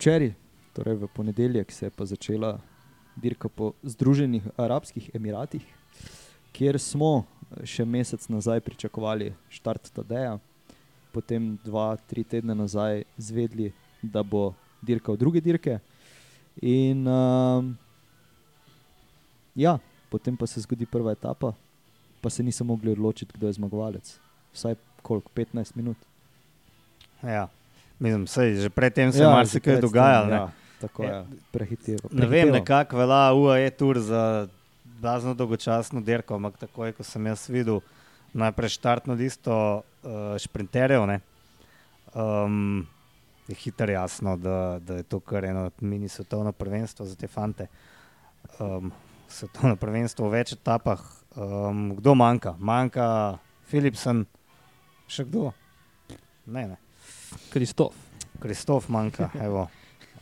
Včeraj, 0.00 0.32
torej 0.72 0.94
v 0.94 1.08
ponedeljek, 1.14 1.72
se 1.72 1.86
je 1.86 1.90
pa 1.90 2.04
začela 2.04 2.58
dirka 3.16 3.48
po 3.48 3.72
Združenih 3.82 4.42
arabskih 4.56 5.10
emiratih, 5.14 5.64
kjer 6.52 6.78
smo 6.80 7.24
eh, 7.24 7.66
še 7.66 7.84
mesec 7.84 8.28
nazaj 8.28 8.60
pričakovali 8.64 9.32
štart 9.50 9.90
Tadeja, 9.94 10.38
potem 11.12 11.56
dva, 11.64 11.96
tri 12.08 12.24
tedne 12.24 12.54
nazaj 12.54 13.04
zvedli, 13.18 13.72
da 14.02 14.22
bo 14.22 14.54
dirkal 14.82 15.16
druge 15.16 15.40
dirke. 15.40 15.80
In 16.62 17.06
um, 17.08 17.74
ja, 19.54 19.78
potem 20.10 20.36
pa 20.36 20.46
se 20.46 20.62
zgodi 20.62 20.86
prva 20.86 21.12
etapa, 21.12 21.52
pa 22.20 22.30
se 22.30 22.42
niso 22.42 22.64
mogli 22.64 22.92
odločiti, 22.92 23.34
kdo 23.36 23.46
je 23.50 23.58
zmagovalec. 23.58 24.18
Vsaj 24.54 24.78
koliko, 25.02 25.30
15 25.34 25.76
minut. 25.76 25.96
Ja. 27.22 27.48
Mislim, 28.00 28.26
sej, 28.26 28.54
že 28.54 28.70
predtem 28.72 29.12
se 29.12 29.18
je 29.18 29.28
Ja, 29.28 29.30
marsikaj 29.30 29.80
dogajalo. 29.80 30.32
Ja, 30.32 30.50
tako 30.80 31.04
Ja. 31.04 31.16
je, 31.16 31.40
prehiteva. 31.52 32.10
Ne 32.12 32.26
vem, 32.26 32.50
nekako 32.54 32.98
velja 33.00 33.22
UAE 33.36 33.70
tur 33.76 34.00
za 34.00 34.48
blazno 35.00 35.34
dolgočasno 35.34 36.00
dirko, 36.00 36.36
ampak 36.36 36.58
takoj, 36.66 36.92
ko 36.92 37.04
sem 37.04 37.26
jaz 37.26 37.48
videl 37.48 37.80
najprej 38.32 38.76
štartno 38.76 39.14
listo 39.14 39.54
uh, 39.80 40.36
šprinterjev, 40.38 41.06
ne, 41.06 41.20
um, 42.14 42.86
je 43.48 43.54
hitro 43.54 43.90
jasno, 43.90 44.36
da, 44.36 44.78
da 44.78 45.00
je 45.00 45.02
to 45.02 45.20
kar 45.20 45.44
eno 45.44 45.70
mini 45.80 46.08
svetovno 46.08 46.52
prvenstvo 46.52 47.06
za 47.06 47.16
te 47.16 47.26
fante. 47.26 47.66
Um, 48.58 48.92
svetovno 49.30 49.76
prvenstvo 49.76 50.28
v 50.28 50.40
več 50.40 50.54
etapah. 50.58 51.02
Um, 51.38 51.94
kdo 51.98 52.14
manjka? 52.18 52.54
Manjka 52.58 53.06
Philipsen, 53.70 54.24
še 55.10 55.26
kdo? 55.26 55.50
Ne, 56.50 56.66
ne. 56.74 56.78
Kristof. 57.50 57.94
Kristof 58.42 58.88
manjka, 58.90 59.30
evo. 59.42 59.68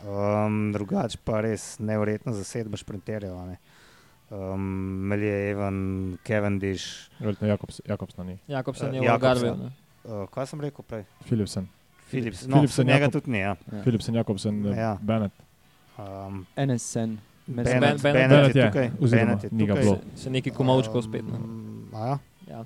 Um, 0.01 0.71
drugač 0.73 1.17
pa 1.19 1.41
res 1.41 1.79
nevrjetno 1.79 2.33
zasedba 2.33 2.77
šprinterjev. 2.77 3.33
a 3.33 3.45
ne. 3.47 3.57
Um, 4.31 4.61
Melje, 5.05 5.51
Evan, 5.51 5.77
Cavendish. 6.23 7.11
Verjetno 7.19 7.49
Jakobs, 7.49 7.81
Jakobsna 7.83 8.25
ni. 8.25 8.39
Jakobsen 8.47 8.95
je 8.95 8.99
Eh, 8.99 9.01
v 9.01 9.05
Jakobsen. 9.05 9.49
Algarveju. 9.49 9.73
Uh, 10.05 10.29
kaj 10.29 10.47
sem 10.47 10.61
rekel 10.61 10.85
prej? 10.85 11.05
Philipsen. 11.25 11.67
Philips. 12.09 12.47
No, 12.47 12.57
Philipsen, 12.57 12.87
njega 12.87 12.99
Jakob- 13.01 13.13
tudi 13.13 13.31
ni. 13.31 13.39
Ja. 13.39 13.57
Ja. 13.67 13.83
Philipsen, 13.83 14.15
Jakobsen, 14.15 14.65
Ja. 14.65 14.75
ja. 14.75 14.99
Bennett. 15.03 15.35
Um, 15.99 16.47
NSN. 16.57 17.19
Bennett, 17.47 17.69
Bennett- 17.73 18.03
Bennett, 18.03 18.29
Bennett 18.29 18.55
je 18.55 18.67
tukaj. 18.67 18.91
oziroma 19.01 19.27
Bennett 19.27 19.43
je 19.43 19.51
tukaj. 19.51 19.77
bilo. 19.77 19.99
Se, 20.15 20.23
se 20.23 20.31
neki 20.31 20.51
komaučkov 20.51 21.03
spet. 21.03 21.25
Ne. 21.25 21.37
Um, 21.37 21.89
a 21.93 22.07
ja? 22.07 22.19
Ja. 22.49 22.65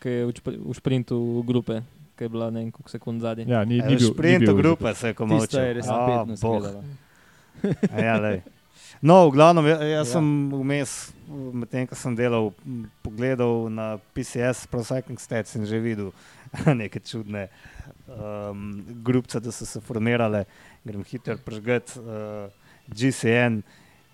Ki 0.00 0.08
je 0.10 0.26
v, 0.26 0.32
špr- 0.32 0.58
v 0.60 0.74
sprintu 0.74 1.16
grupe, 1.42 1.82
ki 2.16 2.24
je 2.24 2.28
bila 2.28 2.50
ne 2.50 2.60
vem 2.60 2.70
koliko 2.72 2.90
sekund 2.90 3.20
zadnji. 3.20 3.44
Ja, 3.48 3.64
ni, 3.64 3.80
ni 3.80 3.96
bil, 3.96 4.14
bil 4.38 4.54
grupe 4.56 4.94
se 4.94 5.08
je 5.08 5.14
komu 5.14 5.38
Tista 5.40 5.60
je 5.60 5.74
res 5.74 5.86
napetno. 5.86 6.82
Ja, 7.96 8.16
lej. 8.18 8.42
no, 9.02 9.28
v 9.28 9.32
glavnem, 9.32 9.66
ja- 9.66 9.82
jaz 9.82 10.08
Ja. 10.08 10.12
sem 10.12 10.26
vmes, 10.52 11.12
medtem 11.52 11.86
ko 11.86 11.94
sem 11.94 12.16
delal, 12.16 12.52
pogledal 13.02 13.68
na 13.68 13.98
PCS, 14.14 14.66
Pro 14.66 14.84
Cycling 14.84 15.20
Stats 15.20 15.54
in 15.56 15.64
že 15.66 15.80
videl 15.80 16.12
neke 16.80 17.00
čudne 17.00 17.48
um, 18.08 18.84
grupce, 19.02 19.40
da 19.40 19.52
so 19.52 19.66
se 19.66 19.80
formirale. 19.80 20.44
Grem 20.84 21.04
hitro 21.04 21.36
prežgati 21.36 21.98
uh, 21.98 22.48
GCN 22.88 23.62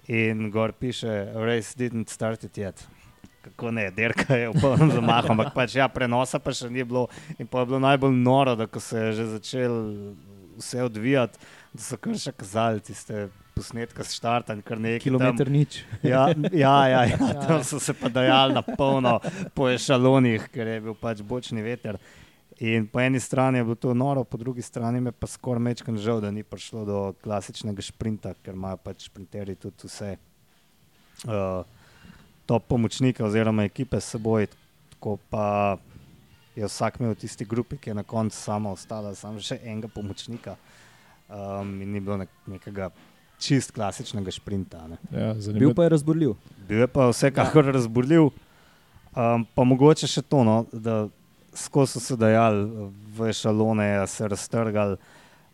in 0.09 0.51
gor 0.51 0.73
piše, 0.73 1.31
race 1.35 1.75
didn't 1.77 2.09
start 2.09 2.45
it 2.45 2.57
yet. 2.59 2.87
Kako 3.43 3.71
ne, 3.75 3.89
derka 3.91 4.37
je 4.39 4.49
v 4.53 4.61
polnem 4.63 4.91
zamahu, 4.95 5.33
ampak 5.35 5.53
pač 5.55 5.75
ja, 5.75 5.89
prenosa 5.91 6.39
pa 6.39 6.55
še 6.55 6.71
ni 6.71 6.85
bilo. 6.87 7.09
In 7.39 7.47
pa 7.51 7.65
je 7.65 7.73
bilo 7.73 7.81
najbolj 7.83 8.15
noro, 8.15 8.55
da 8.57 8.69
ko 8.71 8.81
se 8.81 8.99
je 8.99 9.13
že 9.19 9.25
začel 9.37 9.75
vse 10.57 10.83
odvijati, 10.85 11.39
da 11.75 11.83
so 11.83 11.97
kar 11.99 12.15
še 12.15 12.33
kazali 12.33 12.81
tiste 12.85 13.27
posnetke 13.57 14.05
s 14.05 14.15
štarta 14.17 14.55
in 14.55 14.63
kar 14.63 14.79
nekaj. 14.79 15.03
Kilometr 15.05 15.51
nič. 15.51 15.83
Ja, 16.07 16.29
ja, 16.53 16.77
ja, 16.89 17.03
ja, 17.05 17.19
Ja. 17.19 17.33
tam 17.47 17.65
so 17.67 17.81
se 17.83 17.93
pa 17.95 18.09
dajali 18.09 18.55
na 18.55 18.63
polno 18.63 19.19
po 19.57 19.69
ešalonih, 19.69 20.47
ker 20.53 20.67
je 20.77 20.81
bil 20.87 20.95
pač 20.95 21.21
bočni 21.25 21.65
veter. 21.67 21.99
In 22.63 22.87
po 22.87 23.01
eni 23.03 23.19
strani 23.21 23.59
je 23.59 23.65
bilo 23.67 23.75
to 23.75 23.91
noro, 23.95 24.23
po 24.25 24.39
drugi 24.39 24.63
strani 24.63 25.01
me 25.03 25.11
pa 25.11 25.27
skoraj 25.27 25.59
mečkam 25.61 25.99
žal, 25.99 26.21
da 26.23 26.31
ni 26.31 26.45
prišlo 26.47 26.85
do 26.87 26.99
klasičnega 27.25 27.83
šprinta, 27.83 28.37
ker 28.39 28.55
imajo 28.55 28.79
pač 28.85 29.09
šprinterji 29.11 29.57
tudi 29.59 29.89
vse 29.91 30.15
uh, 31.27 31.65
top 32.47 32.67
pomočnika 32.69 33.25
oziroma 33.25 33.65
ekipe 33.65 34.01
s 34.01 34.15
seboj, 34.15 34.47
tako 34.95 35.19
pa 35.31 35.77
je 36.57 36.67
vsak 36.67 37.01
imel 37.01 37.15
tisti 37.15 37.45
grupi, 37.45 37.79
ki 37.79 37.91
je 37.91 37.95
na 37.95 38.03
koncu 38.03 38.37
sama 38.37 38.73
ostala, 38.73 39.15
samo 39.15 39.41
še 39.41 39.61
enega 39.65 39.89
pomočnika. 39.89 40.57
Um, 41.33 41.79
in 41.81 41.95
ni 41.95 42.01
bilo 42.01 42.19
nek 42.21 42.29
nekega 42.47 42.91
čist 43.41 43.73
klasičnega 43.73 44.31
šprinta. 44.31 44.85
Ne. 44.91 44.99
Ja, 45.11 45.33
Bil 45.33 45.43
zanimivo. 45.43 45.75
pa 45.75 45.87
je 45.87 45.95
razborljiv. 45.97 46.35
Bil 46.69 46.85
je 46.85 46.87
pa 46.87 47.09
vsekakor 47.09 47.67
ja. 47.67 47.73
razburljiv, 47.79 48.29
um, 49.17 49.47
pa 49.55 49.65
mogoče 49.65 50.07
še 50.07 50.23
to, 50.23 50.45
no, 50.45 50.59
da 50.73 51.07
skozi 51.57 51.97
so 51.97 52.05
se 52.05 52.17
dajali 52.17 52.91
v 53.17 53.33
šalone, 53.33 53.89
se 54.09 54.29
raztrgali, 54.29 54.97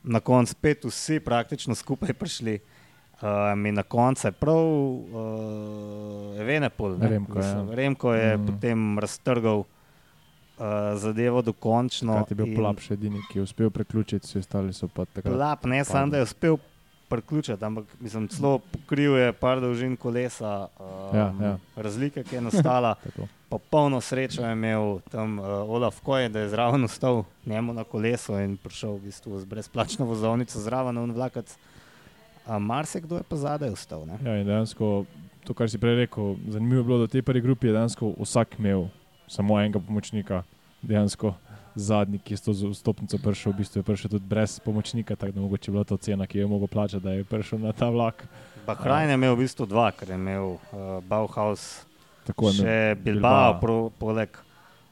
na 0.02 0.20
koncu 0.20 0.54
spet 0.54 0.84
vsi 0.84 1.20
praktično 1.20 1.74
skupaj 1.74 2.14
prišli. 2.14 2.58
Um, 3.20 3.66
in 3.66 3.74
na 3.74 3.82
koncu 3.84 4.26
je 4.26 4.32
prav 4.32 4.56
uh, 4.56 5.02
Venepol, 6.38 6.92
ne, 6.92 7.08
Remko, 7.08 7.32
ja. 7.32 7.44
mislim, 7.44 7.70
Remko 7.72 8.14
je 8.14 8.28
Mm. 8.28 8.40
mm. 8.40 8.46
potem 8.46 8.98
raztrgal 8.98 9.58
uh, 9.58 9.66
zadevo 10.96 11.42
dokončno. 11.42 12.14
Kaj 12.14 12.24
je 12.28 12.34
bil 12.34 12.46
in- 12.46 12.56
Plap 12.56 12.80
še 12.80 12.94
edini, 12.94 13.20
ki 13.24 13.38
je 13.38 13.42
uspel 13.42 13.70
preključiti, 13.70 14.22
vsi 14.22 14.38
ostali 14.38 14.72
so 14.72 14.88
pa 14.88 15.04
takrat. 15.04 15.34
Plap, 15.34 15.64
ne 15.66 15.84
samo 15.84 16.06
da 16.08 16.16
je 16.16 16.22
uspel 16.22 16.56
priključiti, 17.08 17.64
ampak 17.64 17.84
mislim, 17.98 18.28
celo 18.28 18.58
pokril 18.60 19.16
je 19.16 19.32
par 19.34 19.60
dolžin 19.60 19.96
kolesa. 19.96 20.68
Um, 20.78 20.86
Ja, 21.10 21.32
ja. 21.40 21.52
Razlika, 21.76 22.22
ki 22.22 22.34
je 22.34 22.40
nastala, 22.42 22.94
Tako. 23.04 23.26
popolno 23.48 24.00
srečo 24.00 24.42
je 24.42 24.52
imel 24.52 25.00
tam 25.08 25.38
uh, 25.38 25.46
Olaf 25.66 26.00
Koj, 26.00 26.28
da 26.28 26.40
je 26.40 26.48
zraven 26.50 26.84
ustal 26.84 27.24
njemu 27.46 27.72
na 27.72 27.84
kolesu 27.84 28.38
in 28.38 28.56
prišel 28.58 28.92
v 28.92 29.00
bistvu 29.00 29.40
z 29.40 29.44
brezplačno 29.46 30.04
vozovnico 30.04 30.60
zraven 30.60 30.94
na 30.96 31.08
vlakac. 31.08 31.56
Marsikdo 32.56 33.20
je 33.20 33.26
pa 33.28 33.36
zadaj 33.36 33.76
ustal. 33.76 34.08
Ne? 34.08 34.16
Ja, 34.24 34.40
in 34.40 34.48
dejansko 34.48 35.04
to, 35.44 35.52
kar 35.52 35.68
si 35.68 35.76
prej 35.76 36.06
rekel, 36.06 36.40
zanimivo 36.48 36.80
je 36.80 36.84
bilo, 36.84 36.98
da 36.98 37.04
v 37.04 37.12
tej 37.12 37.22
prvi 37.22 37.44
grupi 37.44 37.68
je 37.68 37.76
dejansko 37.76 38.16
vsak 38.16 38.56
imel 38.56 38.88
samo 39.28 39.60
enega 39.60 39.76
pomočnika. 39.76 40.40
Dejansko 40.80 41.34
zadnji, 41.74 42.18
ki 42.18 42.34
je 42.34 42.38
s 42.38 42.42
to 42.42 42.52
stopnico 42.74 43.18
prišel, 43.18 43.52
v 43.52 43.56
bistvu 43.62 43.78
je 43.80 43.86
prišel 43.86 44.10
tudi 44.10 44.26
brez 44.26 44.58
pomočnika, 44.60 45.16
tako 45.16 45.32
da 45.32 45.40
mogoče 45.40 45.68
je 45.68 45.72
bila 45.72 45.84
to 45.84 45.96
cena, 45.96 46.26
ki 46.26 46.38
jo 46.38 46.46
je 46.46 46.50
mogel 46.50 46.66
plačati, 46.66 47.04
da 47.04 47.12
je 47.12 47.24
prišel 47.24 47.58
na 47.58 47.72
ta 47.72 47.90
vlak. 47.90 48.24
Bahrajn 48.66 49.10
je 49.10 49.14
imel 49.14 49.34
v 49.34 49.38
bistvu 49.44 49.66
dva, 49.66 49.90
ker 49.92 50.08
je 50.08 50.14
imel 50.14 50.56
uh, 50.56 50.58
Bauhaus, 51.02 51.84
Tako 52.26 52.50
je 52.50 52.54
še 52.54 52.76
Bilbao, 53.00 53.54
Bilbao. 53.54 53.60
pro, 53.60 53.76
poleg 53.98 54.38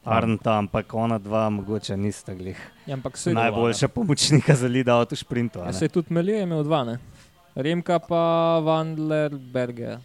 Arnta, 0.07 0.57
ampak 0.57 0.93
ona 0.95 1.17
dva 1.19 1.49
mogoče 1.49 1.97
nista 1.97 2.33
glih. 2.33 2.57
Ja, 2.87 2.97
Najboljša 3.33 3.87
pomočnika 3.87 4.55
za 4.55 4.67
Lida 4.67 4.95
v 5.03 5.15
šprintu. 5.15 5.59
a 5.59 5.67
Ja, 5.67 5.73
se 5.73 5.85
je 5.85 5.89
tudi 5.89 6.13
Melije 6.13 6.43
imel 6.43 6.63
dva, 6.63 6.83
ne? 6.83 6.97
Remka 7.57 7.97
pa 7.99 8.23
Vandler 8.59 9.33
Berger. 9.33 9.97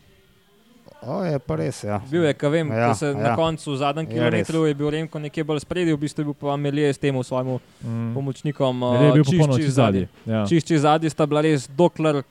O, 1.03 1.19
je 1.21 1.39
pa 1.39 1.57
res, 1.59 1.83
ja. 1.83 1.99
Bil 2.07 2.23
je, 2.23 2.35
vem, 2.41 2.69
Ja, 2.71 2.77
ja, 2.79 2.95
se 2.95 3.07
ja. 3.07 3.11
ja. 3.11 3.19
na 3.19 3.37
koncu, 3.37 3.73
v 3.73 3.77
zadnjem 3.77 4.07
Je 4.07 4.13
kilometru 4.15 4.67
je 4.67 4.75
bil 4.75 4.91
Remko 4.91 5.19
nekje 5.19 5.45
bolj 5.45 5.61
spredi, 5.61 5.91
v 5.91 5.99
bistvu 5.99 6.23
je 6.23 6.25
bil 6.25 6.35
pa 6.35 6.57
Melije 6.57 6.93
s 6.95 6.99
tem 6.99 7.13
svojim 7.19 7.59
Mm. 7.83 8.15
pomočnikom. 8.15 8.79
Ne, 8.79 9.05
je 9.05 9.13
bil 9.13 9.25
popolnoma 9.25 9.53
čišči 9.53 9.65
čist 9.65 9.77
zadnji. 9.77 10.05
Ja. 10.25 10.47
Čišči 10.47 10.79
zadnji 10.79 11.11
sta 11.11 11.27
bila 11.27 11.43
res, 11.43 11.67
dokler 11.69 12.23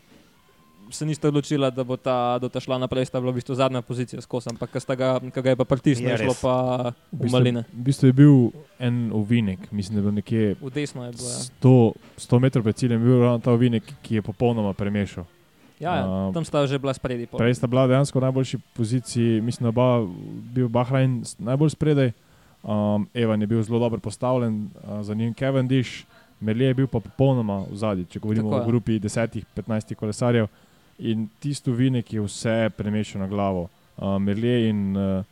se 0.92 1.06
nista 1.06 1.28
odločila, 1.28 1.70
da 1.70 1.84
bo 1.84 1.96
ta, 1.96 2.16
da 2.38 2.48
ta 2.48 2.58
šla 2.58 2.78
naprej, 2.78 3.06
sta 3.06 3.18
bila 3.18 3.32
v 3.32 3.36
bistvu 3.36 3.56
zadnja 3.56 3.82
pozicija 3.82 4.20
skozi, 4.20 4.50
ampak 4.50 4.70
ko 4.70 4.78
sta 4.78 4.94
ga, 4.94 5.10
ko 5.22 5.39
ga 5.39 5.50
je 5.50 5.56
pa 5.56 5.66
pritisnil, 5.66 6.08
Je 6.08 6.14
je 6.14 6.24
šlo 6.24 6.36
pa 6.38 6.54
V 6.84 6.94
v 7.12 7.18
bistvu, 7.20 7.32
maline. 7.34 7.62
v 7.66 7.84
bistvu 7.84 8.06
je 8.06 8.14
bil 8.14 8.36
en 8.80 9.12
ovinek, 9.12 9.72
mislim, 9.72 9.92
da 9.92 10.00
je 10.00 10.04
bil 10.04 10.12
nekje 10.14 10.44
V 10.58 10.70
desno 10.72 11.04
je 11.04 11.12
bilo. 11.12 11.28
Ja, 11.28 11.39
100, 11.58 11.74
100 12.20 12.39
metrov 12.39 12.64
pred 12.64 12.76
ciljem, 12.76 13.00
bil 13.00 13.20
ravno 13.20 13.39
ta 13.39 13.52
ovinek, 13.52 13.84
ki 14.02 14.16
je 14.16 14.22
popolnoma 14.24 14.72
premešal. 14.72 15.26
ja, 15.78 15.96
ja 15.96 16.06
Um, 16.06 16.30
tam 16.32 16.44
sta 16.44 16.62
že 16.64 16.78
bila 16.78 16.92
spredi. 16.92 17.26
pol. 17.26 17.38
Prej 17.38 17.54
sta 17.54 17.66
bila 17.66 17.86
dejansko 17.86 18.16
v 18.16 18.24
najboljši 18.24 18.58
poziciji, 18.72 19.42
mislim, 19.42 19.64
da 19.64 19.70
oba 19.72 20.06
bil 20.48 20.68
Bahrajn 20.68 21.22
s- 21.22 21.38
najbolj 21.38 21.70
spredaj. 21.72 22.12
Um, 22.62 23.10
Evan 23.12 23.38
je 23.38 23.48
bil 23.48 23.62
zelo 23.62 23.80
dobro 23.80 23.98
postavljen, 23.98 24.54
uh, 24.78 25.02
za 25.02 25.14
njim 25.14 25.34
Cavendish, 25.34 26.06
Melje 26.39 26.66
je 26.66 26.74
bil 26.76 26.88
pa 26.88 27.00
popolnoma 27.00 27.64
v 27.64 27.76
zadnji, 27.76 28.06
če 28.06 28.20
govorimo 28.20 28.50
Tako 28.50 28.56
o 28.56 28.60
je. 28.60 28.68
grupi 28.68 28.94
10-15 29.00 29.46
kolesarjev. 29.96 30.48
In 31.02 31.28
tisto 31.41 31.74
vinek 31.74 32.14
je 32.14 32.22
vse 32.22 32.70
premešal 32.78 33.24
na 33.24 33.28
glavo. 33.28 33.70
Uh, 33.97 34.20
Melje 34.22 34.70
in 34.70 34.97
uh, 34.97 35.24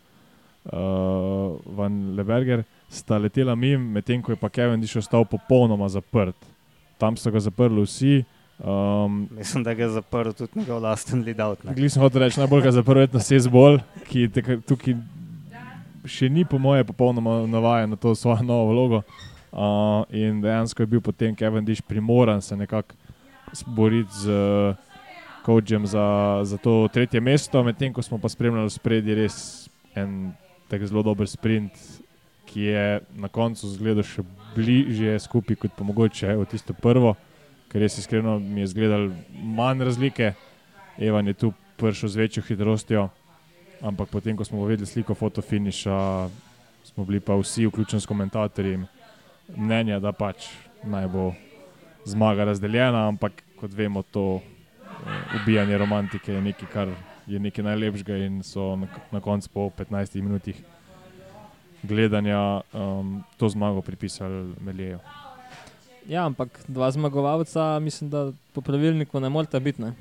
uh, 0.73 1.59
Van 1.77 2.15
Leberger 2.15 2.63
sta 2.89 3.17
letela 3.17 3.55
mim, 3.55 3.91
medtem 3.93 4.21
ko 4.21 4.31
je 4.31 4.35
pa 4.35 4.49
Cavendish 4.49 4.97
ostal 4.97 5.25
popolnoma 5.25 5.89
zaprt. 5.89 6.35
Tam 6.97 7.17
so 7.17 7.31
ga 7.31 7.39
zaprli 7.39 7.85
vsi. 7.85 8.23
Um, 8.59 9.29
Mislim, 9.31 9.63
da 9.63 9.73
ga 9.73 9.83
je 9.83 9.89
zaprl 9.89 10.31
tudi 10.31 10.59
njegov 10.59 10.81
lasten 10.81 11.21
Lidout. 11.23 11.61
Glej, 11.63 11.93
sem 11.93 12.01
hotel 12.01 12.25
reči, 12.25 12.41
najbolj 12.41 12.65
ga 12.65 12.73
zaprl 12.75 13.05
na 13.13 13.21
Sezbol, 13.23 13.79
ki 14.09 14.25
teka, 14.33 14.57
tukaj 14.67 14.97
še 16.09 16.27
ni, 16.33 16.43
po 16.49 16.59
moje, 16.59 16.83
popolnoma 16.83 17.45
navajen 17.47 17.93
na 17.93 17.95
to 17.95 18.15
svojo 18.17 18.43
novo 18.43 18.73
vlogo. 18.73 19.03
Uh, 19.49 20.03
in 20.13 20.41
dejansko 20.41 20.83
je 20.83 20.89
bil 20.89 21.01
potem 21.01 21.35
Cavendish 21.35 21.81
primoran 21.81 22.41
se 22.41 22.57
nekako 22.57 22.93
boriti 23.65 24.13
z 24.13 24.29
uh, 24.29 24.88
Kočem 25.49 25.87
za, 25.89 26.41
za 26.45 26.57
to 26.61 26.85
tretje 26.93 27.17
mesto, 27.17 27.63
medtem 27.65 27.89
ko 27.89 28.05
smo 28.05 28.19
pa 28.21 28.29
spremljali 28.29 28.69
spredi 28.69 29.15
res 29.17 29.65
en 29.97 30.29
tak 30.69 30.85
zelo 30.85 31.01
dober 31.01 31.25
sprint, 31.25 31.73
ki 32.45 32.67
je 32.69 32.83
na 33.17 33.31
koncu 33.33 33.65
zgledal 33.73 34.05
še 34.05 34.21
bližje 34.53 35.15
skupaj 35.17 35.57
kot 35.57 35.73
pa 35.73 35.87
mogoče 35.89 36.35
v 36.37 36.45
tisto 36.45 36.75
prvo, 36.77 37.15
ker 37.65 37.81
res 37.81 37.97
iskreno 37.97 38.37
mi 38.37 38.61
je 38.61 38.69
zgledal 38.75 39.09
manj 39.57 39.81
razlike. 39.89 40.35
Evan 41.01 41.25
je 41.25 41.33
tu 41.33 41.49
prišel 41.81 42.13
z 42.13 42.21
večjo 42.21 42.45
hitrostjo, 42.45 43.07
ampak 43.81 44.13
potem, 44.13 44.37
ko 44.37 44.45
smo 44.45 44.69
videli 44.69 44.85
sliko 44.85 45.17
fotofiniša, 45.17 45.97
smo 46.93 47.09
bili 47.09 47.25
pa 47.25 47.33
vsi, 47.41 47.65
vključeni 47.65 48.05
s 48.05 48.05
komentatorji, 48.05 48.83
mnenja, 49.57 49.97
da 49.97 50.13
pač 50.13 50.51
naj 50.85 51.09
bo 51.09 51.31
zmaga 52.05 52.51
razdeljena, 52.53 53.07
ampak 53.09 53.41
kot 53.57 53.73
vemo, 53.73 54.05
to 54.05 54.43
ubijanje 55.41 55.77
romantike 55.77 56.33
je 56.33 56.41
nekaj, 56.41 56.69
kar 56.73 56.89
je 57.27 57.39
nekaj 57.39 57.63
najlepšega 57.63 58.17
in 58.25 58.43
so 58.43 58.75
na, 58.75 58.87
na 59.11 59.19
koncu 59.19 59.49
po 59.53 59.69
15 59.77 60.21
minutah 60.21 60.55
gledanja 61.83 62.61
um, 62.73 63.23
to 63.37 63.49
zmago 63.49 63.81
pripisali 63.81 64.53
Melijeju. 64.61 64.99
Ja, 66.07 66.25
ampak 66.25 66.59
dva 66.67 66.91
zmagovalca, 66.91 67.79
mislim, 67.79 68.09
da 68.09 68.31
po 68.53 68.61
pravilniku 68.61 69.19
ne 69.19 69.29
morete 69.29 69.59
biti. 69.59 69.81
Ne? 69.81 69.93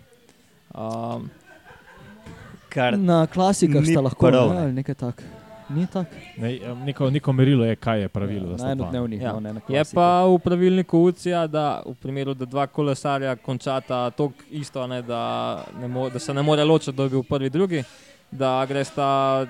Um, 0.75 1.31
Kar 2.69 2.99
Na 2.99 3.27
klasikah 3.27 3.85
sta 3.85 4.01
lahko 4.01 4.29
prav, 4.29 4.55
ne, 4.55 4.61
ne. 4.61 4.73
nekaj 4.73 4.95
tak. 4.95 5.23
Ni 5.69 5.87
tako. 5.87 6.11
Ne, 6.37 6.57
em, 6.57 6.79
neko, 6.81 7.11
neko 7.11 7.33
merilo 7.33 7.65
je, 7.65 7.77
kaj 7.77 8.01
je 8.01 8.09
pravilo. 8.09 8.57
da 8.57 8.65
na 8.65 8.71
enodnevnih, 8.73 9.21
Ja. 9.21 9.33
no, 9.33 9.41
ne 9.41 9.53
na 9.53 9.59
je 9.59 9.63
klasikah. 9.63 9.95
pa 9.95 10.25
v 10.25 10.39
pravilniku 10.39 10.99
UCIA, 11.01 11.47
da 11.47 11.65
v 11.85 11.95
primeru, 11.95 12.35
da 12.35 12.45
dva 12.45 12.67
kolesarja 12.67 13.37
končata 13.37 14.11
tako 14.11 14.33
isto, 14.51 14.87
ne, 14.87 15.03
da, 15.03 15.23
ne 15.75 15.89
mo, 15.89 16.09
da 16.09 16.19
se 16.19 16.35
ne 16.35 16.43
more 16.43 16.65
ločiti, 16.65 16.93
da 16.93 17.05
bi 17.05 17.11
bil 17.11 17.23
prvi, 17.23 17.51
drugi, 17.51 17.83
da 18.31 18.65
gresta 18.65 19.47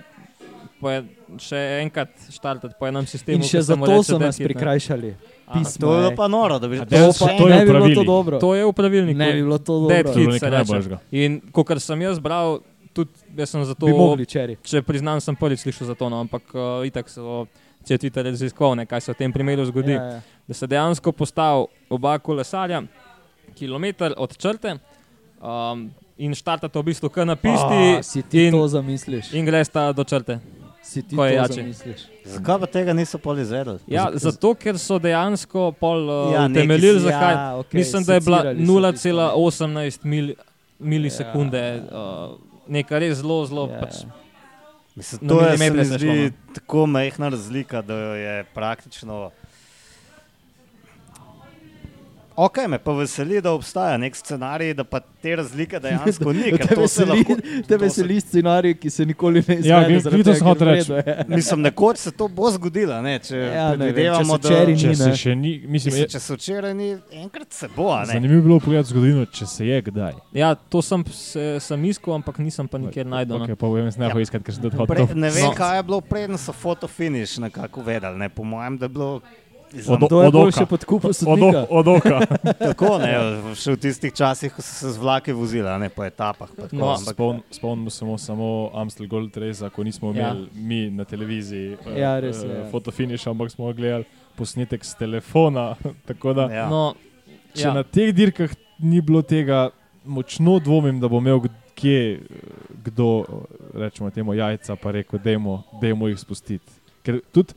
po 0.81 0.91
en, 0.91 1.09
še 1.39 1.57
enkrat 1.83 2.09
štartati 2.31 2.75
po 2.79 2.87
enem 2.87 3.03
sistemu. 3.05 3.37
In 3.37 3.43
še 3.45 3.63
zato 3.63 3.83
reče 3.83 4.03
so 4.05 4.19
nas 4.19 4.39
ne. 4.39 4.45
prikrajšali. 4.45 5.15
Aha, 5.45 5.59
pismo. 5.59 5.81
to 5.81 5.89
je 5.89 5.99
bilo 5.99 6.11
je- 6.11 6.17
pa 6.17 6.29
noro, 6.29 6.59
da 6.59 6.69
bi 6.69 6.77
A 6.77 6.81
to 6.81 6.85
dejansko 6.87 7.25
še 7.25 7.37
to 7.37 7.49
je 7.49 7.55
ne 7.55 7.59
v 7.59 7.67
bi 7.67 7.73
bilo 7.73 7.89
to 7.95 8.05
dobro. 8.05 8.39
To 8.39 8.55
je 8.55 8.65
v 8.65 8.73
pravilniku. 8.73 9.19
Ne 9.19 9.33
bi 9.33 9.41
bilo 9.41 9.59
to 9.59 9.75
dobro. 9.81 9.89
To 9.89 9.95
je 9.95 10.03
bilo 10.05 10.15
hit 10.15 10.25
se 10.25 10.47
nekaj 10.47 10.51
reče. 10.51 10.57
najboljšega. 10.65 10.99
In 11.13 11.41
kot 11.53 11.81
sem 11.81 12.01
jaz 12.01 12.19
bral, 12.21 12.61
tudi 12.99 13.11
jaz 13.39 13.51
sem 13.51 13.65
zato 13.65 13.87
Bi 13.87 13.95
mogli 13.95 14.27
čeri. 14.27 14.59
če 14.63 14.83
priznam, 14.83 15.21
sem 15.23 15.37
prvič 15.39 15.63
slišal 15.63 15.93
za 15.93 15.95
to, 15.95 16.09
no, 16.09 16.21
ampak 16.21 16.43
uh, 16.53 16.83
itak 16.85 17.07
so 17.09 17.47
če 17.87 17.97
Twitter 17.97 18.27
raziskoval, 18.27 18.75
ne, 18.77 18.85
kaj 18.85 19.01
se 19.01 19.13
v 19.13 19.19
tem 19.19 19.33
primeru 19.33 19.65
zgodi. 19.65 19.95
Ja, 19.95 20.19
ja. 20.19 20.21
Da 20.45 20.55
se 20.55 20.67
dejansko 20.67 21.13
postavi 21.13 21.67
oba 21.89 22.19
kolesarja, 22.19 22.83
kilometr 23.55 24.13
od 24.17 24.37
črte 24.37 24.75
um, 25.41 25.87
in 26.19 26.35
štartata 26.35 26.79
v 26.79 26.85
bistvu 26.85 27.09
kar 27.09 27.27
na 27.27 27.37
pisti 27.37 27.81
A, 27.95 28.03
si 28.03 28.23
ti 28.23 28.47
in, 28.47 28.53
to 28.53 28.67
zamisliš. 28.69 29.33
in 29.33 29.47
gresta 29.47 29.93
do 29.93 30.05
črte. 30.05 30.39
Si 30.83 31.03
ti 31.03 31.17
ko 31.17 31.25
je 31.25 31.37
to 31.39 31.53
zamisliš. 31.55 32.01
Zakaj 32.27 32.59
pa 32.59 32.67
tega 32.69 32.93
niso 32.93 33.19
pol 33.19 33.39
izvedeli? 33.39 33.79
Ja, 33.87 34.09
zato, 34.15 34.55
ker 34.55 34.79
so 34.81 34.99
dejansko 34.99 35.71
pol 35.77 36.05
uh, 36.05 36.33
Ja, 36.33 36.45
temeljili, 36.49 37.01
zakaj. 37.01 37.35
Ja, 37.35 37.47
okay, 37.59 37.75
Mislim, 37.75 38.05
da 38.05 38.15
je 38.15 38.21
bila 38.21 38.39
secirali 38.43 38.67
so 38.67 38.93
tisto. 38.93 39.67
0,18 39.67 40.05
mil, 40.05 40.35
milisekunde, 40.81 41.59
Ja. 41.61 41.75
ja. 41.75 41.83
uh, 42.29 42.48
nekaj 42.69 43.01
res 43.05 43.19
zelo, 43.23 43.43
zelo. 43.47 43.69
Ja, 43.73 43.81
Pač. 43.81 44.03
Mislim, 44.99 45.29
to 45.31 45.41
je, 45.47 45.57
zdi 45.57 45.99
šlo, 45.99 46.15
no. 46.15 46.31
tako 46.55 46.87
majhna 46.91 47.29
razlika, 47.29 47.83
da 47.83 47.99
jo 47.99 48.15
je 48.19 48.45
praktično 48.55 49.31
Ok, 52.39 52.59
me 52.69 52.79
pa 52.79 52.93
veseli, 52.93 53.41
da 53.41 53.51
obstaja 53.51 53.97
nek 53.97 54.15
scenarij, 54.15 54.71
da 54.73 54.85
pa 54.85 55.01
te 55.01 55.33
razlike 55.35 55.81
dejansko 55.83 56.33
ni. 56.33 56.53
ker 56.53 56.61
Te 56.61 56.75
to 56.77 56.87
se 56.87 57.03
veseli, 57.03 57.11
lahko- 57.21 57.37
te 57.37 57.63
to 57.65 57.69
se- 57.71 57.79
veseli 57.79 58.21
scenarij, 58.21 58.75
ki 58.77 58.91
se 58.91 59.05
nikoli 59.05 59.43
ne 59.43 59.57
izvede. 59.57 59.69
Ja, 59.69 59.81
zaradi 59.99 60.11
glih 60.13 60.25
to 60.25 60.35
sem 60.35 60.47
hotel 60.47 60.69
reči. 60.69 60.93
je. 60.93 61.25
Mislim, 61.29 61.61
nekoč 61.63 61.97
se 61.99 62.11
to 62.13 62.29
bo 62.31 62.47
zgodilo. 62.49 63.01
Ne? 63.03 63.19
Če 63.21 63.37
Ja, 63.37 63.71
ne 63.71 63.77
predvidevamo, 63.81 64.21
če 64.21 64.29
so 64.29 64.39
da 64.39 64.49
včeraj 64.49 64.77
Če 64.77 64.89
ni, 64.89 64.97
se 64.97 65.09
ne. 65.09 65.17
še 65.17 65.35
ni, 65.37 65.53
mislim, 65.59 65.73
Mislim, 65.73 65.97
je, 65.97 66.09
če 66.09 66.21
se 66.21 66.35
včeraj 66.35 66.75
ni, 66.75 66.89
enkrat 67.13 67.53
se 67.53 67.69
bo. 67.77 67.89
a 67.91 68.01
ne. 68.01 68.07
zanimivo 68.09 68.39
bi 68.39 68.47
bilo 68.47 68.61
pogledati 68.61 68.89
zgodovino, 68.89 69.27
če 69.27 69.47
se 69.49 69.67
je 69.67 69.83
kdaj. 69.83 70.13
Ja, 70.35 70.55
to 70.57 70.79
sem, 70.81 71.05
se, 71.09 71.43
sem 71.61 71.85
iskal, 71.87 72.15
ampak 72.15 72.39
nisem 72.39 72.69
pa 72.69 72.79
nikjer 72.79 73.07
najdel. 73.09 73.35
no. 73.37 73.47
Okay, 73.47 73.57
pa 73.57 73.67
vem, 73.69 73.91
ne 73.93 74.09
bo 74.09 74.21
iskati, 74.21 74.45
ker 74.45 74.55
sem 74.55 74.63
tudi 74.63 74.79
Pre, 74.79 75.09
ne 75.17 75.31
vem, 75.31 75.45
No. 75.45 75.55
kaj 75.55 75.77
je 75.77 75.83
bilo 75.85 76.01
preden 76.03 76.39
so 76.39 76.53
fotofiniš 76.55 77.39
nekako 77.41 77.83
vedeli. 77.83 78.17
Ne? 78.17 78.29
Po 78.31 78.45
mojem, 78.45 78.79
da 78.79 78.85
je 78.85 78.89
bilo 78.91 79.21
Od- 79.89 80.09
To 80.09 80.23
je 80.23 80.27
od 80.27 80.33
boljše 80.33 80.57
oka. 80.59 80.67
pod 80.67 80.85
kupom 80.85 81.11
Od, 81.11 81.17
sodnika. 81.17 81.67
od 81.71 81.89
oka. 81.89 82.19
tako, 82.67 82.99
ne, 82.99 83.13
še 83.55 83.73
v 83.73 83.79
tistih 83.79 84.13
časih, 84.13 84.49
ko 84.49 84.59
so 84.59 84.73
se 84.75 84.91
z 84.91 84.99
vlaki 84.99 85.33
vozili, 85.33 85.65
a 85.65 85.77
ne 85.77 85.89
po 85.89 86.03
etapah. 86.03 86.49
pa 86.49 86.63
tako, 86.65 86.77
No, 86.77 86.87
ampak- 86.91 87.15
Spomn, 87.15 87.41
spomnimo 87.51 87.91
se 87.91 88.01
samo 88.19 88.49
Amstel 88.73 89.07
Gold 89.07 89.33
Race, 89.33 89.61
ko 89.67 89.81
nismo 89.81 90.09
Ja. 90.09 90.31
imeli 90.31 90.49
mi 90.55 90.91
na 90.91 91.05
televiziji 91.05 91.77
eh, 91.87 91.99
Ja, 91.99 92.17
res 92.17 92.39
eh, 92.39 92.49
ja. 92.49 92.71
fotofiniš, 92.71 93.27
ampak 93.27 93.51
smo 93.51 93.73
gledali 93.73 94.05
posnetek 94.35 94.81
z 94.81 94.95
telefona. 94.97 95.75
Tako 96.09 96.33
da, 96.33 96.43
Ja. 96.45 96.69
No, 96.69 96.95
če 97.53 97.63
ja. 97.63 97.75
na 97.75 97.83
teh 97.83 98.09
dirkah 98.11 98.49
ni 98.79 99.01
bilo 99.01 99.23
tega, 99.23 99.69
močno 100.05 100.59
dvomim, 100.59 100.97
da 100.97 101.09
bo 101.09 101.19
imel 101.19 101.41
kje 101.75 101.99
eh, 102.15 102.19
kdo, 102.83 103.09
eh, 103.21 103.35
rečemo 103.81 104.11
temu 104.11 104.33
jajca, 104.33 104.77
pa 104.77 104.91
rekel, 104.91 105.21
dajmo 105.75 106.09
jih 106.09 106.19
spustiti. 106.19 106.65
Ker 107.03 107.21
tudi, 107.31 107.53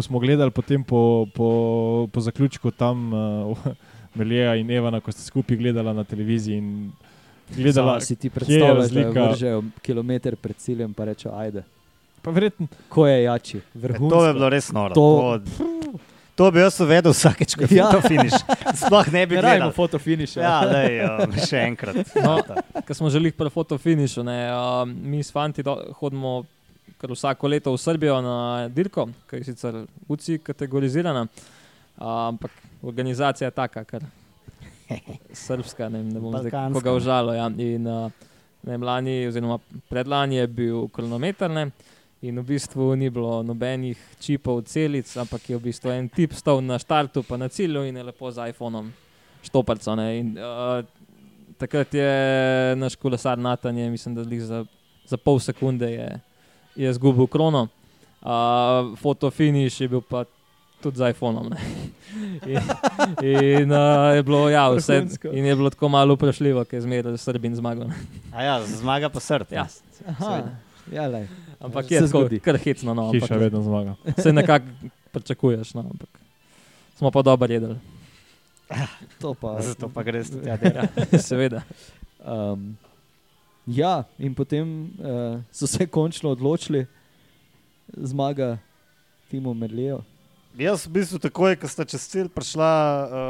ko 0.00 0.06
smo 0.06 0.18
gledali 0.18 0.50
potem 0.50 0.80
po, 0.82 1.00
po, 1.30 1.48
po 2.08 2.20
zaključku 2.20 2.70
tam 2.72 3.12
uh, 3.12 3.58
Melija 4.14 4.56
in 4.56 4.70
Evana, 4.70 4.98
ko 4.98 5.12
ste 5.12 5.22
skupaj 5.22 5.56
gledala 5.56 5.92
na 5.92 6.04
televiziji 6.04 6.56
in 6.56 6.92
gledala, 7.50 7.92
Sama 7.92 8.00
si 8.02 8.16
ti 8.16 8.26
je 8.26 8.30
predstavljaš, 8.30 8.66
da 8.66 8.80
razlika. 8.96 9.24
vržejo 9.26 9.58
kilometr 9.82 10.36
pred 10.36 10.56
ciljem, 10.56 10.94
pa 10.94 11.04
reče, 11.04 11.28
ajde. 11.30 11.62
pa 12.22 12.30
verjetno 12.30 12.66
Ko 12.88 13.06
je 13.06 13.22
jači, 13.22 13.58
E, 13.58 13.60
vrhunsko. 13.76 14.08
To 14.10 14.24
je 14.24 14.32
bilo 14.32 14.48
res 14.48 14.72
noro. 14.72 14.94
To- 14.94 15.40
To, 16.34 16.46
to 16.46 16.50
bi 16.50 16.60
jaz 16.60 16.80
uvedel 16.80 17.12
vsakeč, 17.12 17.52
ko 17.52 17.62
je 17.62 17.76
Ja. 17.76 17.90
fotofiniš. 17.90 18.32
Sploh 18.76 19.08
ne 19.10 19.26
bi 19.26 19.34
Ne 19.34 19.42
rabimo 19.42 19.58
gledal. 19.60 19.72
fotofiniš. 19.74 20.36
Ja, 20.36 20.60
lej, 20.62 21.00
um, 21.02 21.34
še 21.38 21.58
enkrat. 21.62 21.96
No, 22.16 22.38
Ker 22.80 22.96
smo 22.96 23.10
želeli 23.10 23.32
pri 23.32 23.50
fotofinišu, 23.50 24.24
ne, 24.24 24.38
uh, 24.48 24.58
mi 24.86 25.20
s 25.20 25.28
fanti 25.30 25.62
do, 25.62 25.74
hodimo 25.94 26.44
kar 27.00 27.12
vsako 27.12 27.48
leto 27.48 27.72
v 27.72 27.80
Srbijo 27.80 28.20
na 28.20 28.68
dirko, 28.68 29.08
ki 29.30 29.40
je 29.40 29.44
sicer 29.44 29.84
UCI 30.08 30.38
kategorizirana, 30.44 31.26
ampak 31.96 32.50
organizacija 32.82 33.48
je 33.48 33.56
taka, 33.56 33.84
kar 33.84 34.04
srpska, 35.46 35.88
ne, 35.88 36.02
ne 36.04 36.20
bom 36.20 36.36
zdaj 36.36 36.72
koga 36.72 36.90
ne. 36.90 36.96
užalil. 36.96 37.34
Ja. 37.34 37.46
In, 37.56 37.82
ne, 37.82 38.10
vem, 38.62 38.82
lani, 38.82 39.22
oziroma 39.28 39.58
predlani 39.88 40.42
je 40.42 40.46
bil 40.46 40.88
kronometer 40.92 41.50
ne, 41.50 41.70
in 42.20 42.36
v 42.36 42.44
bistvu 42.52 42.92
ni 43.00 43.08
bilo 43.10 43.40
nobenih 43.42 43.98
čipov, 44.20 44.62
celic, 44.68 45.08
ampak 45.16 45.48
je 45.48 45.56
v 45.56 45.64
bistvu 45.70 45.94
en 45.94 46.08
tip 46.12 46.36
stal 46.36 46.60
na 46.60 46.76
štartu, 46.78 47.24
pa 47.24 47.40
na 47.40 47.48
cilju 47.48 47.86
in 47.88 47.96
je 47.96 48.08
lepo 48.10 48.30
z 48.30 48.50
iPhonom 48.52 48.92
štoparco. 49.42 49.96
ne, 49.96 50.08
In, 50.18 50.34
uh, 50.36 50.84
takrat 51.56 51.94
je 51.94 52.10
naš 52.76 52.96
kolesar 52.96 53.38
Natanje, 53.38 53.90
mislim, 53.90 54.14
da 54.14 54.24
za, 54.24 54.64
za 55.06 55.16
pol 55.16 55.40
sekunde 55.40 55.88
je, 55.92 56.20
je 56.76 56.92
zgubil 56.92 57.26
krono. 57.26 57.68
Uh, 58.20 58.98
fotofiniš 58.98 59.80
je 59.80 59.88
bil 59.88 60.00
pa 60.00 60.24
tudi 60.82 60.96
z 60.96 61.10
iPhonom. 61.10 61.48
ne. 61.48 61.56
In, 62.46 62.60
in 63.22 63.72
uh, 63.72 64.14
je 64.16 64.22
bilo, 64.22 64.48
ja, 64.50 64.68
vse, 64.72 65.06
in 65.32 65.44
je 65.44 65.56
bilo 65.56 65.70
tako 65.70 65.88
malo 65.88 66.14
vprašljivo, 66.14 66.64
ker 66.64 66.76
je 66.76 66.82
zmeraj 66.82 67.18
Srbin 67.18 67.54
zmagal. 67.54 67.88
ja, 68.32 68.60
zmaga 68.66 69.08
pa 69.08 69.20
srd. 69.20 69.52
Ja, 69.52 69.66
ja, 70.92 71.06
lej. 71.06 71.28
ampak 71.60 71.88
Se 71.88 71.94
je 71.94 72.00
tako, 72.00 72.28
kar 72.44 72.58
hecno. 72.58 72.94
No, 72.94 73.12
hiša 73.12 73.24
ampak, 73.24 73.40
vedno 73.40 73.62
zmaga. 73.62 73.94
se 74.22 74.32
nekako 74.32 74.66
pričakuješ. 75.12 75.74
No, 75.74 75.80
ampak 75.80 76.08
smo 76.96 77.10
pa 77.10 77.22
dobro 77.22 77.52
jedli. 77.52 77.76
To 79.20 79.34
pa. 79.34 79.60
Zato 79.60 79.88
pa 79.88 80.02
greš 80.02 80.30
tja. 80.30 80.58
Ja, 80.62 80.86
seveda. 81.18 81.62
Um, 82.24 82.76
ja, 83.70 84.04
in 84.18 84.34
potem 84.34 84.66
uh, 84.96 85.40
so 85.50 85.66
se 85.66 85.86
končno 85.86 86.30
odločili, 86.30 86.86
zmaga 87.88 88.58
Timo 89.28 89.54
Merlijo. 89.54 90.02
Jaz 90.58 90.86
v 90.86 90.90
bistvu 90.90 91.18
takoj, 91.18 91.56
ko 91.56 91.68
sta 91.68 91.84
čez 91.84 92.02
cilj 92.02 92.28
prišla, 92.28 92.70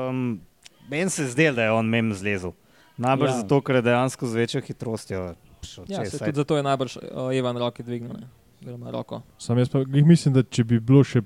um, 0.09 0.41
meni 0.88 1.11
se 1.11 1.22
je 1.22 1.28
zdelo, 1.28 1.57
da 1.57 1.62
je 1.62 1.72
on 1.72 1.86
mem 1.86 2.14
zlezel. 2.14 2.53
Najbrž 2.97 3.30
Ja. 3.30 3.36
zato, 3.36 3.61
ker 3.61 3.76
je 3.76 3.82
dejansko 3.82 4.26
z 4.26 4.34
večjo 4.34 4.61
hitrostjo 4.61 5.34
prišel 5.61 5.84
Ja, 5.88 6.03
čez. 6.03 6.18
tudi 6.18 6.32
zato 6.34 6.57
je 6.57 6.62
najbrž 6.62 6.97
uh, 6.97 7.03
Ivan 7.32 7.57
roke 7.57 7.82
dvignil. 7.82 8.12
ne, 8.12 8.28
oziroma 8.61 8.91
roko. 8.91 9.22
Sam 9.38 9.59
jaz 9.59 9.68
pa 9.68 9.78
mislim, 9.84 10.34
da 10.34 10.43
če 10.43 10.64
bi 10.64 10.80
bilo 10.80 11.05
še 11.05 11.22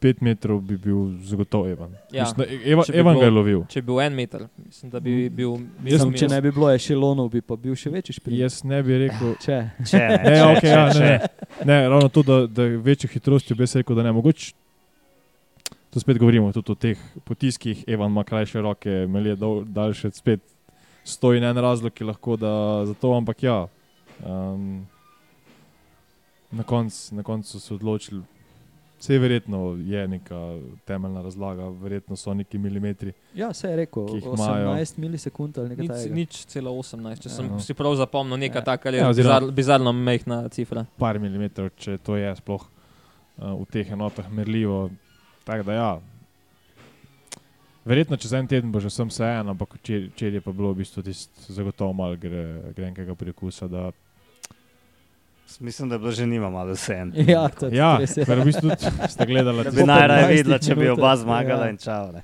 5 0.00 0.20
metrov, 0.20 0.60
bi 0.60 0.76
bil 0.76 0.96
zagotovo 1.20 1.66
Evan. 1.66 1.90
Ja. 2.12 2.22
Mislim, 2.24 2.46
Eva, 2.64 2.82
Če 2.84 2.92
bi 2.92 2.98
Evan 2.98 3.14
bilo- 3.14 3.20
ga 3.20 3.24
je 3.24 3.30
lovil. 3.30 3.64
Če 3.66 3.82
bi 3.82 3.86
bil 3.86 4.00
en 4.00 4.14
meter, 4.14 4.44
mislim, 4.58 4.90
da 4.90 5.00
bi 5.00 5.28
bil. 5.28 5.56
Jaz 5.84 6.00
Sam, 6.00 6.10
sem- 6.10 6.18
če 6.18 6.28
ne 6.28 6.40
bi 6.40 6.50
bilo 6.50 6.70
ešelonov, 6.70 7.30
bi 7.30 7.40
pa 7.40 7.56
bil 7.56 7.74
še 7.74 7.90
večji 7.90 8.14
šprint. 8.14 8.38
Jaz 8.38 8.64
ne 8.64 8.82
bi 8.82 8.98
rekel. 8.98 9.34
Če. 9.36 9.58
Če 9.84 9.98
ne, 9.98 10.16
Ne, 10.24 10.30
če, 10.30 10.44
okay, 10.46 10.60
če, 10.60 10.66
ja, 10.68 10.92
če. 10.92 11.00
ne, 11.00 11.10
ne. 11.10 11.66
ne, 11.66 11.88
ravno 11.88 12.08
to, 12.08 12.22
da, 12.22 12.46
da 12.48 12.62
večjo 12.62 13.08
hitrostjo, 13.08 13.56
bi 13.56 13.62
jaz 13.62 13.74
rekel, 13.76 13.96
da 13.96 14.02
ne 14.02 14.12
mogoče. 14.12 14.52
To 15.90 16.00
spet 16.00 16.18
govorimo 16.18 16.52
tudi 16.52 16.70
o 16.70 16.76
teh 16.76 16.98
potiskih, 17.24 17.84
Evan 17.88 18.10
ima 18.10 18.22
krajše 18.22 18.60
roke, 18.60 19.06
Melje 19.08 19.36
dol, 19.36 19.64
daljše, 19.64 20.10
spet 20.12 20.40
stoji 21.02 21.40
en 21.40 21.56
razlog, 21.56 21.90
ki 21.90 22.04
lahko 22.04 22.36
da 22.36 22.52
za 22.84 22.94
to, 22.94 23.12
ampak 23.12 23.42
ja. 23.42 23.66
Um, 24.20 24.86
na 26.50 26.62
koncu 26.62 27.14
na 27.14 27.22
konc 27.22 27.46
so 27.46 27.58
se 27.58 27.74
odločili, 27.74 28.22
vse 28.98 29.12
je 29.12 29.18
verjetno 29.18 29.58
je 29.78 30.08
neka 30.08 30.38
temeljna 30.84 31.22
razlaga, 31.22 31.68
verjetno 31.70 32.16
so 32.16 32.34
neki 32.34 32.58
milimetri. 32.58 33.12
Ja, 33.34 33.52
se 33.52 33.68
je 33.68 33.76
rekel, 33.76 34.06
Ki 34.06 34.14
jih 34.14 34.24
18 34.24 34.62
imajo. 34.62 34.84
milisekund 34.98 35.58
ali 35.58 35.68
nekaj 35.68 35.86
takega. 35.88 36.14
nič 36.14 36.44
celo 36.46 36.70
18, 36.72 37.20
če 37.20 37.28
sem 37.28 37.46
Ja. 37.46 37.58
si 37.60 37.74
prav 37.74 37.94
zapomnil, 37.94 38.36
neka 38.38 38.58
Ja. 38.58 38.64
taka 38.66 38.90
Ja, 38.90 39.08
bizar, 39.10 39.42
bizarno 39.52 39.92
mehna 39.92 40.48
cifra. 40.48 40.86
par 40.96 41.18
milimetrov, 41.18 41.70
če 41.76 41.98
to 41.98 42.16
je 42.16 42.36
sploh 42.36 42.62
uh, 43.38 43.54
v 43.54 43.64
teh 43.66 43.86
enotah 43.88 44.28
merljivo. 44.28 44.90
Tako 45.44 45.62
da 45.62 45.72
ja. 45.74 46.00
Verjetno 47.84 48.16
čez 48.16 48.32
en 48.32 48.46
teden 48.46 48.68
bo 48.68 48.80
že 48.80 48.88
vsem 48.88 49.10
se 49.10 49.24
en, 49.24 49.48
ampak 49.48 49.74
včeraj 49.74 50.12
je 50.34 50.40
pa 50.40 50.52
bilo 50.52 50.72
v 50.72 50.76
bistvu 50.76 51.02
tisto 51.02 51.32
zagotovo 51.48 51.92
malo 51.94 52.16
gre, 52.16 52.44
grenkega 52.72 53.14
prekusa. 53.14 53.64
Da, 53.66 53.92
Mislim, 55.60 55.88
da 55.88 55.94
je 55.94 55.98
bilo 55.98 56.10
že 56.12 56.26
nima 56.26 56.50
malo 56.50 56.72
vse 56.72 56.94
en. 56.94 57.12
Ja, 57.34 57.48
to 57.48 57.66
je 57.66 57.76
ja, 57.76 57.96
res. 58.00 58.16
je. 58.16 58.24
ker 58.24 58.38
v 58.40 58.44
bistvu 58.44 58.70
ste 59.08 59.26
gledali, 59.26 59.64
Da 59.64 59.70
bi 59.70 59.86
najraje 59.86 60.26
15 60.26 60.36
videla, 60.36 60.58
če 60.58 60.74
bi 60.74 60.88
oba 60.88 61.16
zmagala 61.16 61.64
ja. 61.64 61.70
in 61.70 61.78
čau. 61.78 62.12
Ne. 62.12 62.22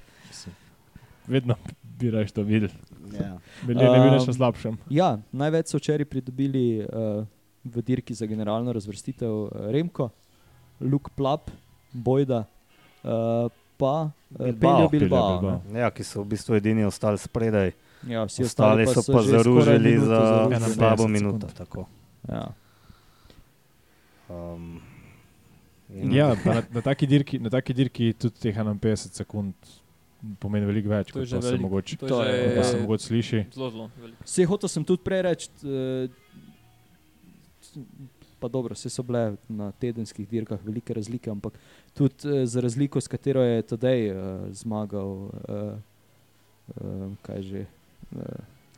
vedno 1.26 1.56
bi 1.82 2.10
raje 2.10 2.26
to 2.26 2.42
videli. 2.42 2.72
Ja. 3.12 3.36
Bili 3.62 3.80
ne 3.80 3.90
bi 4.00 4.08
več 4.16 4.28
Um, 4.28 4.34
slabšem. 4.34 4.78
Ja, 4.90 5.18
največ 5.32 5.70
so 5.72 5.78
včeraj 5.78 6.08
pridobili 6.10 6.82
uh, 6.82 7.24
v 7.64 7.82
dirki 7.82 8.14
za 8.14 8.26
generalno 8.26 8.72
razvrstitev 8.72 9.30
uh, 9.30 9.70
Remko, 9.72 10.10
Luke 10.80 11.12
Plap, 11.16 11.50
Bojda, 11.92 12.44
uh, 13.04 13.46
pa 13.78 13.94
uh, 14.10 14.10
Bilbao. 14.38 14.88
Bilbao. 14.88 15.38
Bilbao. 15.40 15.60
ja, 15.80 15.90
ki 15.94 16.04
so 16.04 16.24
v 16.24 16.34
bistvu 16.34 16.58
edini 16.58 16.84
ostali 16.84 17.18
spredaj. 17.18 17.72
Ja, 18.08 18.26
vsi 18.28 18.44
Ostali 18.44 18.84
so 18.86 19.00
pa 19.08 19.22
zaružili 19.22 19.96
za 19.96 20.20
minuto 20.20 20.50
zaružili. 20.50 20.74
slabo 20.74 21.04
51 21.04 21.08
minuto. 21.08 21.46
Ja. 22.28 22.44
Um, 24.28 24.80
Ja, 25.90 26.34
na, 26.36 26.62
na, 26.70 26.80
taki 26.80 27.06
dirki, 27.06 27.38
na 27.38 27.50
taki 27.50 27.74
dirki 27.74 28.12
tudi 28.14 28.40
teh 28.40 28.54
51 28.54 28.96
sekund 29.12 29.52
pomeni 30.40 30.64
veliko 30.64 30.88
več, 30.88 31.08
To 31.08 31.12
kot 31.14 31.28
pa 31.28 31.36
se 31.36 31.46
veliko. 31.46 31.62
mogoče, 31.62 31.96
To 31.98 32.22
je 32.24 32.32
je- 32.50 32.64
se 32.64 32.80
mogoče 32.80 33.04
sliši. 33.04 33.40
zelo, 33.52 33.70
zelo 33.70 33.90
veliko. 33.96 34.24
Vse 34.24 34.44
hotel 34.44 34.68
sem 34.68 34.82
tudi 34.82 35.02
prej 35.02 35.22
reči, 35.22 35.48
uh, 35.62 36.08
pa 38.40 38.48
dobro, 38.48 38.74
vse 38.74 38.88
so 38.88 39.02
bile 39.02 39.22
na 39.46 39.72
tedenskih 39.74 40.24
dirkah 40.26 40.58
velike 40.60 40.94
razlike, 40.94 41.30
ampak 41.30 41.52
tudi 41.92 42.14
uh, 42.24 42.44
za 42.44 42.60
razliko, 42.60 42.96
s 42.98 43.06
katero 43.06 43.42
je 43.42 43.62
Tadej 43.64 44.10
uh, 44.10 44.16
zmagal, 44.50 45.08
uh, 45.08 45.78
uh, 46.74 47.12
kaj 47.20 47.42
že. 47.42 47.66
Uh, 48.10 48.22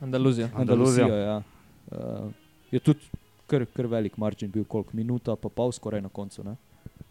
Andaluzija. 0.01 0.49
Andaluzija. 0.53 1.05
Andaluzijo, 1.05 1.15
ja. 1.17 1.41
uh, 1.89 2.31
je 2.69 2.79
tudi 2.81 2.99
kar, 3.47 3.65
kar 3.73 3.87
velik 3.87 4.17
margin 4.17 4.51
bil, 4.51 4.65
koliko 4.65 4.97
minuta, 4.97 5.35
pa 5.35 5.49
pol 5.49 5.71
skoraj 5.71 6.01
na 6.01 6.09
koncu. 6.09 6.43
Ne? 6.43 6.55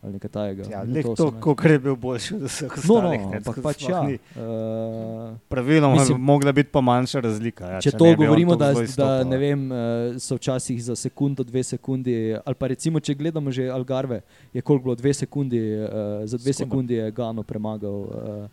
Ali 0.03 0.13
nekaj 0.13 0.31
tajega. 0.31 0.65
Ja, 0.71 0.83
leh 0.83 1.03
to, 1.03 1.31
18. 1.33 1.41
kako 1.41 1.69
je 1.69 1.79
bil 1.79 1.97
boljši 1.97 2.35
od 2.35 2.43
vseh 2.47 2.69
No, 2.71 2.77
no, 2.77 2.97
ostalih. 2.99 3.21
ne, 3.21 3.37
ampak 3.37 3.57
pač 3.63 3.87
ja. 3.89 4.03
ni. 4.07 4.19
Uh, 4.37 5.39
Praviloma 5.49 6.05
bi 6.05 6.15
mogla 6.15 6.53
biti 6.53 6.71
pa 6.71 6.81
manjša 6.81 7.21
razlika. 7.25 7.71
Ja, 7.71 7.81
Če 7.81 7.91
ne 7.95 7.99
to 7.99 8.11
govorimo, 8.21 8.57
da, 8.57 8.71
da 8.97 9.09
ne 9.25 9.39
vem, 9.41 9.65
eh, 9.73 10.19
so 10.23 10.37
včasih 10.37 10.85
za 10.85 10.97
sekundo, 10.97 11.45
dve 11.45 11.65
sekundi, 11.65 12.37
ali 12.45 12.55
pa 12.55 12.71
recimo, 12.71 13.01
če 13.01 13.17
gledamo 13.19 13.51
že 13.51 13.67
Algarve, 13.73 14.21
je 14.53 14.63
koliko 14.63 14.85
bilo 14.85 14.95
dve 14.95 15.15
sekundi, 15.15 15.59
uh, 15.59 16.23
za 16.29 16.39
dve 16.39 16.53
Sekunda. 16.53 16.71
sekundi 16.71 16.95
je 16.95 17.11
Gano 17.11 17.43
premagal. 17.43 17.99
Uh, 18.07 18.47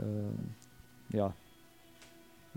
uh, 0.00 0.34
ja. 1.14 1.30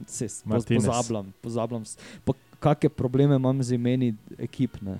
Se, 0.07 0.27
pozabljam, 0.43 1.33
pozabljam. 1.41 1.83
Pa 2.25 2.33
kakšne 2.65 2.89
probleme 2.91 3.35
imam 3.35 3.61
z 3.61 3.73
imeni 3.73 4.15
ekip. 4.39 4.81
Ne? 4.81 4.97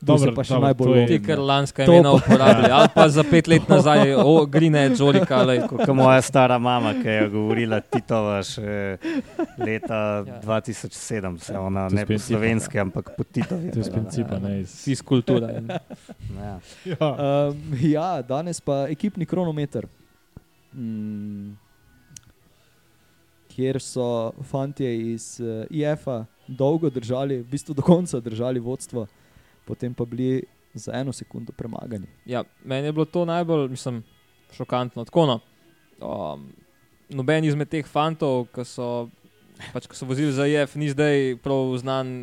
Dobro, 0.00 0.30
pa 0.32 0.40
še 0.40 0.54
dobro, 0.54 0.64
najbolj 0.64 0.94
je- 0.94 1.06
Ti, 1.06 1.16
ker 1.20 1.38
lanska 1.38 1.84
imena 1.84 2.14
uporabljali, 2.14 2.70
ali 2.78 2.88
pa 2.88 3.04
za 3.06 3.20
pet 3.22 3.44
let 3.46 3.68
nazaj, 3.68 4.14
o, 4.14 4.46
Grine, 4.46 4.86
Jolika, 4.90 5.36
ali 5.38 5.58
Kot 5.68 5.84
moja 5.90 6.22
stara 6.22 6.56
mama, 6.58 6.94
ki 6.94 7.08
je 7.10 7.26
govorila 7.28 7.80
Titova 7.82 8.38
še 8.40 8.96
leta 9.58 9.98
Ja. 10.22 10.40
2007, 10.40 11.36
se 11.38 11.52
ona 11.54 11.84
To 11.84 11.92
je 11.92 11.98
ne 11.98 12.06
po 12.06 12.16
slovenski, 12.18 12.78
ampak 12.78 13.12
po 13.12 13.24
Titovi. 13.24 13.68
To 13.68 13.76
je 13.76 13.80
iz 13.82 13.90
principa, 13.90 14.38
ne 14.38 14.60
iz. 14.60 14.72
fiskultura. 14.80 15.52
Ja. 15.52 16.56
Ja. 16.86 17.08
Um, 17.50 17.60
ja, 17.82 18.22
danes 18.22 18.60
pa 18.60 18.88
ekipni 18.88 19.26
kronometer, 19.26 19.84
mm, 20.72 21.52
kjer 23.50 23.80
so 23.80 24.08
fanti 24.42 24.86
iz 25.12 25.36
uh, 25.38 25.68
IF-a 25.68 26.24
dolgo 26.50 26.90
držali, 26.90 27.40
v 27.42 27.50
bistvu 27.50 27.74
do 27.74 27.82
konca 27.82 28.20
držali 28.20 28.60
vodstvo, 28.60 29.06
potem 29.64 29.94
pa 29.94 30.04
bili 30.04 30.42
za 30.74 30.92
eno 30.94 31.12
sekundo 31.12 31.52
premagani. 31.52 32.06
Ja, 32.26 32.44
meni 32.64 32.88
je 32.88 32.92
bilo 32.92 33.04
to 33.04 33.24
najbolj 33.24 33.68
mislim, 33.68 34.02
šokantno. 34.52 35.04
Tako, 35.04 35.26
no. 35.26 35.40
um, 36.00 36.46
noben 37.08 37.44
izmed 37.44 37.68
teh 37.70 37.86
fantov, 37.86 38.46
ki 38.54 38.64
so, 38.64 39.08
pač, 39.72 39.86
ko 39.90 39.98
so 39.98 40.06
vozili 40.06 40.32
za 40.32 40.46
IF, 40.46 40.76
ni 40.78 40.90
zdaj 40.90 41.36
prav 41.42 41.74
znan 41.82 42.14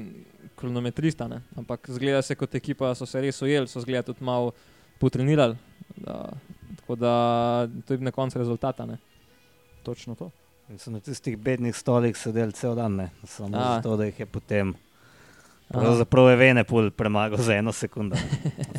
kronometrista, 0.58 1.28
ne? 1.28 1.42
ampak 1.56 1.90
zgleda 1.94 2.22
se 2.22 2.36
kot 2.36 2.56
ekipa, 2.56 2.96
so 2.96 3.06
se 3.06 3.22
res 3.22 3.42
ujeli, 3.42 3.70
so 3.70 3.84
zgleda 3.84 4.08
tudi 4.10 4.26
malo 4.26 4.54
potrenirali. 5.00 5.58
Da, 5.98 6.32
tako 6.82 6.96
da 6.96 7.14
to 7.86 7.94
je 7.94 8.02
na 8.02 8.12
koncu 8.12 8.40
rezultata. 8.40 8.86
Ne? 8.86 8.98
Točno 9.84 10.16
to. 10.16 10.32
In 10.68 10.80
so 10.80 10.92
na 10.92 11.00
tistih 11.00 11.38
bednih 11.40 11.76
stolih 11.76 12.18
sedeli 12.18 12.52
cel 12.52 12.76
dan, 12.76 12.96
ne? 12.96 13.10
samo 13.24 13.56
A. 13.56 13.76
zato, 13.76 13.96
da 13.98 14.06
jih 14.06 14.20
je 14.20 14.26
potem. 14.26 14.74
Pravzaprav 15.72 16.30
je 16.30 16.36
Venepul 16.36 16.92
premagal 16.92 17.40
za 17.40 17.56
eno 17.56 17.72
sekundo. 17.72 18.16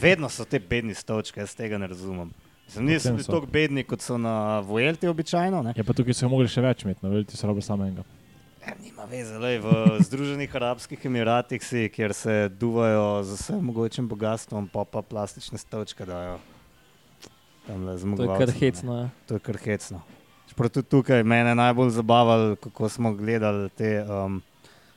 Vedno 0.03 0.29
so 0.29 0.45
te 0.45 0.61
bedni 0.61 0.95
stolčki, 0.95 1.41
jaz 1.41 1.55
tega 1.57 1.79
ne 1.79 1.87
razumem. 1.87 2.31
Potem 2.69 2.87
bili 2.87 3.01
so. 3.01 3.33
tako 3.33 3.47
bedni, 3.47 3.85
kot 3.89 4.05
so 4.05 4.19
na 4.19 4.61
Vuelti 4.61 5.09
običajno. 5.09 5.63
Ne? 5.63 5.73
Ja, 5.77 5.85
pa 5.85 5.97
tukaj 5.97 6.17
so 6.17 6.29
mogli 6.29 6.49
še 6.53 6.61
več 6.65 6.85
imeti, 6.85 7.01
no, 7.05 7.13
veliti 7.13 7.41
so 7.41 7.49
robo 7.49 7.65
samega. 7.65 8.05
Ja, 8.67 8.77
nima 8.83 9.09
veze, 9.09 9.41
lej, 9.41 9.63
v 9.65 10.03
Združenih 10.05 10.57
arabskih 10.61 11.09
emiratih 11.09 11.65
si, 11.65 11.87
kjer 11.89 12.13
se 12.13 12.37
duvajo 12.53 13.23
z 13.25 13.41
vsem 13.41 13.65
mogočim 13.65 14.13
bogatstvom, 14.13 14.69
pa 14.69 14.85
pa 14.85 15.01
plastične 15.01 15.57
stolčke 15.61 16.05
dajo. 16.05 16.37
Tamle 17.65 17.97
To 17.97 18.29
je 18.29 18.39
kar 18.45 18.57
hecno. 18.61 19.01
Ja. 19.01 19.11
To 19.29 19.41
je 19.41 19.45
kar 19.49 19.61
hecno. 19.65 20.05
Čeprav 20.59 20.71
tudi 20.71 20.89
tukaj 20.89 21.23
mene 21.23 21.55
najbolj 21.55 21.91
zabavalo, 21.91 22.57
kako 22.57 22.89
smo 22.89 23.13
gledali 23.15 23.69
te 23.71 24.03
um, 24.03 24.41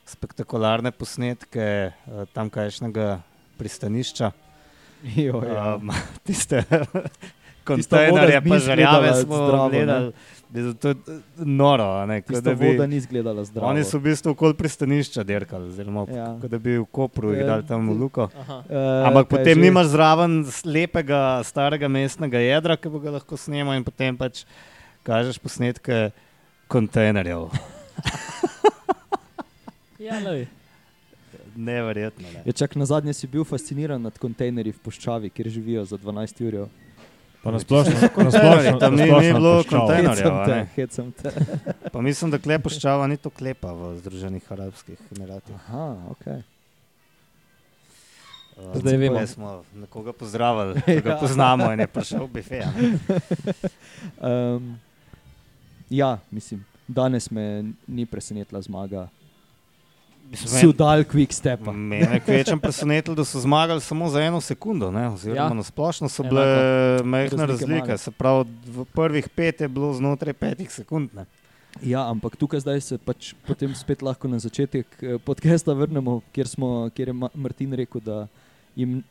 spektakularne 0.04 0.90
posnetke 0.90 1.92
uh, 1.92 2.24
tamkajšnjega 2.32 3.20
pristanišča. 3.58 4.30
Jo, 5.16 5.42
ja. 5.46 5.76
Um, 5.76 5.90
tiste 6.26 6.64
kontejnerje, 7.64 8.40
pa 8.40 8.56
izgledala 8.56 9.14
smo 9.14 9.36
zdravo, 9.36 9.68
ne. 9.68 9.76
gledali. 9.76 10.12
Da, 10.50 10.74
to 10.74 10.88
je 10.88 10.94
noro. 11.36 11.84
a 11.84 12.06
Ne, 12.06 12.22
da 12.42 12.54
bi, 12.54 12.66
voda 12.66 12.86
ni 12.86 12.96
izgledala 12.96 13.44
zdravo. 13.44 13.70
oni 13.70 13.84
so 13.84 13.98
v 13.98 14.02
bistvu 14.02 14.34
okoli 14.34 14.54
pristanišča 14.54 15.22
dirkali, 15.22 15.68
oziroma 15.68 16.06
Ja. 16.08 16.16
ja. 16.16 16.38
kot 16.40 16.50
da 16.50 16.58
bi 16.58 16.74
v 16.78 16.84
Kopru 16.84 17.32
Ja, 17.32 17.40
igrali 17.40 17.66
tam 17.66 17.86
v 17.88 18.00
Luko. 18.00 18.28
Aha. 18.40 18.62
Eh, 18.68 19.06
Ampak 19.06 19.28
potem 19.28 19.54
že? 19.54 19.60
nimaš 19.60 19.86
zraven 19.86 20.42
lepega 20.64 21.38
starega 21.44 21.88
mestnega 21.88 22.38
jedra, 22.38 22.76
ki 22.76 22.88
bo 22.88 22.98
ga 22.98 23.10
lahko 23.10 23.36
snemal 23.36 23.78
in 23.78 23.84
potem 23.84 24.18
pač 24.18 24.42
kažeš 25.02 25.38
posnetke 25.38 26.10
kontejnerjev. 26.68 27.48
Ja, 29.98 30.18
lej. 30.20 30.46
Neverjetno. 31.54 32.26
Ne. 32.28 32.42
Je 32.42 32.52
čak 32.52 32.74
na 32.74 32.82
zadnje 32.82 33.12
si 33.14 33.26
bil 33.26 33.44
fasciniran 33.44 34.02
nad 34.02 34.18
kontejnerji 34.18 34.72
v 34.72 34.80
Puščavi, 34.80 35.30
kjer 35.30 35.46
živijo 35.48 35.84
za 35.84 35.94
12 35.94 36.42
ur. 36.42 36.56
Pa 37.38 37.50
na 37.50 37.58
splošno, 37.58 37.94
na 38.16 38.30
splošno, 38.30 38.78
Tam 38.78 38.94
ni- 38.94 39.06
ni 39.06 39.30
bilo 39.30 39.62
kontejnerjev. 39.62 40.34
Te, 40.42 40.50
ne? 40.50 40.66
hecam 40.74 41.12
te. 41.12 41.30
Pa 41.86 42.00
mislim, 42.00 42.30
da 42.30 42.38
klepoščava 42.38 43.06
ni 43.06 43.16
to 43.16 43.30
klepa 43.30 43.70
v 43.70 43.94
Združenih 43.98 44.42
arabskih 44.48 44.98
emiratih. 45.12 45.54
Aha, 45.56 45.86
ok. 46.08 46.26
Uh, 48.52 48.74
Zdaj 48.74 48.96
vemo. 48.96 49.14
tukaj 49.14 49.26
smo 49.28 49.48
nekoga 49.76 50.12
pozdravili, 50.12 50.82
Ja. 50.98 51.16
poznamo 51.16 51.70
in 51.72 51.80
je 51.80 51.86
prišel 51.88 52.26
v 52.26 52.32
bife. 52.32 52.58
a 52.58 52.70
ne. 52.72 52.98
Um, 54.20 54.78
ja, 55.92 56.18
mislim, 56.30 56.64
danes 56.88 57.30
me 57.30 57.46
ni 57.86 58.06
presenetila 58.06 58.60
zmaga. 58.60 59.08
Sudal 60.34 61.04
quick 61.04 61.30
stepa. 61.30 61.72
Mene 61.72 62.14
je 62.14 62.20
kvečem 62.20 62.56
presenetilo, 62.56 63.14
da 63.14 63.24
so 63.24 63.36
zmagali 63.38 63.80
samo 63.80 64.08
za 64.08 64.20
eno 64.20 64.40
sekundo. 64.40 64.90
Ne? 64.90 65.08
Oziroma, 65.08 65.40
Ja. 65.40 65.48
na 65.50 65.62
splošno 65.62 66.08
so 66.08 66.22
Enako. 66.22 66.34
bile 66.34 66.46
majhne 67.04 67.46
Razlike. 67.46 67.98
Se 67.98 68.10
pravi, 68.10 68.44
v 68.66 68.84
prvih 68.86 69.28
pet 69.28 69.60
je 69.60 69.68
bilo 69.68 69.92
znotraj 69.92 70.32
petih 70.32 70.72
sekund. 70.72 71.10
Ne? 71.14 71.24
Ja, 71.82 72.08
ampak 72.08 72.36
tukaj 72.36 72.60
zdaj 72.60 72.80
se 72.80 72.98
pač 72.98 73.34
potem 73.42 73.74
spet 73.74 74.02
lahko 74.02 74.28
na 74.28 74.38
začetek 74.38 74.86
eh, 75.00 75.18
podcasta 75.18 75.72
vrnemo, 75.72 76.20
kjer, 76.32 76.48
smo, 76.48 76.68
kjer 76.90 77.08
je 77.08 77.14
Ma- 77.14 77.32
Martin 77.34 77.72
rekel, 77.72 78.00
da 78.00 78.26
jim 78.76 79.02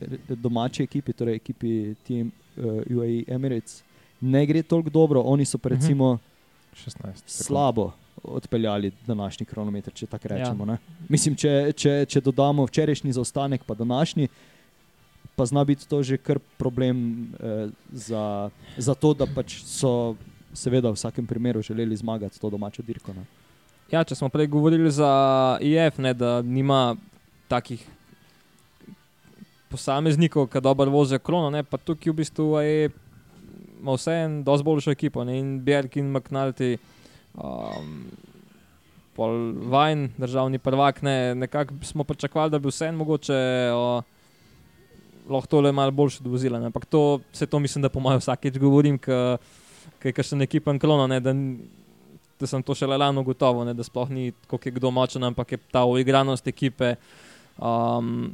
re- 0.00 0.36
domači 0.36 0.82
ekipi, 0.82 1.12
torej 1.12 1.34
ekipi 1.34 1.70
Team 2.04 2.30
uh, 2.56 2.64
UAE 2.88 3.24
Emirates, 3.28 3.82
ne 4.20 4.46
gre 4.46 4.62
toliko 4.62 4.90
dobro. 4.90 5.20
Oni 5.22 5.44
so 5.44 5.58
Mhm. 5.58 5.68
recimo 5.68 6.18
16. 6.78 6.98
sekund. 7.02 7.22
slabo 7.26 7.92
odpeljali 8.22 8.92
današnji 9.06 9.46
kronometer, 9.46 9.92
če 9.92 10.06
tako 10.06 10.28
Ja. 10.30 10.36
rečemo. 10.36 10.66
Ja. 10.66 10.78
Mislim, 11.08 11.36
če, 11.36 11.72
če, 11.76 12.04
če 12.08 12.20
dodamo 12.20 12.64
včerajšnji 12.66 13.12
zaostanek, 13.12 13.64
pa 13.64 13.74
današnji, 13.74 14.28
pa 15.36 15.46
zna 15.46 15.64
biti 15.64 15.88
to 15.88 16.02
že 16.02 16.16
kar 16.18 16.38
problem 16.58 17.28
eh, 17.40 17.68
za, 17.92 18.50
za 18.76 18.94
to, 18.94 19.14
da 19.14 19.26
pač 19.26 19.62
so 19.64 20.16
seveda 20.52 20.90
v 20.90 20.94
vsakem 20.98 21.26
primeru 21.26 21.62
želeli 21.62 21.96
zmagati 21.96 22.40
to 22.40 22.50
domačo 22.50 22.82
dirko. 22.82 23.12
Ne. 23.12 23.24
Ja, 23.90 24.04
če 24.04 24.14
smo 24.14 24.28
prej 24.28 24.46
govorili 24.46 24.90
za 24.90 25.58
IF, 25.60 25.98
ne, 25.98 26.14
da 26.14 26.42
nima 26.42 26.96
takih 27.48 27.86
posameznikov, 29.68 30.48
ki 30.48 30.60
dobro 30.60 30.90
vozijo 30.90 31.18
krono, 31.18 31.50
ne, 31.50 31.62
pa 31.62 31.76
tukaj 31.78 32.12
v 32.12 32.16
bistvu 32.16 32.46
je, 32.64 32.90
ima 33.80 33.94
vseeno 33.94 34.42
dosti 34.42 34.64
boljšo 34.64 34.90
ekipo. 34.90 35.24
Ne, 35.24 35.38
in 35.38 35.58
Berg 35.64 35.96
in 35.96 36.12
McNulty, 36.12 36.76
um, 37.34 38.06
pol 39.16 39.52
Vajn, 39.70 40.08
državni 40.18 40.58
prvak, 40.58 41.02
ne, 41.02 41.34
nekako 41.34 41.74
smo 41.82 42.04
pričakovali, 42.04 42.50
da 42.50 42.58
bi 42.58 42.68
vseeno 42.68 42.98
mogoče. 42.98 43.40
O, 43.74 44.02
Lahko 45.28 45.46
tole 45.46 45.72
malo 45.72 45.90
boljše 45.92 46.22
ne. 46.24 46.66
Ampak 46.66 46.86
to, 46.86 47.20
vse 47.32 47.46
to 47.46 47.58
mislim, 47.58 47.82
da 47.82 47.88
po 47.92 48.00
mojem 48.00 48.18
vsakeč 48.18 48.56
govorim, 48.58 48.96
ker 48.98 50.24
sem 50.24 50.40
ekipen 50.42 50.78
klono, 50.78 51.06
ne, 51.06 51.20
da 51.20 51.34
da 52.40 52.46
sem 52.46 52.62
to 52.62 52.74
šele 52.74 52.96
lani 52.96 53.18
ugotovil, 53.18 53.66
ne, 53.66 53.74
da 53.74 53.84
sploh 53.84 54.10
ni 54.10 54.32
koliko 54.46 54.68
je 54.68 54.74
kdo 54.78 54.90
močen, 54.94 55.24
ampak 55.24 55.52
je 55.52 55.58
ta 55.72 55.84
uigranost 55.84 56.46
ekipe, 56.46 56.94
um, 57.58 58.30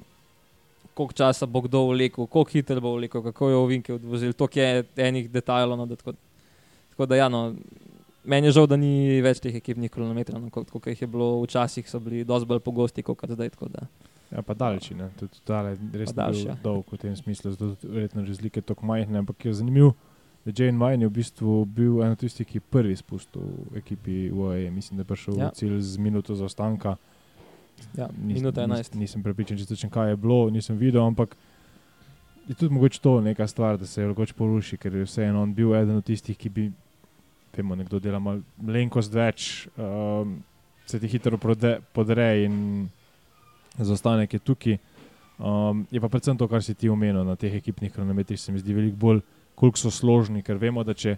koliko 0.95 1.13
časa 1.13 1.47
bo 1.47 1.61
kdo 1.61 1.87
vlekel, 1.91 2.27
koliko 2.27 2.51
hitro 2.51 2.81
bo 2.81 2.95
vlekel, 2.97 3.23
kako 3.23 3.49
je 3.49 3.57
ovinke 3.57 3.95
odvozil, 3.95 4.33
toliko 4.33 4.61
je 4.61 4.85
enih 4.97 5.31
detajlov. 5.31 5.79
No, 5.79 5.87
da 5.87 5.97
tako, 5.97 6.15
tako 6.91 7.07
da, 7.07 7.17
ja, 7.17 7.29
no, 7.29 7.55
meni 8.25 8.47
je 8.47 8.57
žal, 8.57 8.67
da 8.71 8.77
ni 8.77 9.21
več 9.25 9.43
teh 9.45 9.55
ekipnih 9.55 9.91
kronometrov, 9.91 10.41
no, 10.43 10.51
kot 10.55 10.71
kot 10.71 10.87
jih 10.87 11.03
je 11.03 11.11
bilo 11.11 11.43
včasih, 11.43 11.89
so 11.91 12.01
bili 12.01 12.25
dosti 12.25 12.49
bolj 12.49 12.63
pogosti 12.65 13.03
kot 13.03 13.27
zdaj. 13.31 13.51
Ja, 14.31 14.43
pa 14.43 14.55
daljši, 14.55 14.95
ne. 14.99 15.11
Tudi 15.19 15.45
tale 15.47 15.77
res 15.93 16.15
daljši, 16.15 16.47
ja. 16.49 16.57
dolg 16.63 16.89
v 16.91 16.99
tem 16.99 17.17
smislu, 17.17 17.53
zato 17.55 17.75
verjetno 17.83 18.25
razlike 18.27 18.63
tako 18.63 18.87
majhne, 18.87 19.21
ampak 19.21 19.45
je 19.45 19.53
zanimivo, 19.55 19.95
Jane 20.45 20.77
Vine 20.77 21.05
je 21.05 21.09
v 21.09 21.13
bistvu 21.13 21.65
bil 21.65 22.03
eno 22.05 22.17
tistih, 22.21 22.47
ki 22.47 22.59
je 22.61 22.65
prvi 22.71 22.97
spustil 22.97 23.43
v 23.73 23.81
ekipi 23.81 24.29
UAE. 24.29 24.71
Mislim, 24.71 24.99
da 24.99 25.01
je 25.01 25.09
prišel 25.09 25.39
Ja. 25.39 25.51
cilj 25.51 25.81
z 25.81 25.99
minuto 25.99 26.35
zaostanka. 26.35 26.97
Ja, 27.95 28.09
Nis- 28.09 28.35
minuta 28.35 28.61
nis- 28.61 28.69
11. 28.91 28.95
Nisem 28.97 29.23
prepričan, 29.23 29.57
če 29.57 29.67
točno 29.67 29.91
kaj 29.91 30.11
je 30.11 30.17
bilo, 30.17 30.51
nisem 30.51 30.77
videl, 30.77 31.03
ampak 31.03 31.37
je 32.47 32.55
tudi 32.55 32.75
mogoče 32.75 33.01
to 33.01 33.21
neka 33.21 33.47
stvar, 33.47 33.79
da 33.79 33.87
se 33.87 34.03
je 34.03 34.09
mogoče 34.09 34.35
poruši, 34.35 34.77
ker 34.77 34.95
je 34.95 35.05
vseeno 35.05 35.43
on 35.43 35.55
bil 35.55 35.75
eden 35.75 35.97
od 35.97 36.05
tistih, 36.05 36.37
ki 36.37 36.49
bi, 36.51 36.67
vemo, 37.53 37.75
nekdo 37.75 37.99
dela 37.99 38.19
malo 38.19 38.43
malenkost 38.59 39.13
več, 39.13 39.69
um, 39.77 40.43
se 40.87 41.01
ti 41.01 41.09
hitro 41.09 41.37
prode- 41.37 41.79
podre 41.93 42.45
in 42.45 42.89
zaostanek 43.77 44.33
je 44.33 44.39
tukaj. 44.41 44.79
Um, 45.37 45.87
je 45.91 45.99
pa 45.99 46.09
predvsem 46.09 46.37
to, 46.37 46.47
kar 46.47 46.63
si 46.63 46.75
ti 46.75 46.89
omenil 46.89 47.25
na 47.25 47.35
teh 47.35 47.55
ekipnih 47.55 47.93
kronometrih, 47.93 48.39
se 48.39 48.53
mi 48.53 48.59
zdi 48.59 48.75
veliko 48.75 48.97
bolj, 48.97 49.21
koliko 49.55 49.79
so 49.79 49.91
složni, 49.91 50.43
ker 50.43 50.57
vemo, 50.57 50.85
da 50.85 50.95
če 50.95 51.17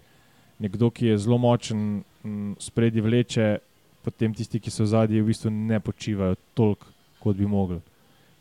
nekdo, 0.59 0.89
ki 0.89 1.05
je 1.07 1.17
zelo 1.17 1.37
močen, 1.37 1.83
m, 2.23 2.55
spredi 2.57 3.01
vleče, 3.01 3.57
potem 4.05 4.33
tisti, 4.33 4.59
ki 4.59 4.71
so 4.71 4.85
zadnji, 4.85 5.21
v 5.21 5.31
bistvu 5.31 5.51
ne 5.51 5.79
počivajo 5.79 6.37
toliko, 6.57 6.89
kot 7.19 7.37
bi 7.37 7.47
mogli. 7.49 7.79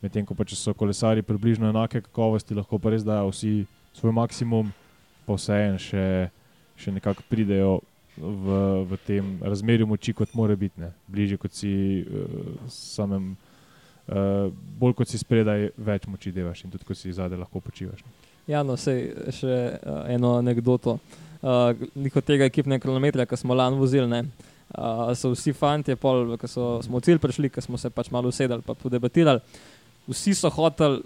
Medtem 0.05 0.27
ko 0.29 0.37
pa 0.37 0.45
če 0.45 0.59
so 0.59 0.75
kolesari 0.77 1.25
približno 1.25 1.71
enake 1.73 2.03
kakovosti, 2.05 2.55
lahko 2.55 2.79
pa 2.79 2.93
res 2.93 3.05
dajo 3.07 3.33
vsi 3.33 3.65
svoj 3.97 4.13
maksimum, 4.15 4.71
pa 5.27 5.39
vseeno 5.39 5.81
še, 5.81 6.07
še 6.77 6.93
nekako 6.95 7.25
pridejo 7.31 7.79
v, 8.17 8.61
v 8.89 8.99
tem 9.07 9.37
razmerju 9.43 9.89
moči, 9.89 10.15
kot 10.17 10.35
mora 10.37 10.57
biti, 10.57 10.81
ne. 10.81 10.93
bližje 11.09 11.41
kot 11.41 11.57
si 11.57 11.73
uh, 12.05 12.57
samem. 12.73 13.35
Uh, 14.07 14.53
bolj 14.79 14.95
kot 15.01 15.11
si 15.11 15.19
spredaj, 15.19 15.73
več 15.83 16.05
moči 16.07 16.31
devaš 16.31 16.61
in 16.63 16.71
tudi 16.71 16.87
ko 16.87 16.95
si 16.95 17.11
zadaj 17.11 17.41
lahko 17.41 17.59
počivaš. 17.59 18.05
Ne. 18.07 18.13
Ja, 18.47 18.61
no, 18.63 18.77
sej, 18.79 19.09
še 19.35 19.57
uh, 19.75 20.05
eno 20.15 20.37
anegdoto. 20.39 21.01
Uh, 21.43 21.75
Niko 21.99 22.23
tega 22.23 22.47
ekipnega 22.47 22.85
kilometra, 22.85 23.27
ki 23.27 23.39
smo 23.41 23.57
lani 23.59 23.81
vozili, 23.81 24.07
ne, 24.07 24.23
uh, 24.75 25.13
so 25.15 25.33
vsi 25.35 25.53
fanti, 25.53 25.95
ki 25.97 26.49
smo 26.49 26.99
v 26.99 27.05
cilj 27.05 27.21
prišli, 27.23 27.51
ki 27.51 27.65
smo 27.65 27.79
se 27.79 27.91
pač 27.91 28.11
malo 28.11 28.33
usedali 28.33 28.63
in 28.63 28.81
podebatirali. 28.83 29.41
Vsi 30.07 30.35
so 30.35 30.51
hoteli 30.51 31.03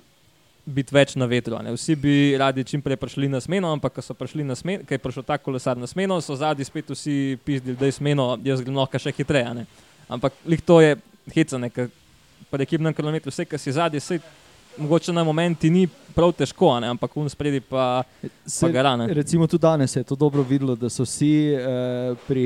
biti 0.64 0.94
več 0.94 1.14
na 1.18 1.26
vetru. 1.26 1.58
Ne. 1.64 1.72
Vsi 1.74 1.96
bi 1.98 2.14
radi 2.38 2.64
čim 2.68 2.82
prej 2.84 2.98
prišli 3.00 3.28
na 3.32 3.40
smeno, 3.40 3.72
ampak 3.74 3.96
ko 3.96 4.04
so 4.04 4.14
prišli 4.16 4.44
na 4.46 4.56
smeno, 4.58 4.84
ker 4.86 4.98
je 4.98 5.02
prišel 5.02 5.26
ta 5.26 5.38
kolesar 5.38 5.78
na 5.80 5.88
smeno, 5.90 6.20
so 6.20 6.36
zadnji 6.38 6.66
spet 6.68 6.92
vsi 6.92 7.38
pizdili, 7.44 7.78
da 7.80 7.88
je 7.88 7.96
smeno, 7.96 8.34
jaz 8.44 8.62
grem 8.64 8.76
lahko 8.78 9.00
še 9.00 9.14
hitreje. 9.16 9.54
Ne. 9.56 9.66
Ampak 10.10 10.36
lih 10.48 10.62
to 10.66 10.80
je 10.84 10.96
hecane, 11.34 11.70
ker 11.74 11.90
pri 12.50 12.66
ekipnem 12.66 12.94
kilometru 12.94 13.32
vse, 13.32 13.48
kar 13.48 13.60
si 13.60 13.74
zadnji, 13.76 14.02
vse. 14.02 14.20
Mogoče 14.80 15.10
na 15.12 15.24
momenti 15.26 15.66
ni 15.66 15.80
prav 16.14 16.30
težko, 16.38 16.68
ne? 16.80 16.92
ampak 16.94 17.16
v 17.18 17.24
spredi 17.28 17.58
pa, 17.58 18.04
pa 18.06 18.68
garane. 18.70 19.08
Recimo 19.18 19.48
tudi 19.50 19.64
danes 19.64 19.96
je 19.98 20.04
to 20.06 20.14
dobro 20.14 20.44
videlo, 20.46 20.76
da 20.78 20.86
so 20.88 21.02
vsi 21.02 21.30
eh, 21.58 22.12
pri 22.28 22.44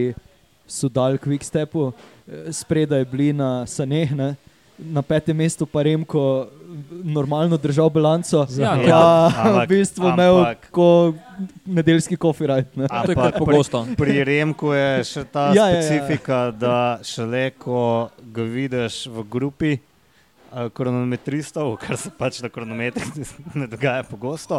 Sudal 0.67 1.19
Quickstepu 1.19 1.93
eh, 1.93 2.53
spredaj 2.53 3.05
bili 3.05 3.33
na 3.33 3.67
Saneh, 3.67 4.11
ne? 4.13 4.35
na 4.75 5.03
petem 5.03 5.37
mestu 5.39 5.67
pa 5.67 5.85
Remko 5.87 6.49
normalno 6.91 7.55
držal 7.57 7.87
bilanco. 7.91 8.43
Ja, 8.59 8.75
ja, 8.75 9.31
ja. 9.31 9.63
v 9.63 9.69
bistvu 9.71 10.03
Ampak- 10.03 10.15
imel 10.19 10.35
ko 10.75 11.15
nedeljski 11.63 12.17
kofirajt. 12.17 12.75
Je 12.75 12.89
Ampak 12.91 13.15
kar 13.15 13.33
pogosto. 13.39 13.87
Pri 13.95 14.25
Remku 14.25 14.75
je 14.75 15.05
še 15.05 15.23
ta 15.25 15.55
Ja, 15.55 15.69
ja, 15.71 15.79
ja. 15.79 15.83
specifika, 15.83 16.51
da 16.51 16.99
šele 17.07 17.53
ko 17.55 18.11
ga 18.19 18.43
vidiš 18.43 19.07
v 19.07 19.23
grupi 19.31 19.73
eh, 19.79 20.67
kronometristov, 20.75 21.77
kar 21.79 21.95
se 21.95 22.11
pač 22.11 22.43
na 22.43 22.51
kronometrih 22.51 23.15
ne 23.55 23.71
dogaja 23.71 24.03
pogosto, 24.03 24.59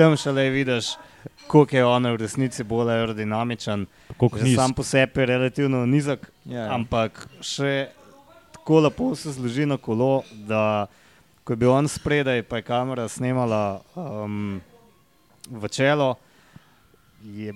tam 0.00 0.16
šele 0.16 0.48
vidiš, 0.50 0.94
koliko 1.46 1.76
je 1.76 1.84
on 1.84 2.06
v 2.06 2.16
resnici 2.16 2.64
bolj 2.64 2.90
aerodinamičen. 2.90 3.86
Sam 4.54 4.72
po 4.72 4.82
sebi 4.82 5.20
je 5.20 5.26
relativno 5.26 5.84
nizek, 5.86 6.24
Ja, 6.44 6.64
ja. 6.64 6.74
ampak 6.74 7.26
še 7.40 7.90
tako 8.52 8.80
lepo 8.80 9.10
se 9.14 9.32
zloži 9.32 9.66
na 9.66 9.76
kolo, 9.76 10.22
da 10.48 10.86
ko 11.44 11.52
je 11.52 11.56
bil 11.56 11.72
on 11.72 11.88
spredaj, 11.88 12.42
pa 12.42 12.56
je 12.56 12.62
kamera 12.62 13.08
snemala 13.08 13.80
um, 13.94 14.60
v 15.50 15.68
čelo, 15.68 16.14
je, 17.20 17.52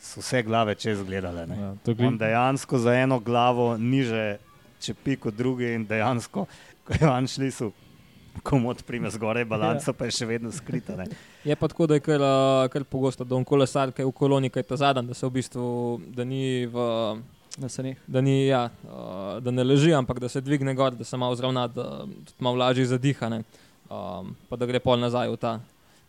so 0.00 0.20
vse 0.20 0.42
glave 0.42 0.74
čez 0.74 1.00
gledale. 1.02 1.46
ne. 1.46 1.56
Ja, 1.56 1.70
to 1.80 1.94
On 1.98 2.18
dejansko 2.18 2.78
za 2.78 2.92
eno 2.94 3.20
glavo 3.20 3.76
niže 3.76 4.36
čepi 4.80 5.16
kot 5.16 5.34
drugi 5.34 5.72
in 5.72 5.86
dejansko, 5.86 6.44
ko 6.84 6.92
je 6.92 7.08
on 7.08 7.26
šli 7.26 7.50
so. 7.50 7.70
Komod 8.42 8.82
prime 8.82 9.10
zgoraj, 9.10 9.44
balanca 9.44 9.92
pa 9.92 10.08
je 10.08 10.16
še 10.18 10.26
vedno 10.26 10.50
skrita. 10.52 10.96
Ne. 10.98 11.06
Je 11.44 11.56
pa 11.56 11.68
tako, 11.70 11.86
da 11.86 11.98
je 11.98 12.02
kar, 12.04 12.22
uh, 12.22 12.64
kar 12.72 12.84
pogosto, 12.84 13.24
da 13.24 13.36
on 13.36 13.44
kolesar, 13.46 13.92
ki 13.94 14.02
je 14.02 14.08
v 14.08 14.14
koloni, 14.16 14.50
ki 14.50 14.62
je 14.62 14.68
ta 14.72 14.80
zadnji, 14.80 15.06
da 15.12 15.14
se 15.14 15.26
v 15.26 15.34
bistvu, 15.38 15.68
da 16.16 16.26
ni 16.26 16.66
v. 16.66 16.88
Na 17.54 17.68
Saneh. 17.70 17.94
Da, 18.10 18.18
ni, 18.18 18.48
ja, 18.48 18.64
uh, 18.82 19.36
da 19.38 19.52
ne 19.54 19.62
leži, 19.62 19.92
ampak 19.94 20.18
da 20.18 20.26
se 20.26 20.40
dvigne 20.42 20.72
gor, 20.74 20.96
da 20.98 21.06
se 21.06 21.14
malo 21.16 21.36
zravna, 21.38 21.68
da 21.70 22.02
tudi 22.02 22.42
malo 22.42 22.58
lažje 22.58 22.88
zadihane, 22.90 23.44
um, 23.86 24.32
pa 24.50 24.58
da 24.58 24.66
gre 24.66 24.80
pol 24.82 24.98
nazaj 24.98 25.30
v 25.30 25.38
ta 25.38 25.52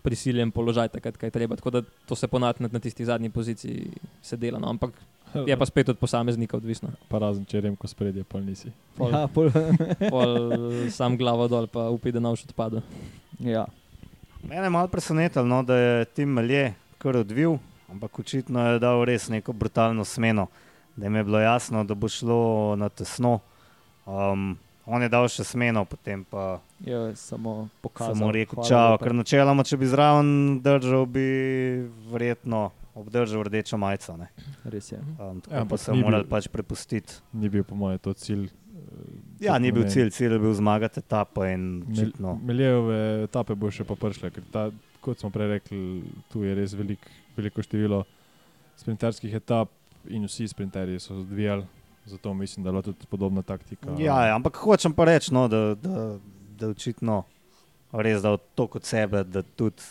prisiljen 0.06 0.51
položaj, 0.53 0.91
takrat, 0.93 1.18
kaj 1.18 1.28
je 1.28 1.36
treba. 1.36 1.58
Tako 1.58 1.74
da 1.74 1.82
to 2.06 2.16
se 2.16 2.30
ponavadi 2.30 2.70
na 2.70 2.80
tisti 2.80 3.06
zadnji 3.06 3.30
poziciji 3.34 3.89
se 4.22 4.38
dela, 4.38 4.60
no, 4.62 4.70
ampak 4.70 4.93
je 5.36 5.58
pa 5.58 5.66
spet 5.66 5.89
od 5.91 5.97
posameznika 5.99 6.56
odvisno. 6.58 6.93
pa 7.10 7.20
razen 7.20 7.43
če 7.45 7.62
remko 7.66 7.89
spredje, 7.89 8.24
pol 8.24 8.45
nisi. 8.45 8.70
Pol, 8.95 9.12
Ja, 9.12 9.26
pol, 9.28 9.49
pol 10.14 10.38
sam 10.93 11.18
glavo 11.18 11.49
dol, 11.51 11.68
pa 11.68 11.89
upi, 11.89 12.14
da 12.14 12.22
nauč 12.22 12.45
odpada. 12.45 12.86
ja. 13.41 13.66
Mene 14.45 14.68
je 14.68 14.70
malo 14.70 14.88
presenetilo, 14.88 15.41
no, 15.45 15.64
da 15.66 15.76
je 15.76 16.06
Tim 16.06 16.30
Melje 16.30 16.76
kar 17.01 17.18
odvil, 17.18 17.58
ampak 17.89 18.20
očitno 18.22 18.62
je 18.68 18.80
dal 18.80 19.01
res 19.03 19.26
neko 19.34 19.53
brutalno 19.58 20.06
smeno, 20.06 20.45
da 20.95 21.08
jim 21.10 21.16
je 21.18 21.24
bilo 21.26 21.39
jasno, 21.41 21.82
da 21.84 21.97
bo 21.97 22.06
šlo 22.08 22.38
na 22.78 22.89
tesno. 22.89 23.39
Um, 24.06 24.53
on 24.88 25.01
je 25.01 25.09
dal 25.09 25.27
še 25.27 25.43
smeno, 25.43 25.83
potem 25.83 26.23
pa 26.23 26.59
je 26.79 27.15
samo 27.15 27.69
pokazal. 27.81 28.15
samo 28.15 28.31
rekel 28.31 28.63
čau, 28.63 28.97
ker 28.97 29.13
načeloma, 29.13 29.63
če 29.63 29.77
bi 29.77 29.88
zraven 29.88 30.27
držal, 30.61 31.05
bi 31.07 31.25
verjetno 32.05 32.67
obdržal 32.93 33.43
rdečo 33.43 33.75
majico. 33.75 34.15
ne. 34.15 34.27
Res 34.65 34.91
je. 34.91 34.99
Um, 35.19 35.41
tako 35.41 35.51
Ja, 35.51 35.57
ja, 35.57 35.65
pa 35.65 35.75
ni 35.75 35.93
bil- 35.93 36.03
morali 36.03 36.23
pač 36.25 36.47
prepustiti. 36.47 37.13
Ni 37.33 37.49
bil, 37.49 37.63
po 37.63 37.75
mojem, 37.75 37.99
to 37.99 38.13
cilj. 38.13 38.45
eh, 38.45 38.51
Ja, 39.41 39.57
ni 39.57 39.71
bil 39.71 39.83
cilj, 39.86 40.11
cilj 40.11 40.31
je 40.31 40.39
bil 40.39 40.53
zmagati 40.53 40.99
etapo 40.99 41.43
in 41.43 41.83
očitno. 41.83 42.39
Meljeve 42.39 42.99
etape 43.23 43.53
bo 43.53 43.67
še 43.69 43.83
pa 43.83 43.95
prišle, 43.95 44.31
ker 44.31 44.43
ta, 44.49 44.71
kot 45.01 45.19
smo 45.19 45.29
prej 45.29 45.47
rekli, 45.49 46.03
tu 46.29 46.41
je 46.41 46.55
res 46.55 46.73
velik, 46.73 46.99
veliko 47.36 47.59
število 47.59 48.05
sprinterskih 48.75 49.33
etap 49.33 49.67
in 50.07 50.23
vsi 50.23 50.47
sprinterji 50.47 50.99
so 50.99 51.15
odvijali, 51.15 51.65
zato 52.06 52.34
mislim, 52.34 52.64
da 52.64 52.70
je 52.70 52.72
bila 52.72 52.82
tudi 52.82 53.06
podobna 53.10 53.41
taktika. 53.41 53.89
Ja, 53.99 54.26
ja, 54.26 54.36
ampak 54.36 54.56
hočem 54.56 54.93
pa 54.93 55.06
reči, 55.06 55.34
no, 55.34 55.47
da, 55.47 55.76
da, 55.76 56.18
da 56.60 56.70
očitno 56.70 57.24
res 57.91 58.22
dal 58.22 58.38
to 58.56 58.68
kot 58.68 58.84
sebe, 58.84 59.24
da 59.24 59.41
tudi 59.41 59.84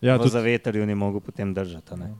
ja 0.00 0.16
v 0.16 0.18
tudi, 0.18 0.30
zavetrju 0.30 0.86
ni 0.86 0.94
mogel 0.94 1.20
potem 1.20 1.54
držati. 1.54 1.92
a 1.92 1.96
ne. 1.96 2.14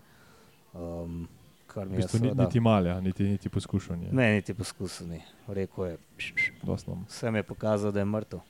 Um, 0.72 1.28
kar 1.66 1.86
v 1.86 1.90
mi 1.90 1.96
je 1.96 2.02
bistvu, 2.02 2.20
ni, 2.22 2.32
niti 2.34 2.60
malja, 2.60 3.00
niti, 3.00 3.24
niti 3.24 3.48
poskušanje. 3.48 4.08
Ne, 4.12 4.32
niti 4.34 4.54
poskusil 4.54 5.08
ni. 5.08 5.22
Rekel 5.46 5.86
je, 5.86 5.98
Doslovno. 6.62 7.04
vsem 7.08 7.34
je 7.34 7.42
pokazal, 7.42 7.92
da 7.92 8.00
je 8.00 8.04
mrtev, 8.04 8.40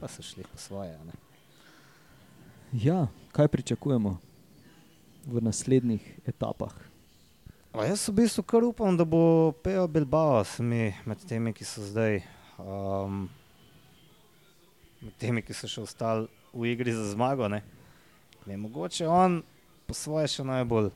pa 0.00 0.08
so 0.08 0.22
šli 0.22 0.44
po 0.52 0.58
svoje. 0.58 0.94
a 0.96 1.04
Ne. 1.04 1.12
Ja, 2.72 3.06
kaj 3.32 3.48
pričakujemo 3.48 4.18
v 5.26 5.42
naslednjih 5.42 6.18
etapah? 6.26 6.91
A 7.72 7.86
jaz 7.88 8.08
v 8.08 8.12
bistvu 8.12 8.42
kar 8.44 8.64
upam, 8.64 8.96
da 8.96 9.04
bo 9.04 9.52
Pejo 9.64 9.86
Bilbao 9.88 10.44
s 10.44 10.58
mi 10.58 10.92
med 11.08 11.22
temi, 11.24 11.54
ki 11.56 11.64
so 11.64 11.80
zdaj, 11.80 12.18
um, 12.60 13.30
med 15.00 15.14
temi, 15.16 15.40
ki 15.40 15.56
so 15.56 15.70
še 15.70 15.80
ostali 15.80 16.28
v 16.52 16.68
igri 16.74 16.92
za 16.92 17.06
zmago. 17.14 17.48
Ne. 17.48 17.62
Ne, 18.44 18.58
mogoče 18.60 19.08
on 19.08 19.40
po 19.88 19.96
svoje 19.96 20.28
še 20.28 20.44
najbolj 20.44 20.90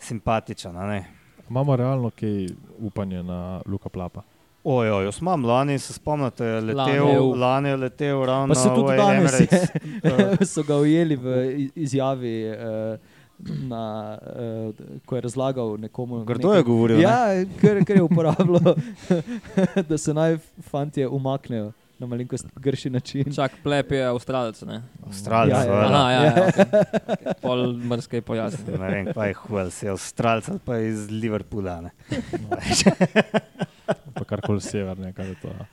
simpatičen. 0.00 0.72
a 0.72 0.88
ne. 0.88 1.04
Imamo 1.50 1.76
realno 1.76 2.10
kaj 2.16 2.48
upanje 2.80 3.20
na 3.22 3.60
Luka 3.68 3.92
Plapa. 3.92 4.24
Ojoj, 4.64 5.04
jaz 5.04 5.20
imam 5.20 5.44
lani, 5.44 5.78
se 5.78 5.92
spomnite, 5.92 6.44
je 6.44 6.60
Lani 6.60 6.72
letel, 6.72 7.08
je 7.12 7.20
lani 7.20 7.68
je 7.68 7.76
letel 7.76 8.24
ravno 8.24 8.54
Pa 8.54 8.60
se 8.60 8.68
tudi 8.74 8.96
danes 8.96 9.40
Emirates. 9.40 9.70
je, 10.40 10.46
so 10.52 10.62
ga 10.62 10.76
ujeli 10.76 11.16
v 11.16 11.36
izjavi, 11.74 12.34
eh, 12.42 12.98
na, 13.38 14.18
eh, 14.36 14.72
ko 15.06 15.16
je 15.16 15.20
razlagal 15.20 15.76
nekomu. 15.78 16.24
Grdo 16.24 16.52
je 16.52 16.62
govoril. 16.62 16.96
ne? 16.96 17.02
Ja, 17.02 17.44
ker, 17.60 17.84
ker 17.84 17.96
je 17.96 18.02
uporabljal, 18.02 18.74
da 19.88 19.98
se 19.98 20.14
naj 20.14 20.38
fantje 20.70 21.08
umaknejo 21.08 21.72
na 21.98 22.06
malenkost 22.06 22.46
grši 22.56 22.90
način. 22.90 23.34
Čak 23.34 23.52
plep 23.62 23.92
je 23.92 24.04
avstralec, 24.04 24.62
ne? 24.62 24.82
Avstralci, 25.06 25.50
Ja, 25.50 25.64
ja, 25.64 25.74
ja. 25.74 25.86
Aha, 25.86 26.10
ja, 26.10 26.22
ja, 26.24 26.34
okay. 26.34 26.84
okay. 27.06 27.32
Pol 27.42 27.72
mrske 27.72 28.20
pojasni. 28.22 28.78
Ne 28.78 28.90
vem, 28.90 29.10
kaj 29.14 29.28
je 29.28 29.38
huel, 29.42 29.70
si 29.74 29.88
Avstralci 29.88 30.50
ali 30.50 30.62
pa 30.64 30.78
iz 30.78 31.08
Liverpoola. 31.10 31.80
Ne. 31.80 31.90
pa 34.18 34.24
karkoli 34.24 34.62
severne. 34.62 35.12
Kar 35.12 35.26
je 35.26 35.34
to, 35.42 35.48
ja. 35.48 35.66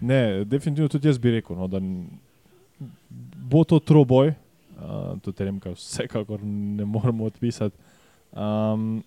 ne, 0.00 0.44
definitivno 0.44 0.88
tudi 0.88 1.10
jaz 1.10 1.18
bi 1.18 1.34
rekel, 1.38 1.58
no, 1.58 1.66
da 1.66 1.82
bo 3.52 3.64
to 3.64 3.78
troboj, 3.78 4.32
uh, 4.82 5.18
tudi 5.22 5.44
Remka 5.44 5.70
vsekakor 5.70 6.42
ne 6.42 6.84
moremo 6.84 7.24
odpisati. 7.24 7.76
Um, 8.32 9.02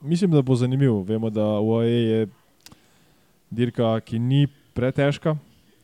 mislim, 0.00 0.30
da 0.30 0.42
bo 0.42 0.54
zanimiv. 0.54 0.92
Vemo, 1.02 1.30
da 1.30 1.44
UAE 1.60 1.90
je 1.90 2.26
dirka, 3.50 4.00
ki 4.00 4.18
ni 4.18 4.46
pretežka, 4.74 5.36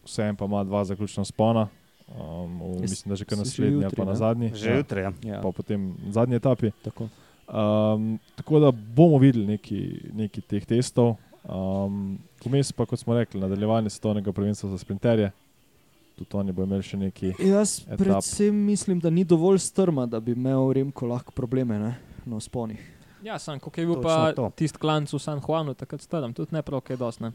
vseeno 0.05 0.37
pa 0.37 0.45
ima 0.45 0.65
dva 0.65 0.85
zaključna 0.85 1.25
spona. 1.25 1.69
Um, 2.09 2.61
v, 2.61 2.65
Jaz- 2.65 2.91
mislim, 2.91 3.09
da 3.09 3.17
že 3.17 3.25
kar 3.25 3.39
naslednji, 3.39 3.77
ali 3.77 3.85
jutri, 3.85 3.97
pa 3.97 4.05
na 4.05 4.11
ne? 4.11 4.17
zadnji. 4.17 4.53
Že 4.55 4.71
ja, 4.71 4.77
jutri. 4.77 5.01
Ja. 5.01 5.13
Ja, 5.23 5.41
pa 5.43 5.53
potem 5.53 5.97
na 6.05 6.13
zadnji 6.13 6.37
etapi. 6.37 6.71
tako. 6.85 7.09
Um, 7.49 8.19
tako 8.37 8.61
da 8.61 8.71
bomo 8.71 9.19
videli 9.19 9.47
nekaj, 9.47 10.13
nekaj 10.13 10.43
teh 10.49 10.67
testov. 10.67 11.17
Um, 11.45 12.19
Vmes 12.45 12.73
pa, 12.73 12.87
kot 12.87 12.99
smo 12.99 13.15
rekli, 13.15 13.41
nadaljevanje 13.41 13.91
svetovnega 13.91 14.33
prvenstva 14.33 14.71
za 14.71 14.79
sprinterje. 14.79 15.31
Tudi 16.25 16.37
oni 16.37 16.53
bodo 16.53 16.67
imeli 16.67 16.83
še 16.85 16.97
neki. 16.99 17.33
Jaz 17.41 17.81
Etap. 17.81 17.99
predvsem 17.99 18.55
mislim, 18.57 18.99
da 18.99 19.11
ni 19.11 19.25
dovolj 19.25 19.59
strma, 19.61 20.07
da 20.07 20.21
bi 20.21 20.33
imel 20.33 20.73
Remko 20.73 21.07
lahko 21.07 21.33
probleme 21.33 21.79
ne, 21.79 21.93
na 22.25 22.41
sponih. 22.41 22.81
Ja, 23.23 23.39
sam, 23.39 23.59
kako 23.59 23.71
je 23.73 23.87
bil 23.87 23.95
Točno 23.97 24.09
pa 24.09 24.33
to. 24.33 24.51
tisti 24.53 24.79
klanc 24.79 25.09
v 25.09 25.19
San 25.21 25.41
Juanu, 25.41 25.75
takrat 25.75 26.01
strm, 26.01 26.33
tudi 26.33 26.53
ne 26.53 26.63
prav, 26.63 26.81
kaj 26.81 26.97
dosne. 26.97 27.33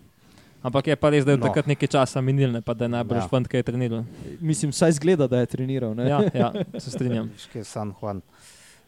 Ampak 0.60 0.88
je 0.88 0.96
pa 0.96 1.10
res, 1.10 1.24
da 1.24 1.32
je 1.32 1.38
No. 1.38 1.46
takrat 1.46 1.68
nekaj 1.68 1.88
časa 1.90 2.20
minil, 2.20 2.52
ne 2.52 2.62
pa 2.62 2.74
da 2.74 2.86
je 2.86 2.90
najbrž 2.90 3.18
Ja. 3.20 3.28
fant, 3.28 3.48
ki 3.48 3.58
je 3.58 3.64
treniral. 3.64 4.04
Mislim, 4.42 4.72
vsaj 4.72 4.92
zgleda, 4.94 5.28
da 5.28 5.38
je 5.38 5.46
treniral. 5.48 5.94
Ne? 5.94 6.08
Ja, 6.08 6.20
ja, 6.34 6.50
se 6.76 6.92
strinjam. 6.92 7.30
Je 7.54 7.64
San 7.64 7.94
Juan. 7.94 8.22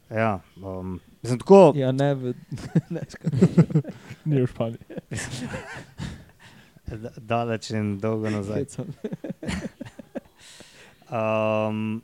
Ja, 0.09 0.31
um, 0.57 0.99
mislim, 1.21 1.39
tako, 1.39 1.71
Ja, 1.75 1.91
ne, 1.93 2.15
v, 2.15 2.33
ne, 2.89 3.01
Ni 4.25 4.41
v 4.41 4.47
Španiji. 4.47 4.79
da- 6.97 7.13
daleč 7.17 7.69
in 7.69 7.99
dolgo 7.99 8.29
nazaj. 8.31 8.65
Um, 11.09 12.01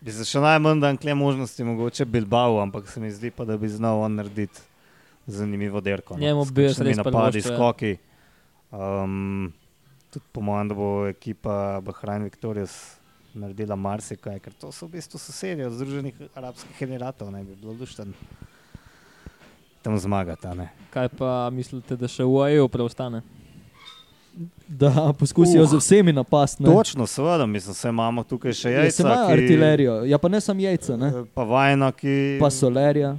bi 0.00 0.12
se 0.12 0.26
še 0.28 0.42
najmanj 0.42 0.80
dan 0.82 0.96
kle 1.00 1.14
možnosti, 1.14 1.64
mogoče 1.64 2.04
Bilbao, 2.04 2.58
ampak 2.62 2.88
se 2.90 3.00
mi 3.00 3.12
zdi 3.14 3.30
pa, 3.30 3.46
da 3.48 3.56
bi 3.56 3.68
znal 3.68 4.02
on 4.04 4.18
narediti 4.20 4.60
zanimivo 5.26 5.80
derko. 5.80 6.18
no, 6.18 6.20
Njemu 6.20 6.44
bi 6.44 6.66
kakšnimi 6.68 6.90
res 6.90 7.00
napadi, 7.00 7.40
ja. 7.40 7.54
skoki. 7.54 7.96
Um, 8.74 9.52
tudi 10.10 10.26
po 10.32 10.42
mojem, 10.44 10.68
da 10.68 10.74
bo 10.74 10.90
ekipa 11.06 11.80
Bahrain 11.80 12.26
Victorious 12.26 12.74
naredila 13.34 13.76
marsikaj, 13.76 14.38
ker 14.42 14.52
to 14.58 14.70
so 14.72 14.86
v 14.86 14.98
bistvu 14.98 15.18
sosedje 15.18 15.66
od 15.66 15.74
Združenih 15.74 16.20
arabskih 16.38 16.82
emiratov, 16.86 17.32
ne 17.34 17.42
bi 17.46 17.56
bilo 17.58 17.74
lušten 17.78 18.12
tam 19.82 19.98
zmagati. 19.98 20.46
a 20.46 20.54
ne. 20.54 20.68
Kaj 20.90 21.08
pa 21.18 21.50
mislite, 21.50 21.96
da 21.96 22.08
še 22.08 22.24
v 22.24 22.54
EU 22.56 22.68
preostane? 22.68 23.22
Da 24.68 24.90
poskusijo 25.12 25.62
Uh, 25.62 25.68
z 25.68 25.74
vsemi 25.74 26.12
napasti. 26.12 26.64
Točno, 26.64 27.06
seveda, 27.06 27.46
mislim, 27.46 27.74
se 27.74 27.88
imamo 27.88 28.22
tukaj 28.24 28.52
še 28.52 28.70
Ja, 28.70 28.80
jajca. 28.80 29.02
imajo 29.02 29.26
ki- 29.26 29.32
artilerijo, 29.34 30.04
ja 30.04 30.18
pa 30.18 30.28
ne 30.28 30.40
samo 30.40 30.60
jajca, 30.60 30.96
ne? 30.96 31.06
Eh, 31.08 31.24
Pa 31.34 31.42
vajna, 31.44 31.92
ki. 31.92 32.36
pa 32.40 32.50
solerja. 32.50 33.16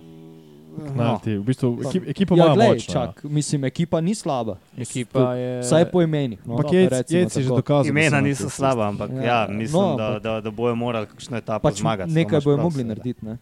No, 0.94 1.20
Ti, 1.24 1.32
v 1.34 1.44
bistvu, 1.46 1.80
ekip, 1.82 2.04
ekipa 2.06 2.36
Ja, 2.36 2.46
ima 2.46 2.54
glej, 2.54 2.68
močno. 2.70 2.92
ja. 2.92 3.08
čak, 3.08 3.24
mislim, 3.26 3.64
ekipa 3.64 4.02
ni 4.02 4.12
slaba. 4.14 4.58
Ekipa 4.78 5.34
je. 5.34 5.62
Vsaj 5.62 5.86
po 5.86 6.02
imenih. 6.02 6.40
No, 6.44 6.54
Ampak 6.54 6.74
jec, 6.74 6.92
recimo 6.92 7.20
jec 7.22 7.32
je 7.34 7.44
že 7.44 7.50
dokazal. 7.50 7.88
imena 7.88 8.10
so 8.10 8.16
na 8.16 8.22
niso 8.22 8.50
slaba, 8.50 8.84
ampak 8.86 9.10
Ja, 9.14 9.24
ja, 9.24 9.48
mislim, 9.50 9.82
no, 9.82 9.96
da, 9.96 10.20
da, 10.20 10.42
da 10.42 10.52
bojo 10.52 10.76
morali 10.76 11.08
kakšno 11.08 11.38
etapo 11.38 11.64
Pač 11.64 11.80
zmagati. 11.80 12.12
nekaj 12.12 12.42
bojo 12.42 12.58
mogli 12.60 12.84
narediti. 12.84 13.26
Ne? 13.26 13.38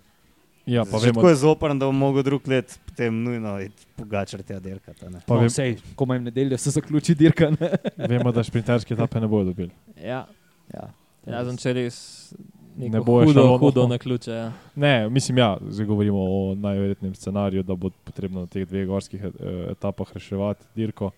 Ja, 0.65 0.85
pa 0.85 0.97
vemo, 0.97 1.13
tako 1.13 1.29
je 1.29 1.35
zoprn, 1.35 1.79
da 1.79 1.85
bo 1.85 1.91
mogel 1.91 2.23
drug 2.23 2.47
let 2.47 2.79
potem 2.85 3.23
nujno 3.23 3.59
pogačati 3.95 4.59
dirkati. 4.59 5.05
ne. 5.09 5.19
pa 5.27 5.33
no, 5.33 5.39
vem, 5.39 5.49
sej, 5.49 5.75
ko 5.95 6.03
imam 6.03 6.23
nedeljo, 6.23 6.57
se 6.57 6.71
zaključi 6.71 7.15
dirka. 7.15 7.49
Ne? 7.59 7.69
vemo, 8.09 8.31
da 8.31 8.43
šprinterske 8.43 8.93
etape 8.93 9.19
ne 9.19 9.27
bodo 9.27 9.51
dobili. 9.51 9.71
Ja, 10.03 10.25
Ja. 10.73 10.89
razen 11.25 11.57
če 11.57 11.73
res 11.73 12.33
Ne 12.77 12.89
bo 12.89 13.19
hudo, 13.21 13.33
šalo, 13.33 13.57
hudo 13.57 13.87
na 13.87 13.97
ključe. 13.97 14.31
Ja. 14.31 14.51
Ne, 14.75 15.09
mislim, 15.09 15.37
ja, 15.37 15.57
zdaj 15.69 15.85
govorimo 15.85 16.19
o 16.19 16.55
najverjetnejšem 16.55 17.15
scenariju, 17.15 17.63
da 17.63 17.75
bo 17.75 17.89
potrebno 18.03 18.39
na 18.39 18.47
teh 18.47 18.65
dveh 18.67 18.87
gorskih 18.87 19.23
eh, 19.23 19.29
etapah 19.71 20.13
reševati 20.13 20.65
dirko. 20.75 21.11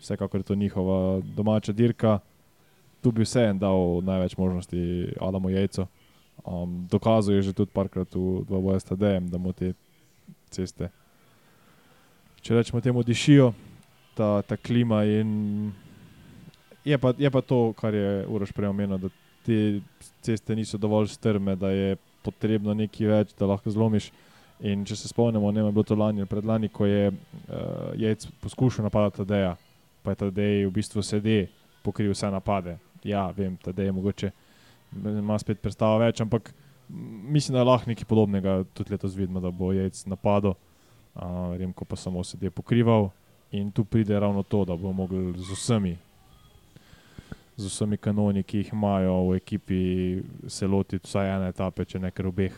Vsekakor 0.00 0.40
je 0.40 0.44
to 0.44 0.54
njihova 0.54 1.20
domača 1.36 1.72
dirka. 1.72 2.18
Tu 3.02 3.12
bi 3.12 3.22
vseeno 3.22 3.58
dal 3.60 4.00
največ 4.02 4.36
možnosti 4.36 5.12
Adamu 5.20 5.50
Jejcu. 5.50 5.86
Um, 6.44 6.84
dokazuje 6.90 7.40
že 7.40 7.54
tudi 7.56 7.72
parkrat 7.72 8.10
v 8.14 8.44
dvoboju 8.44 8.80
s 8.80 8.84
TD-jem, 8.84 9.30
da 9.32 9.38
mu 9.38 9.54
te 9.56 9.72
ceste, 10.52 10.90
če 12.44 12.58
rečemo 12.58 12.82
temu, 12.84 13.00
dišijo, 13.00 13.54
ta, 14.18 14.42
ta 14.42 14.56
klima. 14.60 15.02
Je 16.84 16.98
pa, 17.00 17.14
je 17.16 17.30
pa 17.30 17.40
to, 17.40 17.72
kar 17.72 17.94
je 17.96 18.26
Uroš 18.28 18.52
prej 18.52 18.68
omenil, 18.68 19.00
da 19.00 19.08
te 19.44 19.80
ceste 20.20 20.56
niso 20.56 20.76
dovolj 20.78 21.08
strme, 21.16 21.56
da 21.56 21.72
je 21.72 21.96
potrebno 22.24 22.74
nekaj 22.76 23.08
več, 23.08 23.34
da 23.38 23.48
lahko 23.48 23.72
zlomiš. 23.72 24.10
In 24.64 24.84
če 24.86 24.96
se 24.96 25.08
spomnimo, 25.10 25.50
ne 25.50 25.64
vem, 25.64 25.72
je 25.72 25.76
bilo 25.76 25.88
to 25.88 25.96
lani 25.98 26.22
ali 26.22 26.30
predlani, 26.30 26.68
ko 26.68 26.86
je 26.86 27.10
uh, 27.10 27.16
Jejc 27.98 28.28
poskušal 28.40 28.86
napadati 28.86 29.24
Tadeja, 29.24 29.56
pa 30.04 30.14
je 30.14 30.20
Tadej 30.22 30.66
v 30.68 30.72
bistvu 30.72 31.02
sedi, 31.02 31.48
pokril 31.82 32.12
vse 32.14 32.30
napade. 32.32 32.78
Ja, 33.04 33.26
vem, 33.34 33.56
Tadej 33.60 33.90
je 33.90 33.96
mogoče 33.96 34.30
ima 35.04 35.38
spet 35.38 35.60
predstavo 35.60 35.98
več, 35.98 36.20
ampak 36.20 36.52
mislim, 36.88 37.54
da 37.54 37.62
je 37.62 37.68
lahko 37.68 37.90
nekaj 37.90 38.04
podobnega 38.04 38.64
tudi 38.74 38.92
letos 38.92 39.14
vidimo, 39.16 39.40
da 39.40 39.50
bo 39.50 39.72
Jejc 39.72 40.04
napadal, 40.06 40.54
uh, 41.14 41.54
Remko 41.58 41.84
pa 41.84 41.96
samo 41.96 42.24
sedi 42.24 42.50
pokrival. 42.50 43.10
In 43.54 43.70
tu 43.70 43.84
pride 43.84 44.18
ravno 44.20 44.42
to, 44.42 44.64
da 44.64 44.76
bo 44.76 44.92
mogel 44.92 45.32
z 45.38 45.54
vsemi 45.54 45.96
z 47.56 47.70
vsemi 47.70 47.96
kanoni, 47.96 48.42
ki 48.42 48.58
jih 48.58 48.72
imajo 48.72 49.28
v 49.28 49.36
ekipi, 49.38 49.80
se 50.50 50.66
lotiti 50.66 51.06
vsaj 51.06 51.30
ene 51.36 51.50
etape, 51.52 51.84
če 51.86 52.00
ne 52.02 52.10
kar 52.10 52.26
obeh, 52.26 52.54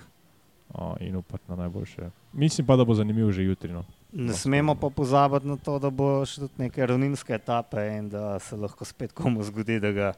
uh, 0.73 0.95
in 1.05 1.17
upati 1.17 1.45
na 1.49 1.57
najboljše. 1.57 2.11
Mislim 2.33 2.67
pa, 2.67 2.77
da 2.77 2.85
bo 2.85 2.95
zanimivo 2.95 3.33
že 3.33 3.45
jutri. 3.45 3.73
No. 3.73 3.85
Ne 4.13 4.33
smemo 4.33 4.75
pa 4.75 4.91
pozabiti 4.91 5.47
na 5.47 5.57
to, 5.57 5.79
da 5.79 5.91
bo 5.91 6.25
še 6.25 6.47
tudi 6.47 6.65
neke 6.67 6.87
ravninske 6.87 7.35
etape 7.37 7.83
in 7.99 8.09
da 8.09 8.39
se 8.41 8.57
lahko 8.57 8.85
spet 8.85 9.13
komu 9.13 9.45
zgodi, 9.45 9.81
da 9.81 9.93
ga 9.93 10.13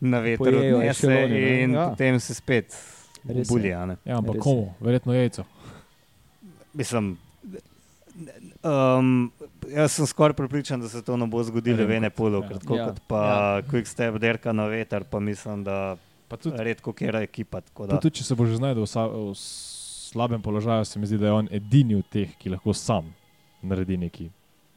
na 0.00 0.20
veter 0.20 0.38
Pojejo 0.38 0.76
odnese 0.76 1.06
ešeloni, 1.06 1.34
ne? 1.36 1.62
in 1.62 1.72
Ja. 1.72 1.88
potem 1.88 2.20
se 2.20 2.34
spet 2.34 2.76
Res 3.24 3.36
je. 3.38 3.44
bulja. 3.48 3.86
ne. 3.86 3.96
Ja, 4.04 4.16
ampak 4.16 4.34
Res 4.34 4.42
komu? 4.42 4.74
Verjetno 4.80 5.12
jajco. 5.12 5.44
Mislim, 6.72 7.16
um, 8.62 9.32
jaz 9.68 9.92
sem 9.92 10.06
skoraj 10.06 10.32
pripričan, 10.34 10.80
da 10.80 10.88
se 10.88 11.02
to 11.02 11.16
ne 11.16 11.26
bo 11.26 11.42
zgodilo 11.42 11.76
Ne 11.76 11.84
v 11.84 11.88
vem, 11.88 11.96
ene 11.98 12.10
polo, 12.10 12.42
ja. 12.42 12.48
tako 12.50 12.76
Ja. 12.76 12.86
kot 12.86 13.00
pa 13.06 13.22
Ja. 13.56 13.62
Quick 13.64 13.86
Step 13.86 14.14
derka 14.16 14.52
na 14.52 14.66
veter, 14.66 15.04
pa 15.04 15.20
mislim, 15.20 15.64
da 15.64 15.96
Pa 16.28 16.36
tudi, 16.36 16.56
redko 16.58 16.92
kera 16.92 17.22
ekipa. 17.22 17.60
tako 17.60 17.82
pa 17.82 17.86
Da, 17.86 17.98
tudi, 17.98 18.16
če 18.16 18.24
se 18.24 18.34
bo 18.34 18.44
že 18.44 18.56
znašel 18.56 18.74
v, 18.76 18.88
v 19.24 19.34
slabem 19.34 20.42
položaju, 20.42 20.84
se 20.84 20.98
mi 20.98 21.06
zdi, 21.06 21.16
da 21.16 21.26
je 21.26 21.32
on 21.34 21.48
edini 21.50 21.94
od 21.94 22.04
teh, 22.06 22.28
ki 22.36 22.50
lahko 22.50 22.72
sam 22.72 23.14
naredi 23.62 23.96
nekaj. 23.98 24.28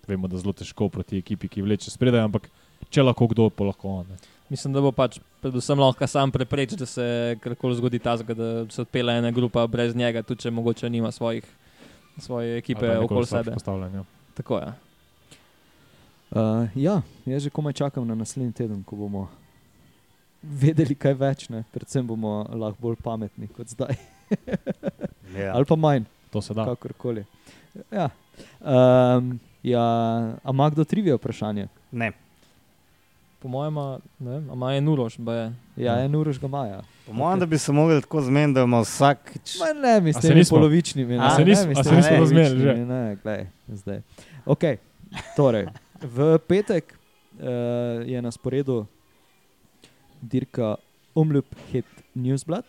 Vemo, 0.08 0.28
da 0.28 0.36
je 0.36 0.42
zelo 0.42 0.54
težko 0.54 0.90
proti 0.90 1.18
ekipi, 1.18 1.48
ki 1.48 1.62
vleče 1.62 1.92
spredaj, 1.92 2.22
ampak 2.22 2.48
če 2.90 3.04
lahko 3.04 3.28
kdo, 3.28 3.50
pa 3.50 3.64
lahko 3.64 3.90
on. 3.92 4.08
Ne. 4.08 4.18
Mislim, 4.52 4.74
da 4.76 4.82
bo 4.84 4.92
pač 4.92 5.20
predvsem 5.40 5.80
lahko 5.80 6.08
sam 6.12 6.32
preprečil, 6.32 6.78
da 6.82 6.86
se 6.86 7.06
karkoli 7.40 7.78
zgodi 7.80 8.00
tazga, 8.04 8.36
da 8.36 8.48
se 8.70 8.82
odpela 8.84 9.14
ena 9.16 9.32
grupa 9.32 9.64
brez 9.68 9.96
njega, 9.96 10.24
tudi 10.28 10.44
če 10.44 10.52
mogoče 10.52 10.90
nima 10.92 11.12
svojih, 11.12 11.46
svoje 12.20 12.58
ekipe 12.60 12.98
okoli 12.98 13.26
sebe. 13.26 13.56
ja. 13.96 14.04
Tako 14.36 14.58
je. 14.60 14.74
Uh, 16.32 16.68
ja, 16.76 17.02
jaz 17.26 17.44
že 17.44 17.50
komaj 17.50 17.74
čakam 17.74 18.08
na 18.08 18.16
naslednji 18.16 18.52
teden, 18.56 18.84
ko 18.84 18.96
bomo 18.96 19.26
vedeli 20.44 20.96
kaj 20.96 21.14
več, 21.14 21.48
ne? 21.52 21.64
predvsem 21.72 22.08
bomo 22.08 22.42
lahko 22.52 22.80
bolj 22.82 22.98
pametni 23.04 23.48
kot 23.52 23.72
zdaj. 23.72 23.96
ja. 25.42 25.54
Ali 25.56 25.68
pa 25.68 25.76
manj, 25.76 26.08
To 26.32 26.42
se 26.42 26.54
da. 26.54 26.66
kakorkoli. 26.66 27.26
Ja. 27.92 28.10
Um, 28.60 29.40
ja, 29.64 29.84
a 30.44 30.50
ima 30.52 30.70
kdo 30.70 30.84
trivije 30.84 31.16
vprašanje? 31.16 31.68
Ne, 31.92 32.12
Po 33.42 33.48
mojem, 33.48 33.74
ima- 33.74 34.00
ne 34.20 34.30
vem, 34.32 34.50
ima 34.50 34.74
en 34.74 34.88
urož. 34.88 35.18
Ja, 35.20 35.52
Ja. 35.78 36.00
en 36.00 36.16
urož 36.16 36.38
ga 36.38 36.48
maja. 36.48 36.82
po 37.06 37.14
mojem, 37.14 37.40
da 37.40 37.46
bi 37.46 37.58
se 37.58 37.72
mogli 37.72 38.02
tako 38.02 38.22
zmeniti, 38.22 38.54
da 38.54 38.62
ima 38.62 38.80
vsak. 38.80 39.32
Ma 39.60 39.74
ne, 39.74 40.02
mislim, 40.02 40.22
da 40.24 40.36
nismo? 40.36 40.58
polovični. 40.58 41.06
Ne, 41.06 41.18
A 41.18 41.30
se 41.32 41.42
nismo- 41.42 41.72
a 41.72 41.84
se 41.84 41.96
nismo 41.96 42.18
razumeli 42.18 42.60
že? 42.60 42.76
Ne, 42.78 43.18
glej, 43.18 43.48
zdaj. 43.68 44.02
Okay. 44.46 44.78
Torej, 45.36 45.68
v 46.02 46.40
petek 46.40 46.94
uh, 47.34 47.46
je 48.06 48.22
na 48.22 48.32
sporedu 48.32 48.86
dirka 50.22 50.76
Omljub 51.16 51.46
Hit 51.68 51.86
Newsblad. 52.16 52.64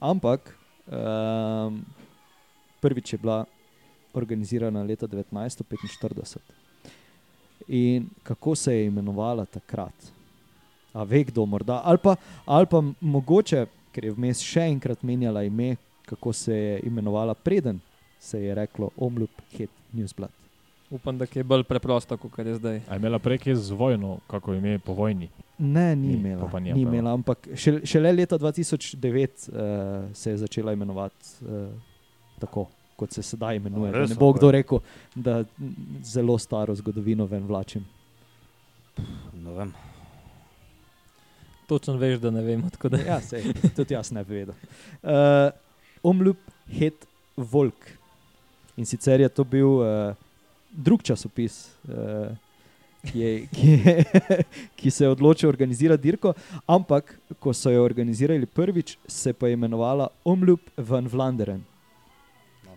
Ampak 0.00 0.52
um, 0.86 1.84
prvič 2.80 3.12
je 3.12 3.18
bila 3.18 3.44
organizirana 4.12 4.82
leta 4.82 5.06
1945. 5.06 6.38
In 7.68 8.08
kako 8.22 8.54
se 8.54 8.74
je 8.76 8.86
imenovala 8.86 9.44
takrat? 9.44 10.12
A 10.92 11.02
ve 11.02 11.24
kdo 11.24 11.46
morda? 11.46 11.80
Ali 11.84 11.98
pa, 11.98 12.16
ali 12.44 12.66
pa 12.66 12.82
mogoče, 13.00 13.66
ker 13.92 14.04
je 14.04 14.12
vmes 14.12 14.40
še 14.40 14.68
enkrat 14.70 15.02
menjala 15.02 15.42
ime, 15.44 15.76
kako 16.06 16.32
se 16.32 16.54
je 16.56 16.80
imenovala 16.86 17.34
preden 17.34 17.80
se 18.26 18.42
je 18.42 18.54
reklo 18.54 18.90
Omljub 18.96 19.30
Hit 19.50 19.70
Newsblad. 19.92 20.28
Upam, 20.90 21.18
da 21.18 21.26
je 21.34 21.42
bolj 21.44 21.64
preprosto, 21.64 22.16
kot 22.16 22.38
je 22.38 22.54
zdaj. 22.54 22.80
A 22.88 22.94
je 22.94 22.96
imela 22.96 23.18
prej 23.18 23.38
kaj 23.38 23.54
z 23.54 23.74
vojno, 23.74 24.18
kako 24.30 24.54
ime 24.54 24.78
po 24.78 24.94
vojni? 24.94 25.28
Ne, 25.58 25.96
ni 25.96 26.08
Ni, 26.08 26.14
imela. 26.14 26.48
pa 26.52 26.60
ni 26.60 26.72
ni 26.72 26.82
imela 26.82 27.12
ampak 27.14 27.48
šele, 27.54 27.80
šele 27.86 28.12
leta 28.12 28.38
2009 28.38 29.50
uh, 29.50 30.14
se 30.14 30.30
je 30.30 30.36
začela 30.36 30.72
imenovati 30.72 31.26
uh, 31.42 31.72
tako, 32.38 32.66
kot 32.96 33.12
se 33.12 33.22
sedaj 33.22 33.56
imenuje. 33.56 33.92
Res? 33.92 34.10
Ne 34.10 34.18
bo 34.20 34.32
kdo 34.32 34.50
rekel, 34.50 34.80
da 35.14 35.42
zelo 36.04 36.38
staro 36.38 36.74
zgodovino 36.74 37.26
ven 37.26 37.46
vlačim. 37.46 37.84
Ne 39.44 39.52
vem. 39.56 39.74
Točno 41.66 41.96
veš, 41.98 42.20
da 42.22 42.30
ne 42.30 42.42
vem, 42.46 42.62
odkud 42.66 42.94
je. 42.94 43.04
Ja, 43.06 43.20
sej, 43.20 43.50
tudi 43.76 43.94
jaz 43.94 44.12
ne 44.14 44.22
bi 44.24 44.40
vedel. 44.40 44.54
Uh, 45.02 45.50
Omljub 46.02 46.38
Het 46.78 47.06
Volk. 47.36 47.90
In 48.76 48.86
sicer 48.86 49.20
je 49.20 49.28
to 49.28 49.44
bil 49.44 49.80
uh, 49.80 50.14
drug 50.70 51.02
časopis, 51.02 51.66
uh, 51.88 52.30
ki, 53.02 53.18
je, 53.18 53.32
ki, 53.50 53.70
je, 53.72 53.94
ki 54.78 54.90
se 54.90 55.04
je 55.04 55.10
odločil 55.10 55.48
organizirati 55.48 56.02
dirko, 56.02 56.34
ampak 56.66 57.16
ko 57.42 57.54
so 57.54 57.72
jo 57.72 57.84
organizirali 57.84 58.46
prvič, 58.46 58.96
se 59.08 59.32
pa 59.32 59.50
je 59.50 59.58
imenovala 59.58 60.08
Omljub 60.24 60.70
van 60.76 61.08
Vlaanderen. 61.10 61.64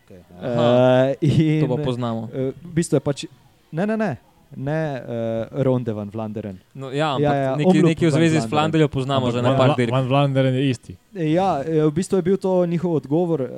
Okay, 0.09 0.25
ja. 0.25 0.41
Aha, 0.41 1.13
Uh, 1.21 1.27
in, 1.29 1.61
To 1.61 1.77
pa 1.77 1.83
poznamo. 1.85 2.21
Uh, 2.33 2.49
v 2.65 2.73
bistvu 2.73 2.97
je 2.97 3.01
pač, 3.03 3.17
ne, 3.69 3.85
ne, 3.85 3.93
ne. 3.93 4.17
ne 4.57 4.81
uh, 4.97 5.61
Ronde 5.61 5.93
van 5.93 6.09
Vlaanderen. 6.09 6.57
No, 6.73 6.89
ja, 6.89 7.13
ampak 7.13 7.29
Ja, 7.29 7.33
ja, 7.37 7.51
nekaj, 7.53 7.81
nekaj 7.93 8.07
v 8.09 8.13
zvezi 8.17 8.41
s 8.41 8.49
Flandrijo 8.49 8.89
poznamo 8.89 9.29
že 9.29 9.45
na 9.45 9.53
par 9.53 9.77
dirk. 9.77 9.93
Van 9.93 10.09
Vlaanderen 10.09 10.57
je 10.57 10.63
isti. 10.65 10.93
Ja, 11.13 11.61
eh, 11.61 11.85
v 11.85 11.93
bistvu 11.93 12.17
je 12.17 12.25
bil 12.25 12.37
to 12.41 12.65
njihov 12.65 12.97
odgovor 12.97 13.45
uh, 13.45 13.51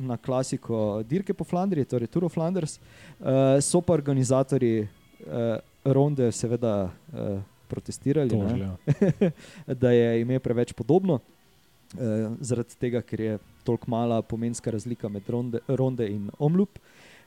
na 0.00 0.16
klasiko 0.16 1.04
dirke 1.04 1.36
po 1.36 1.44
Flandriji, 1.44 1.84
torej 1.84 2.08
Tour 2.08 2.24
of 2.24 2.32
Flanders. 2.32 2.80
Uh, 3.20 3.60
so 3.60 3.84
pa 3.84 3.92
organizatori 3.92 4.80
uh, 4.80 5.60
Ronde 5.84 6.32
seveda 6.32 6.88
uh, 6.88 7.36
protestirali, 7.68 8.32
ne, 8.32 8.48
Tožili, 8.48 8.64
ja. 8.64 9.74
da 9.84 9.92
je 9.92 10.24
ime 10.24 10.40
preveč 10.40 10.72
podobno, 10.72 11.20
uh, 11.20 12.32
zaradi 12.40 12.80
tega, 12.80 13.04
ker 13.04 13.20
je 13.20 13.36
toliko 13.66 13.90
mala 13.90 14.22
pomenska 14.22 14.70
razlika 14.70 15.08
med 15.08 15.28
Ronde, 15.28 15.58
ronde 15.68 16.08
in 16.10 16.30
Omloop. 16.38 16.78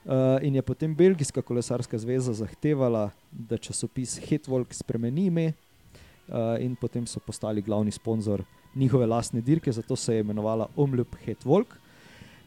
Uh, 0.04 0.40
in 0.42 0.54
je 0.56 0.62
potem 0.62 0.94
Belgijska 0.96 1.42
kolesarska 1.42 1.98
zveza 1.98 2.32
zahtevala, 2.32 3.10
da 3.30 3.58
časopis 3.60 4.16
Hetvolk 4.24 4.72
spremeni 4.72 5.26
ime, 5.28 5.52
uh, 6.28 6.56
in 6.60 6.76
potem 6.76 7.06
so 7.06 7.20
postali 7.20 7.62
glavni 7.62 7.92
sponzor 7.92 8.44
njihove 8.74 9.06
lastne 9.06 9.40
dirke, 9.40 9.72
zato 9.72 9.96
se 9.96 10.14
je 10.14 10.20
imenovala 10.20 10.68
Omloop 10.76 11.16
Hetvolk. 11.24 11.76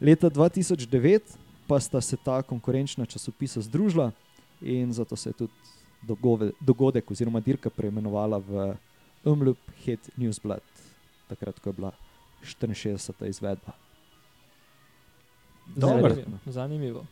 Leta 0.00 0.30
2009 0.30 1.20
pa 1.66 1.80
sta 1.80 2.00
se 2.00 2.16
ta 2.16 2.42
konkurenčna 2.42 3.06
časopisa 3.06 3.60
združila 3.60 4.10
in 4.60 4.92
zato 4.92 5.16
se 5.16 5.28
je 5.28 5.32
tudi 5.32 5.52
dogove, 6.02 6.50
dogodek 6.60 7.10
oziroma 7.10 7.40
dirka 7.40 7.70
preimenovala 7.70 8.38
v 8.38 8.74
Omloop 9.24 9.58
Het 9.84 10.10
Newsblad, 10.16 10.60
takrat, 11.28 11.60
ko 11.60 11.70
je 11.70 11.72
bila 11.72 11.92
64. 12.44 13.26
izvedba. 13.26 13.72
Dobro. 15.68 15.96
Neverjetno. 15.96 16.38
Zanimivo. 16.46 17.04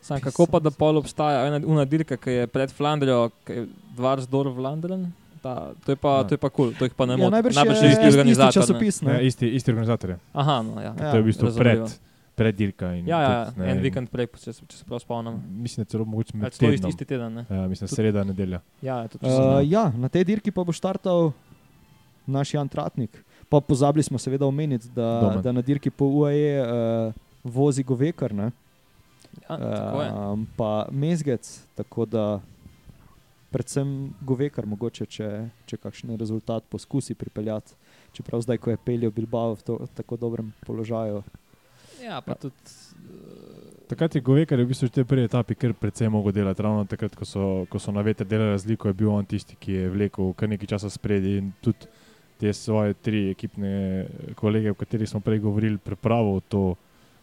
Sam, 0.00 0.20
kako 0.20 0.46
pa 0.46 0.58
da 0.60 0.70
pol 0.70 0.96
obstaja 0.96 1.46
ena 1.46 1.66
una 1.66 1.84
dirka, 1.84 2.16
ki 2.16 2.30
je 2.32 2.46
pred 2.46 2.70
Flandrijo, 2.70 3.30
ki 3.44 3.52
je 3.52 3.66
Dvarsdor 3.92 4.48
Vlaanderen? 4.48 5.12
Ta, 5.42 5.54
to 5.76 5.92
je 5.92 5.96
pa 5.96 6.08
Ja. 6.10 6.24
kul, 6.24 6.38
ja. 6.38 6.50
cool, 6.50 6.72
to 6.72 6.84
jih 6.84 6.94
pa 6.94 7.06
ne 7.06 7.12
Ja, 7.12 7.16
moti. 7.18 7.30
najbrž 7.32 7.54
Najbrž 7.54 7.76
je 7.76 7.84
je 7.84 7.92
isti 7.92 8.08
organizator. 8.08 8.46
ne? 8.46 8.52
časopis. 8.54 9.02
Ja, 9.02 9.08
Ne? 9.08 9.26
isti, 9.26 9.46
isti 9.48 9.70
organizator 9.70 10.10
je. 10.10 10.18
Aha, 10.34 10.62
no, 10.62 10.74
ja. 10.76 10.94
Ja, 10.94 11.10
To 11.10 11.16
je 11.16 11.22
v 11.22 11.26
bistvu 11.26 11.44
razumljivo. 11.44 11.86
pred, 11.86 11.98
pred 12.36 12.54
dirka. 12.56 12.94
in 12.94 13.06
Ja, 13.06 13.20
ja, 13.20 13.44
tudi, 13.46 13.60
ja, 13.60 13.66
ne, 13.66 13.72
en 13.72 13.80
vikend 13.80 14.10
prej, 14.10 14.26
če, 14.28 14.52
se- 14.52 14.64
če 14.64 14.76
se 14.76 14.84
prav 14.84 14.98
spomnim. 14.98 15.36
Mislim, 15.52 15.84
da 15.84 15.90
celo 15.90 16.04
mogoče 16.04 16.36
med 16.36 16.42
to 16.44 16.48
isti, 16.50 16.66
tednom. 16.68 16.88
isti 16.88 17.04
teden. 17.04 17.34
Ne? 17.34 17.44
Ja, 17.50 17.66
mislim, 17.66 17.88
Tudi- 17.88 17.94
sreda, 17.94 18.24
nedelja. 18.24 18.60
Ja, 18.82 18.96
je 18.98 19.08
tudi 19.08 19.26
uh, 19.26 19.32
ja, 19.64 19.92
na 19.92 20.08
tej 20.08 20.24
dirki 20.24 20.50
pa 20.50 20.62
bo 20.62 20.72
štartal 20.72 21.32
naš 22.26 22.54
Jan 22.54 22.68
Tratnik. 22.68 23.24
Pa 23.48 23.60
pozabili 23.60 24.02
smo 24.02 24.18
seveda 24.18 24.46
omeniti, 24.46 24.88
da, 24.94 25.20
Domen. 25.22 25.42
da 25.42 25.52
na 25.52 25.62
dirki 25.62 25.90
po 25.90 26.04
UAE 26.04 26.60
uh, 26.60 27.14
vozi 27.44 27.82
Govekar, 27.82 28.34
ne? 28.34 28.50
ja, 29.48 29.56
je. 30.02 30.12
Um, 30.12 30.46
pa 30.56 30.86
Mezgec, 30.90 31.64
tako 31.74 32.04
da 32.06 32.40
predvsem 33.50 34.14
Govekar, 34.20 34.66
mogoče 34.66 35.06
če, 35.06 35.30
če 35.66 35.78
kakšen 35.80 36.16
rezultat 36.18 36.64
poskusi 36.70 37.14
pripeljati. 37.14 37.76
Čeprav 38.16 38.42
zdaj, 38.44 38.58
ko 38.58 38.72
je 38.72 38.80
pelil 38.80 39.12
Bilbao 39.12 39.54
v 39.56 39.64
to, 39.64 39.78
tako 39.94 40.16
dobrem 40.20 40.52
položaju. 40.66 41.22
Ja, 42.02 42.20
pa 42.20 42.34
tudi. 42.34 42.54
Takrat 43.86 44.16
je 44.18 44.20
Govekar 44.20 44.58
v 44.58 44.66
bistvu 44.66 44.88
že 44.88 44.92
v 44.92 44.94
tej 44.98 45.06
prvi 45.06 45.24
etapi 45.28 45.54
kar 45.54 45.72
precej 45.72 46.10
mogel 46.10 46.34
delati. 46.34 46.62
Ravno 46.62 46.84
takrat, 46.90 47.14
ko 47.14 47.24
so, 47.24 47.66
ko 47.70 47.78
so 47.78 47.94
na 47.94 48.02
veter 48.02 48.26
delali 48.26 48.56
razliko, 48.56 48.90
je 48.90 48.98
bil 48.98 49.12
on 49.12 49.24
tisti, 49.24 49.56
ki 49.56 49.72
je 49.72 49.90
vlekel 49.92 50.32
kar 50.34 50.50
nekaj 50.50 50.74
časa 50.74 50.90
spredi 50.90 51.38
in 51.38 51.52
tudi 51.62 51.86
te 52.40 52.52
svoje 52.52 52.94
tri 52.94 53.30
ekipne 53.30 54.06
kolege, 54.34 54.70
o 54.70 54.74
katerih 54.74 55.08
smo 55.08 55.20
prej 55.20 55.38
govorili, 55.38 55.78
pripravil 55.78 56.40
to, 56.48 56.74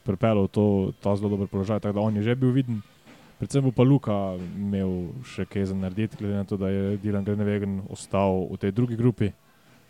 pripeljal 0.03 0.47
to, 0.47 0.91
ta 1.01 1.15
zelo 1.15 1.29
dober 1.29 1.47
položaj. 1.47 1.79
Tako 1.79 1.93
da 1.93 2.01
on 2.01 2.15
je 2.15 2.23
že 2.23 2.35
bil 2.35 2.51
viden. 2.51 2.81
Predvsem 3.39 3.63
bo 3.63 3.71
pa 3.71 3.83
Luka 3.83 4.37
imel 4.55 5.11
še 5.27 5.45
kaj 5.45 5.65
za 5.71 5.75
narediti, 5.75 6.17
glede 6.19 6.35
na 6.35 6.45
to, 6.47 6.57
da 6.57 6.69
je 6.69 6.97
Dylan 6.97 7.25
Grenevegen 7.25 7.81
ostal 7.89 8.47
v 8.51 8.57
tej 8.57 8.71
drugi 8.71 8.95
grupi. 8.95 9.33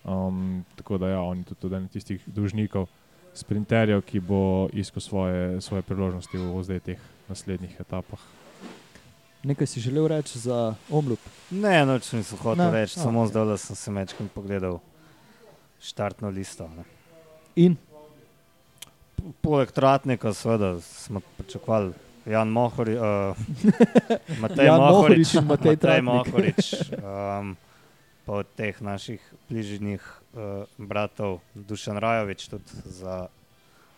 Um, 0.03 0.65
tako 0.75 0.97
da 0.97 1.09
ja, 1.09 1.21
on 1.21 1.37
je 1.37 1.55
tudi 1.55 1.75
eden 1.75 1.87
tistih 1.87 2.23
dolžnikov 2.27 2.89
sprinterjev, 3.33 4.01
ki 4.05 4.19
bo 4.19 4.69
iskal 4.73 5.01
svoje, 5.01 5.61
svoje 5.61 5.81
priložnosti 5.81 6.37
v 6.37 6.63
zdaj 6.63 6.79
teh 6.79 6.99
naslednjih 7.29 7.79
etapah. 7.79 8.19
Nekaj 9.43 9.67
si 9.67 9.83
želel 9.83 10.07
reči 10.07 10.39
za 10.39 10.75
Omlup. 10.89 11.19
Ne, 11.51 11.85
noč 11.85 12.11
nisem 12.15 12.39
hotel 12.39 12.63
Ne, 12.63 12.71
reči, 12.71 12.99
samo 12.99 13.27
zdaj 13.27 13.57
sem 13.57 13.75
se 13.75 13.91
mečkim 13.91 14.29
pogledal 14.31 14.79
štartno 15.83 16.29
listo. 16.29 16.67
Ne. 16.67 16.83
In 17.55 17.77
Poleg 19.41 19.71
Tratnika, 19.71 20.33
seveda, 20.33 20.81
smo 20.81 21.21
pričakovali 21.37 21.93
Jan 22.25 22.47
Mohori, 22.47 22.95
uh, 22.95 23.37
Matej 24.43 24.65
Jan 24.65 24.79
Mohorič, 24.79 24.91
Mohorič 24.91 25.33
in 25.33 25.45
Matej 25.47 25.77
Tratnik. 25.77 26.03
Mohorič 26.03 26.73
um, 26.91 27.55
pa 28.25 28.33
od 28.33 28.47
teh 28.55 28.81
naših 28.81 29.23
bližnjih 29.49 30.03
uh, 30.03 30.63
bratov 30.77 31.39
Dušan 31.53 31.99
Rajovič 31.99 32.47
tudi 32.47 32.83
za 32.85 33.27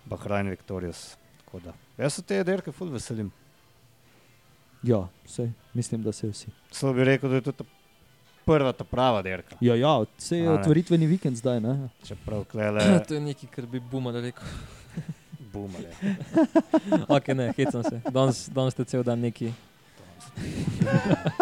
Bahrajn 0.05 0.49
Victorious. 0.49 1.17
Da, 1.63 1.71
Jaz 1.97 2.13
se 2.13 2.21
te 2.21 2.43
derke 2.43 2.71
ful 2.71 2.89
veselim. 2.91 3.31
ja, 4.83 5.07
vse, 5.25 5.51
mislim, 5.73 6.03
da 6.03 6.11
se 6.11 6.27
vsi. 6.27 6.51
Samo 6.71 6.93
bi 6.93 7.03
rekel, 7.03 7.29
da 7.29 7.35
je 7.35 7.41
to 7.41 7.63
prva 8.45 8.71
ta 8.73 8.83
prava 8.87 9.21
derka. 9.25 9.57
Ja, 9.61 9.75
ja, 9.75 9.97
vse 10.17 10.37
je 10.37 10.49
otvoritveni 10.51 11.07
vikend 11.09 11.37
zdaj. 11.41 11.59
Ne? 11.63 11.75
Čeprav 12.07 12.45
klele 12.51 12.85
to 13.07 13.17
je 13.17 13.21
nekaj, 13.21 13.49
kar 13.55 13.65
bi 13.69 13.79
boomer 13.79 14.21
rekel. 14.21 14.43
boomer. 15.53 15.85
ok, 17.07 17.27
ne, 17.27 17.53
hecam 17.57 17.83
se. 17.83 18.01
Danes 18.11 18.49
danes 18.49 18.73
ste 18.73 18.85
cel 18.85 19.03
dan 19.03 19.19
neki. 19.19 19.51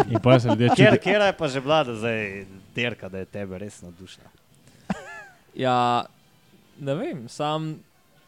In 0.09 0.19
pa 0.21 0.39
se 0.39 0.47
ljudje 0.47 0.69
Kjer, 0.75 0.93
čutijo. 0.93 1.03
kjer 1.03 1.21
je 1.21 1.33
pa 1.37 1.47
že 1.47 1.61
bila 1.61 1.83
da 1.83 1.95
zdaj 1.95 2.45
derka, 2.75 3.09
da 3.09 3.17
je 3.17 3.25
tebe 3.25 3.57
res 3.57 3.81
navdušena? 3.81 4.29
Ja, 5.55 6.05
ne 6.79 6.95
vem, 6.95 7.25
sam 7.29 7.75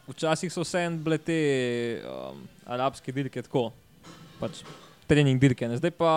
včasih 0.06 0.52
so 0.52 0.62
vse 0.62 0.88
bile 1.02 1.18
te 1.18 1.38
um, 2.06 2.42
arabske 2.66 3.12
dirke 3.12 3.42
tako, 3.42 3.70
pač 4.40 4.62
trening 5.06 5.40
dirke. 5.40 5.68
Ne? 5.68 5.76
Zdaj 5.76 5.90
pa 5.90 6.10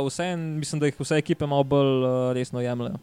vse, 0.00 0.36
mislim, 0.36 0.80
da 0.80 0.86
jih 0.86 1.00
vse 1.00 1.18
ekipe 1.18 1.46
malo 1.46 1.64
bolj 1.64 2.04
uh, 2.04 2.32
resno 2.32 2.60
jemljajo. 2.60 3.00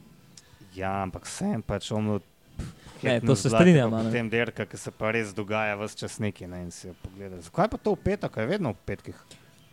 Ja, 0.76 1.02
ampak 1.04 1.28
sem 1.28 1.62
pač 1.62 1.92
omno. 1.92 2.20
Ne, 3.02 3.18
to 3.20 3.34
se 3.36 3.50
strinjam, 3.50 3.94
a 3.94 4.04
ne. 4.04 4.12
Potem 4.12 4.30
derka, 4.30 4.66
ki 4.66 4.78
se 4.78 4.92
pa 4.94 5.10
res 5.12 5.34
dogaja 5.34 5.74
vse 5.76 5.98
čas 5.98 6.20
neki 6.22 6.46
ne, 6.48 6.60
in 6.68 6.72
si 6.72 6.86
jo 6.88 6.94
pogledaj. 7.02 7.42
Zakaj 7.50 7.72
pa 7.74 7.78
to 7.78 7.96
v 7.96 8.04
petek, 8.04 8.38
je 8.38 8.46
vedno 8.46 8.74
v 8.74 8.84
petkih? 8.86 9.18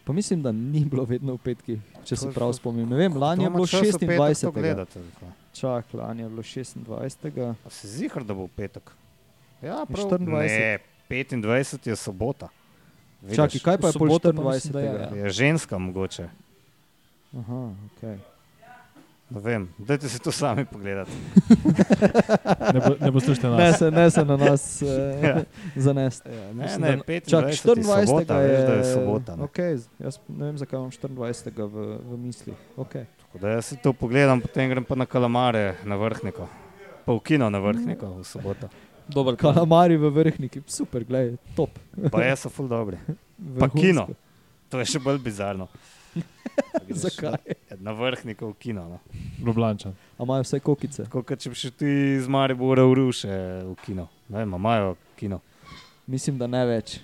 Pa 0.09 0.15
mislim, 0.17 0.41
da 0.43 0.53
ni 0.53 0.87
bilo 0.89 1.05
vedno 1.05 1.35
v 1.37 1.43
petkih, 1.45 1.81
če 2.09 2.17
se 2.17 2.27
To- 2.27 2.33
prav 2.33 2.55
spomnim. 2.57 2.89
Ne 2.89 2.97
vem, 2.97 3.13
lani 3.13 3.45
je 3.45 3.51
bilo 3.51 3.67
čas 3.69 3.85
v 3.85 4.01
petek 4.01 4.17
to 4.41 4.49
26. 4.49 4.55
gledate? 4.57 5.03
Čak, 5.53 5.93
lani 5.93 6.25
je 6.25 6.29
bilo 6.29 6.43
26. 6.43 7.53
A 7.53 7.69
si 7.69 7.89
zihar, 7.89 8.25
da 8.25 8.33
bo 8.33 8.49
v 8.49 8.55
petek? 8.57 8.89
Ja, 9.61 9.85
Je 9.85 9.93
prav. 9.93 10.17
24. 10.17 10.25
Ne, 10.25 10.79
25 11.11 11.85
je 11.85 11.97
sobota. 11.97 12.49
Čakaj, 13.27 13.61
kaj 13.61 13.77
pa 13.79 13.87
je 13.87 13.93
pol 13.93 14.09
soboto 14.09 14.33
pa 14.33 14.43
mislim, 14.45 14.73
da 14.73 14.81
je, 14.81 14.91
24. 14.91 15.17
ja. 15.17 15.25
Je 15.25 15.31
ženska 15.31 15.79
mogoče. 15.79 16.29
Aha, 17.35 17.61
okay. 17.91 18.17
Ne 19.29 19.41
vem, 19.41 19.69
dajte 19.79 20.09
si 20.09 20.19
to 20.19 20.33
sami 20.33 20.65
pogledati. 20.65 21.11
Ne 22.69 22.81
bo, 22.81 22.97
ne 23.01 23.11
bo 23.11 23.21
slušal 23.21 23.51
ne, 23.51 23.57
nas. 23.59 23.79
se, 23.79 23.91
ne 23.91 24.11
se 24.11 24.25
na 24.25 24.37
nas 24.37 24.83
uh, 24.83 24.89
Ja. 25.25 25.43
zanesti. 25.77 26.29
Ja, 26.29 26.53
ne, 26.53 26.65
ne, 26.79 26.97
da- 26.97 27.03
25 27.05 27.29
Čak, 27.29 27.45
je 27.45 27.53
24. 27.53 28.07
sobota, 28.07 28.41
je 28.41 28.49
veš, 28.49 28.61
da 28.61 28.73
je 28.73 28.95
sobota. 28.95 29.37
ne. 29.37 29.43
Okay, 29.43 29.71
jaz 29.99 30.19
ne 30.29 30.47
vem, 30.47 30.59
zakaj 30.59 30.79
imam 30.79 30.91
24. 30.91 31.53
v, 31.65 31.77
v 32.05 32.19
mislih. 32.19 32.57
Okay. 32.77 33.05
Tako 33.21 33.39
da 33.39 33.49
jaz 33.51 33.65
si 33.67 33.77
to 33.77 33.93
pogledam, 33.93 34.41
potem 34.41 34.71
grem 34.71 34.85
pa 34.85 34.95
na 34.95 35.07
kalamare 35.07 35.75
na 35.85 35.97
vrhniko. 35.97 36.49
Pa 37.05 37.13
v 37.13 37.21
kino 37.21 37.51
na 37.51 37.59
vrhniko 37.59 38.15
v 38.15 38.25
soboto. 38.25 38.69
Dober 39.09 39.37
plan. 39.37 39.55
Kalamari 39.55 39.97
v 39.97 40.11
vrhniki, 40.11 40.63
super, 40.67 41.05
gledaj, 41.05 41.37
top. 41.57 41.71
Pa 42.13 42.23
jaz 42.23 42.45
so 42.45 42.51
ful 42.51 42.69
dobri. 42.69 42.99
Pa 43.59 43.67
Vrhunsko. 43.67 43.81
kino. 43.81 44.05
To 44.69 44.79
je 44.79 44.85
še 44.87 45.01
bolj 45.01 45.19
bizarno. 45.19 45.69
Greš 46.87 46.99
Zakaj? 47.05 47.39
Na, 47.71 47.77
na 47.81 47.93
vrhniku 47.93 48.51
v 48.51 48.55
kino. 48.59 48.83
No. 48.85 48.99
Ljubljana. 49.39 49.93
A 50.19 50.23
imajo 50.23 50.43
vse 50.43 50.61
kokice? 50.61 51.05
Tako 51.05 51.23
kot 51.23 51.39
če 51.39 51.51
bi 51.51 51.57
šel 51.57 51.71
ti 51.73 51.91
iz 52.17 52.27
Maribora 52.29 52.83
v 52.83 52.97
Ruše 52.99 53.31
v 53.65 53.75
kino. 53.85 54.09
Ne 54.29 54.43
vem, 54.43 54.51
a 54.51 54.59
imajo 54.59 54.89
kino. 55.17 55.39
Mislim, 56.07 56.37
da 56.37 56.47
ne 56.47 56.65
več. 56.67 56.99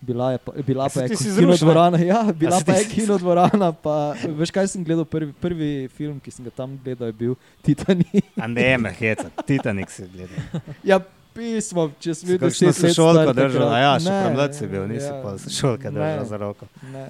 Bila, 0.00 0.30
je 0.32 0.38
pa, 0.38 0.52
bila 0.64 0.84
A 0.84 0.88
pa 0.88 0.92
si 0.92 1.00
je 1.00 1.08
ti 1.08 1.16
si 1.16 1.28
iz 1.28 1.36
kino 1.36 1.50
Ruš, 1.50 1.60
ne? 1.60 1.64
dvorana. 1.64 1.98
Ja, 2.00 2.20
bila 2.34 2.56
si 2.56 2.64
pa 2.64 2.72
ti 2.72 2.78
je 2.78 2.84
si- 2.84 2.94
kino 2.94 3.18
dvorana. 3.18 3.72
Pa, 3.74 3.96
veš, 4.40 4.50
kaj 4.50 4.68
sem 4.68 4.84
gledal? 4.84 5.04
Prvi, 5.04 5.32
prvi 5.34 5.70
film, 5.88 6.20
ki 6.20 6.30
sem 6.30 6.44
ga 6.44 6.52
tam 6.52 6.76
gledal, 6.78 7.08
je 7.08 7.16
bil 7.16 7.34
Titanic. 7.60 8.20
A 8.36 8.46
ne, 8.46 8.76
me 8.76 8.92
heca, 8.92 9.28
Titanik 9.42 9.90
si 9.90 10.04
gledal. 10.06 10.62
ja, 10.84 11.00
pismo, 11.40 11.88
če 12.00 12.14
Si 12.14 12.28
videl, 12.28 12.48
deset 12.48 12.68
let 12.68 12.78
sošolko 12.78 13.24
star 13.24 13.36
držal, 13.38 13.74
ja, 13.80 13.92
še 13.98 14.16
premlad 14.16 14.56
si 14.56 14.68
bil, 14.70 14.86
nisi 14.90 15.08
ja, 15.08 15.18
pa 15.24 15.34
sošolka 15.40 15.92
ne, 15.92 16.00
držal 16.00 16.26
za 16.28 16.40
roko. 16.44 16.68
Ne. 16.92 17.06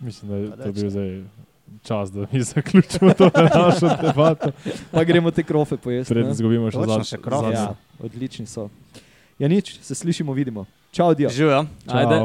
Mislim, 0.00 0.30
da 0.30 0.36
je 0.36 0.50
to 0.64 0.72
bil 0.72 0.90
zdaj 0.90 1.14
čas, 1.82 2.12
da 2.12 2.26
mi 2.32 2.42
zaključimo 2.52 3.14
to 3.14 3.30
našo 3.34 3.88
debato. 4.02 4.52
Pa 4.90 5.04
gremo 5.04 5.30
te 5.30 5.42
krofe 5.42 5.76
pojesti. 5.76 6.14
Preden 6.14 6.32
izgubimo 6.32 6.70
še 6.70 6.80
zadnjo. 6.80 7.04
še 7.04 7.20
krofe. 7.22 7.52
Ja, 7.56 7.66
odlični 8.02 8.46
so. 8.46 8.68
Ja, 9.40 9.48
nič, 9.48 9.78
se 9.82 9.94
slišimo, 9.94 10.32
vidimo. 10.36 10.66
Čau, 10.92 11.14
Dio. 11.14 11.30
Živijo. 11.32 11.64
Ajde. 11.86 12.20